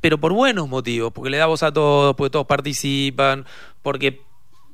pero 0.00 0.18
por 0.18 0.32
buenos 0.32 0.68
motivos, 0.68 1.12
porque 1.12 1.30
le 1.30 1.36
da 1.36 1.46
voz 1.46 1.62
a 1.62 1.72
todos, 1.72 2.16
porque 2.16 2.30
todos 2.30 2.46
participan, 2.46 3.46
porque 3.82 4.22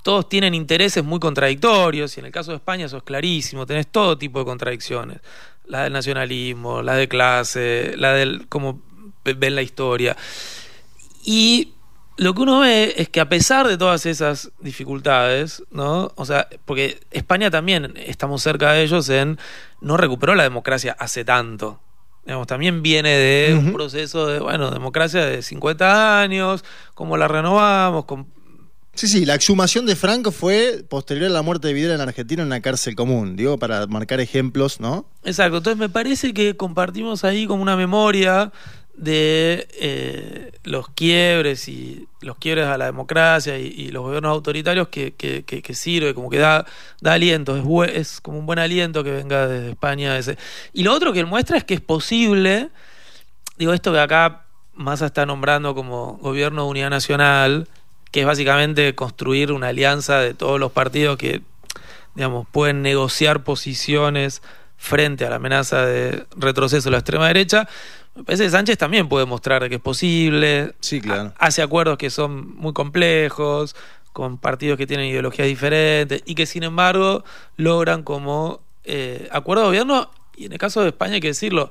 todos 0.03 0.29
tienen 0.29 0.55
intereses 0.55 1.03
muy 1.03 1.19
contradictorios, 1.19 2.17
y 2.17 2.21
en 2.21 2.27
el 2.27 2.33
caso 2.33 2.53
de 2.53 2.59
España 2.59 2.87
eso 2.87 2.99
es 2.99 3.03
clarísimo, 3.03 3.67
tenés 3.67 3.89
todo 3.89 4.17
tipo 4.17 4.39
de 4.39 4.45
contradicciones, 4.45 5.21
la 5.67 5.83
del 5.83 5.93
nacionalismo, 5.93 6.81
la 6.83 6.95
de 6.95 7.09
clase, 7.09 7.95
la 7.97 8.13
del 8.13 8.47
cómo 8.49 8.83
ven 9.25 9.55
la 9.57 9.63
historia. 9.63 10.17
Y 11.25 11.73
lo 12.17 12.35
que 12.35 12.43
uno 12.43 12.61
ve 12.61 12.95
es 12.97 13.09
que 13.09 13.21
a 13.21 13.29
pesar 13.29 13.69
de 13.69 13.77
todas 13.77 14.07
esas 14.07 14.51
dificultades, 14.61 15.63
¿no? 15.71 16.13
O 16.17 16.25
sea, 16.25 16.49
porque 16.65 17.01
España 17.11 17.51
también 17.51 17.95
estamos 17.97 18.43
cerca 18.43 18.73
de 18.73 18.83
ellos 18.83 19.09
en 19.09 19.39
no 19.81 19.97
recuperó 19.97 20.35
la 20.35 20.43
democracia 20.43 20.97
hace 20.99 21.25
tanto. 21.25 21.81
Digamos, 22.25 22.47
también 22.47 22.83
viene 22.83 23.11
de 23.11 23.55
un 23.55 23.73
proceso 23.73 24.27
de, 24.27 24.41
bueno, 24.41 24.71
democracia 24.71 25.25
de 25.25 25.43
50 25.43 26.21
años, 26.21 26.65
cómo 26.95 27.17
la 27.17 27.29
renovamos, 27.29 28.05
con 28.05 28.27
Sí, 28.97 29.09
sí, 29.09 29.27
la 29.27 29.35
exhumación 29.35 29.85
de 29.85 29.95
Franco 29.95 30.33
fue 30.33 30.83
posterior 30.89 31.27
a 31.27 31.35
la 31.35 31.43
muerte 31.43 31.69
de 31.69 31.75
Vidal 31.75 31.97
en 31.97 32.01
Argentina 32.01 32.41
en 32.41 32.47
una 32.47 32.63
cárcel 32.63 32.97
común, 32.97 33.37
digo, 33.37 33.59
para 33.59 33.87
marcar 33.87 34.21
ejemplos, 34.21 34.81
¿no? 34.81 35.07
Exacto, 35.23 35.59
entonces 35.59 35.79
me 35.79 35.91
parece 35.91 36.33
que 36.33 36.57
compartimos 36.57 37.23
ahí 37.23 37.47
como 37.47 37.61
una 37.61 37.77
memoria 37.77 38.53
de 38.97 39.69
eh, 39.79 40.53
los 40.65 40.89
quiebres 40.89 41.69
y 41.69 42.09
los 42.23 42.39
quiebres 42.39 42.67
a 42.67 42.79
la 42.79 42.87
democracia 42.87 43.59
y, 43.59 43.91
los 43.91 44.03
gobiernos 44.03 44.31
autoritarios 44.31 44.89
que, 44.89 45.13
que, 45.15 45.75
sirve, 45.75 46.15
como 46.15 46.31
que 46.31 46.39
da, 46.39 46.67
da 47.01 47.13
aliento, 47.13 47.57
es, 47.57 47.95
es, 47.95 48.21
como 48.21 48.39
un 48.39 48.47
buen 48.47 48.59
aliento 48.59 49.05
que 49.05 49.11
venga 49.11 49.47
desde 49.47 49.71
España. 49.71 50.17
Ese. 50.19 50.39
Y 50.73 50.83
lo 50.83 50.93
otro 50.93 51.13
que 51.13 51.25
muestra 51.25 51.59
es 51.59 51.65
que 51.65 51.75
es 51.75 51.81
posible, 51.81 52.71
digo, 53.59 53.73
esto 53.73 53.93
que 53.93 54.01
acá 54.01 54.47
Massa 54.75 55.07
está 55.07 55.27
nombrando 55.27 55.75
como 55.75 56.17
gobierno 56.19 56.65
de 56.65 56.71
unidad 56.71 56.91
nacional, 56.91 57.69
que 58.11 58.21
es 58.21 58.27
básicamente 58.27 58.95
construir 58.95 59.53
una 59.53 59.69
alianza 59.69 60.21
de 60.21 60.33
todos 60.33 60.59
los 60.59 60.73
partidos 60.73 61.19
que, 61.19 61.43
digamos, 62.15 62.47
pueden 62.51 62.83
negociar 62.83 63.45
posiciones 63.45 64.43
frente 64.79 65.25
a 65.27 65.31
la 65.31 65.37
amenaza 65.37 65.85
de 65.85 66.27
retroceso 66.37 66.89
de 66.89 66.93
la 66.93 66.99
extrema 66.99 67.27
derecha. 67.29 67.69
Me 68.17 68.25
parece 68.25 68.45
que 68.45 68.51
Sánchez 68.51 68.79
también 68.79 69.09
puede 69.09 69.27
mostrar 69.27 69.69
que 69.69 69.75
es 69.75 69.81
posible. 69.81 70.75
Sí, 70.81 71.01
claro. 71.01 71.35
Hace 71.39 71.63
acuerdos 71.63 71.99
que 71.99 72.09
son 72.09 72.57
muy 72.57 72.73
complejos, 72.73 73.77
con 74.17 74.39
partidos 74.39 74.79
que 74.79 74.87
tienen 74.87 75.07
ideologías 75.07 75.47
diferentes 75.47 76.23
y 76.25 76.35
que 76.35 76.47
sin 76.47 76.63
embargo 76.63 77.23
logran 77.59 78.03
como 78.03 78.61
eh, 78.85 79.29
acuerdos 79.31 79.65
de 79.65 79.67
gobierno, 79.67 80.11
y 80.35 80.47
en 80.47 80.53
el 80.53 80.59
caso 80.59 80.81
de 80.81 80.89
España 80.89 81.15
hay 81.15 81.21
que 81.21 81.29
decirlo, 81.29 81.71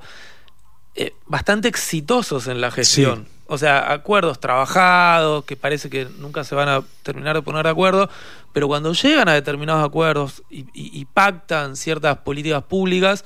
eh, 0.94 1.12
bastante 1.26 1.66
exitosos 1.66 2.46
en 2.46 2.60
la 2.60 2.70
gestión. 2.70 3.26
O 3.48 3.58
sea, 3.58 3.92
acuerdos 3.92 4.38
trabajados, 4.38 5.44
que 5.44 5.56
parece 5.56 5.90
que 5.90 6.06
nunca 6.18 6.44
se 6.44 6.54
van 6.54 6.68
a 6.68 6.82
terminar 7.02 7.34
de 7.34 7.42
poner 7.42 7.64
de 7.64 7.70
acuerdo, 7.70 8.08
pero 8.52 8.68
cuando 8.68 8.92
llegan 8.92 9.28
a 9.28 9.34
determinados 9.34 9.84
acuerdos 9.84 10.42
y, 10.48 11.04
pactan 11.06 11.76
ciertas 11.76 12.18
políticas 12.18 12.62
públicas, 12.62 13.24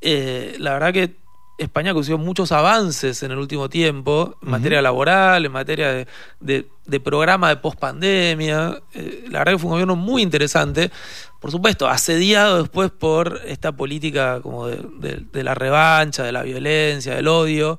eh, 0.00 0.54
la 0.58 0.74
verdad 0.74 0.92
que 0.92 1.16
España 1.60 1.92
consiguió 1.92 2.16
muchos 2.16 2.52
avances 2.52 3.22
en 3.22 3.32
el 3.32 3.38
último 3.38 3.68
tiempo, 3.68 4.36
en 4.42 4.50
materia 4.50 4.80
laboral, 4.80 5.44
en 5.44 5.52
materia 5.52 6.06
de, 6.40 7.00
programa 7.04 7.50
de 7.50 7.56
pospandemia. 7.56 8.80
Eh, 8.94 9.26
la 9.28 9.40
verdad 9.40 9.52
que 9.52 9.58
fue 9.58 9.68
un 9.68 9.72
gobierno 9.72 9.96
muy 9.96 10.22
interesante. 10.22 10.90
Por 11.38 11.50
supuesto, 11.50 11.86
asediado 11.86 12.62
después 12.62 12.90
por 12.90 13.42
esta 13.46 13.72
política 13.72 14.40
como 14.40 14.68
de, 14.68 15.44
la 15.44 15.54
revancha, 15.54 16.22
de 16.22 16.32
la 16.32 16.42
violencia, 16.42 17.14
del 17.14 17.28
odio. 17.28 17.78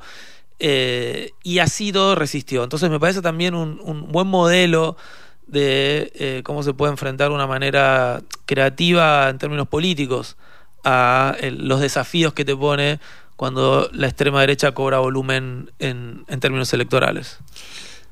Eh, 0.60 1.32
y 1.42 1.58
así 1.58 1.92
todo 1.92 2.14
resistió. 2.14 2.64
Entonces 2.64 2.90
me 2.92 3.00
parece 3.00 3.24
también 3.24 3.56
un, 3.56 4.12
buen 4.12 4.28
modelo 4.28 4.96
de 5.48 6.12
eh, 6.16 6.42
cómo 6.46 6.62
se 6.62 6.74
puede 6.74 6.92
enfrentar 6.92 7.30
de 7.30 7.36
una 7.36 7.48
manera 7.48 8.22
creativa 8.46 9.28
en 9.30 9.40
términos 9.40 9.68
políticos 9.68 10.38
a 10.84 11.36
los 11.42 11.80
desafíos 11.80 12.34
que 12.34 12.46
te 12.46 12.56
pone 12.56 13.00
cuando 13.42 13.90
la 13.92 14.06
extrema 14.06 14.42
derecha 14.42 14.72
cobra 14.74 15.00
volumen 15.00 15.72
en, 15.80 16.26
términos 16.40 16.72
electorales. 16.74 17.40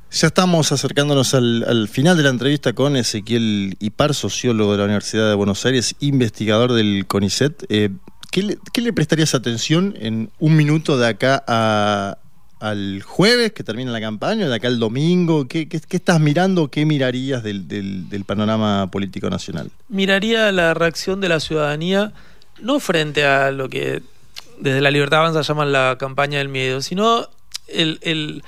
Ya 0.09 0.25
estamos 0.25 0.71
acercándonos 0.71 1.36
al, 1.36 1.88
final 1.88 2.17
de 2.17 2.23
la 2.23 2.30
entrevista 2.30 2.73
con 2.73 2.95
Ezequiel 2.95 3.77
Ipar, 3.80 4.15
sociólogo 4.15 4.71
de 4.71 4.80
la 4.80 4.86
Universidad 4.86 5.30
de 5.30 5.36
Buenos 5.36 5.63
Aires, 5.67 5.95
investigador 5.99 6.73
del 6.73 7.05
CONICET. 7.05 7.63
Eh, 7.69 7.91
¿qué, 8.32 8.57
le, 8.82 8.91
prestarías 8.91 9.36
atención 9.36 9.93
en 9.99 10.32
un 10.39 10.55
minuto 10.55 10.97
de 10.97 11.09
acá 11.09 11.43
al 12.59 13.03
jueves 13.03 13.51
que 13.51 13.63
termina 13.63 13.91
la 13.91 14.01
campaña, 14.01 14.49
de 14.49 14.55
acá 14.55 14.67
al 14.67 14.80
domingo? 14.80 15.47
¿Qué, 15.47 15.67
estás 15.91 16.19
mirando? 16.19 16.71
¿Qué 16.71 16.88
mirarías 16.88 17.43
del, 17.43 17.67
del, 17.67 18.25
panorama 18.25 18.89
político 18.89 19.30
nacional? 19.30 19.69
Miraría 19.89 20.51
la 20.51 20.73
reacción 20.73 21.21
de 21.21 21.30
la 21.30 21.39
ciudadanía, 21.39 22.13
no 22.59 22.80
frente 22.80 23.25
a 23.25 23.51
lo 23.51 23.69
que 23.69 24.01
desde 24.60 24.82
la 24.82 24.91
Libertad 24.91 25.20
Avanza 25.20 25.41
llaman 25.41 25.72
la 25.72 25.97
campaña 25.99 26.38
del 26.38 26.49
miedo, 26.49 26.82
sino 26.82 27.28
el, 27.68 27.99
el, 28.01 28.43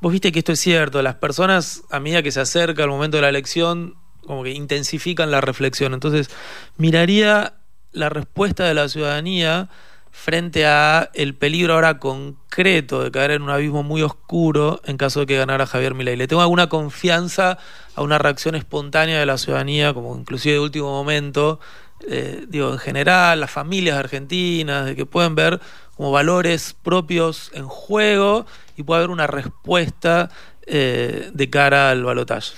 vos 0.00 0.12
viste 0.12 0.32
que 0.32 0.38
esto 0.38 0.52
es 0.52 0.60
cierto, 0.60 1.02
las 1.02 1.16
personas 1.16 1.82
a 1.90 2.00
medida 2.00 2.22
que 2.22 2.32
se 2.32 2.40
acerca 2.40 2.84
el 2.84 2.90
momento 2.90 3.16
de 3.16 3.22
la 3.22 3.28
elección, 3.28 3.96
como 4.24 4.42
que 4.42 4.50
intensifican 4.50 5.30
la 5.30 5.40
reflexión. 5.40 5.94
Entonces, 5.94 6.30
miraría 6.76 7.54
la 7.92 8.08
respuesta 8.08 8.64
de 8.64 8.74
la 8.74 8.88
ciudadanía 8.88 9.68
frente 10.10 10.66
a 10.66 11.10
el 11.12 11.34
peligro 11.34 11.74
ahora 11.74 11.98
concreto 11.98 13.02
de 13.02 13.10
caer 13.10 13.32
en 13.32 13.42
un 13.42 13.50
abismo 13.50 13.82
muy 13.82 14.02
oscuro 14.02 14.80
en 14.84 14.96
caso 14.96 15.20
de 15.20 15.26
que 15.26 15.36
ganara 15.36 15.66
Javier 15.66 15.94
Milei. 15.94 16.16
Le 16.16 16.26
tengo 16.26 16.40
alguna 16.40 16.68
confianza 16.68 17.58
a 17.94 18.02
una 18.02 18.18
reacción 18.18 18.54
espontánea 18.54 19.20
de 19.20 19.26
la 19.26 19.36
ciudadanía, 19.36 19.92
como 19.92 20.16
inclusive 20.16 20.54
de 20.54 20.60
último 20.60 20.90
momento, 20.90 21.60
eh, 22.08 22.46
digo, 22.48 22.72
en 22.72 22.78
general, 22.78 23.40
las 23.40 23.50
familias 23.50 23.96
argentinas, 23.96 24.86
de 24.86 24.96
que 24.96 25.06
pueden 25.06 25.34
ver 25.34 25.60
como 25.96 26.12
valores 26.12 26.76
propios 26.82 27.50
en 27.54 27.66
juego 27.66 28.46
y 28.76 28.82
puede 28.82 28.98
haber 28.98 29.10
una 29.10 29.26
respuesta 29.26 30.30
eh, 30.66 31.30
de 31.32 31.50
cara 31.50 31.90
al 31.90 32.04
balotaje. 32.04 32.52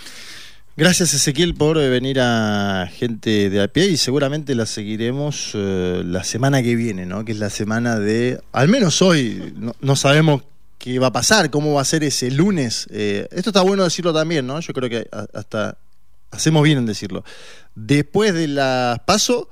Gracias 0.76 1.12
Ezequiel 1.12 1.54
por 1.54 1.78
eh, 1.78 1.88
venir 1.88 2.20
a 2.20 2.88
gente 2.92 3.50
de 3.50 3.62
a 3.62 3.68
pie 3.68 3.86
y 3.86 3.96
seguramente 3.96 4.54
la 4.54 4.64
seguiremos 4.64 5.52
la 5.54 6.22
semana 6.22 6.62
que 6.62 6.76
viene, 6.76 7.04
¿no? 7.04 7.24
Que 7.24 7.32
es 7.32 7.38
la 7.38 7.50
semana 7.50 7.98
de, 7.98 8.40
al 8.52 8.68
menos 8.68 9.02
hoy, 9.02 9.54
no, 9.80 9.96
sabemos 9.96 10.42
qué 10.78 10.98
va 11.00 11.08
a 11.08 11.12
pasar, 11.12 11.50
cómo 11.50 11.74
va 11.74 11.82
a 11.82 11.84
ser 11.84 12.04
ese 12.04 12.30
lunes. 12.30 12.86
esto 12.90 13.50
está 13.50 13.62
bueno 13.62 13.82
decirlo 13.82 14.12
también, 14.12 14.46
¿no? 14.46 14.60
Yo 14.60 14.72
creo 14.72 14.88
que 14.88 15.08
hasta 15.34 15.78
hacemos 16.30 16.62
bien 16.62 16.78
en 16.78 16.86
decirlo. 16.86 17.24
Después 17.74 18.34
de 18.34 18.48
la 18.48 19.02
paso 19.06 19.48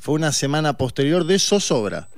fue 0.00 0.14
una 0.14 0.32
semana 0.32 0.76
posterior 0.76 1.24
de 1.26 1.38
zozobra 1.38 2.08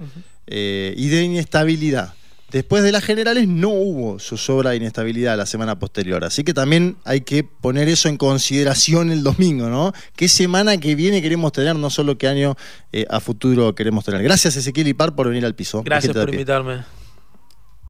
y 0.46 1.09
de 1.09 1.22
inestabilidad. 1.22 2.14
Después 2.50 2.84
de 2.84 2.92
las 2.92 3.02
generales 3.02 3.48
no 3.48 3.70
hubo 3.70 4.20
zozobra 4.20 4.70
de 4.70 4.76
inestabilidad 4.76 5.36
la 5.36 5.46
semana 5.46 5.78
posterior. 5.78 6.24
Así 6.24 6.44
que 6.44 6.54
también 6.54 6.96
hay 7.04 7.22
que 7.22 7.42
poner 7.42 7.88
eso 7.88 8.09
en 8.09 8.16
consideración 8.16 9.11
el 9.11 9.24
domingo, 9.24 9.68
¿no? 9.68 9.92
¿Qué 10.14 10.28
semana 10.28 10.78
que 10.78 10.94
viene 10.94 11.20
queremos 11.22 11.50
tener? 11.50 11.74
No 11.74 11.90
solo 11.90 12.16
qué 12.18 12.28
año 12.28 12.57
eh, 12.92 13.04
a 13.11 13.18
futuro 13.18 13.74
queremos 13.74 14.04
tener. 14.04 14.22
Gracias 14.22 14.57
Ezequiel 14.57 14.86
Ipar 14.86 15.16
por 15.16 15.28
venir 15.28 15.44
al 15.44 15.57
piso. 15.57 15.82
Gracias 15.82 16.14
por 16.14 16.30
invitarme. 16.30 16.84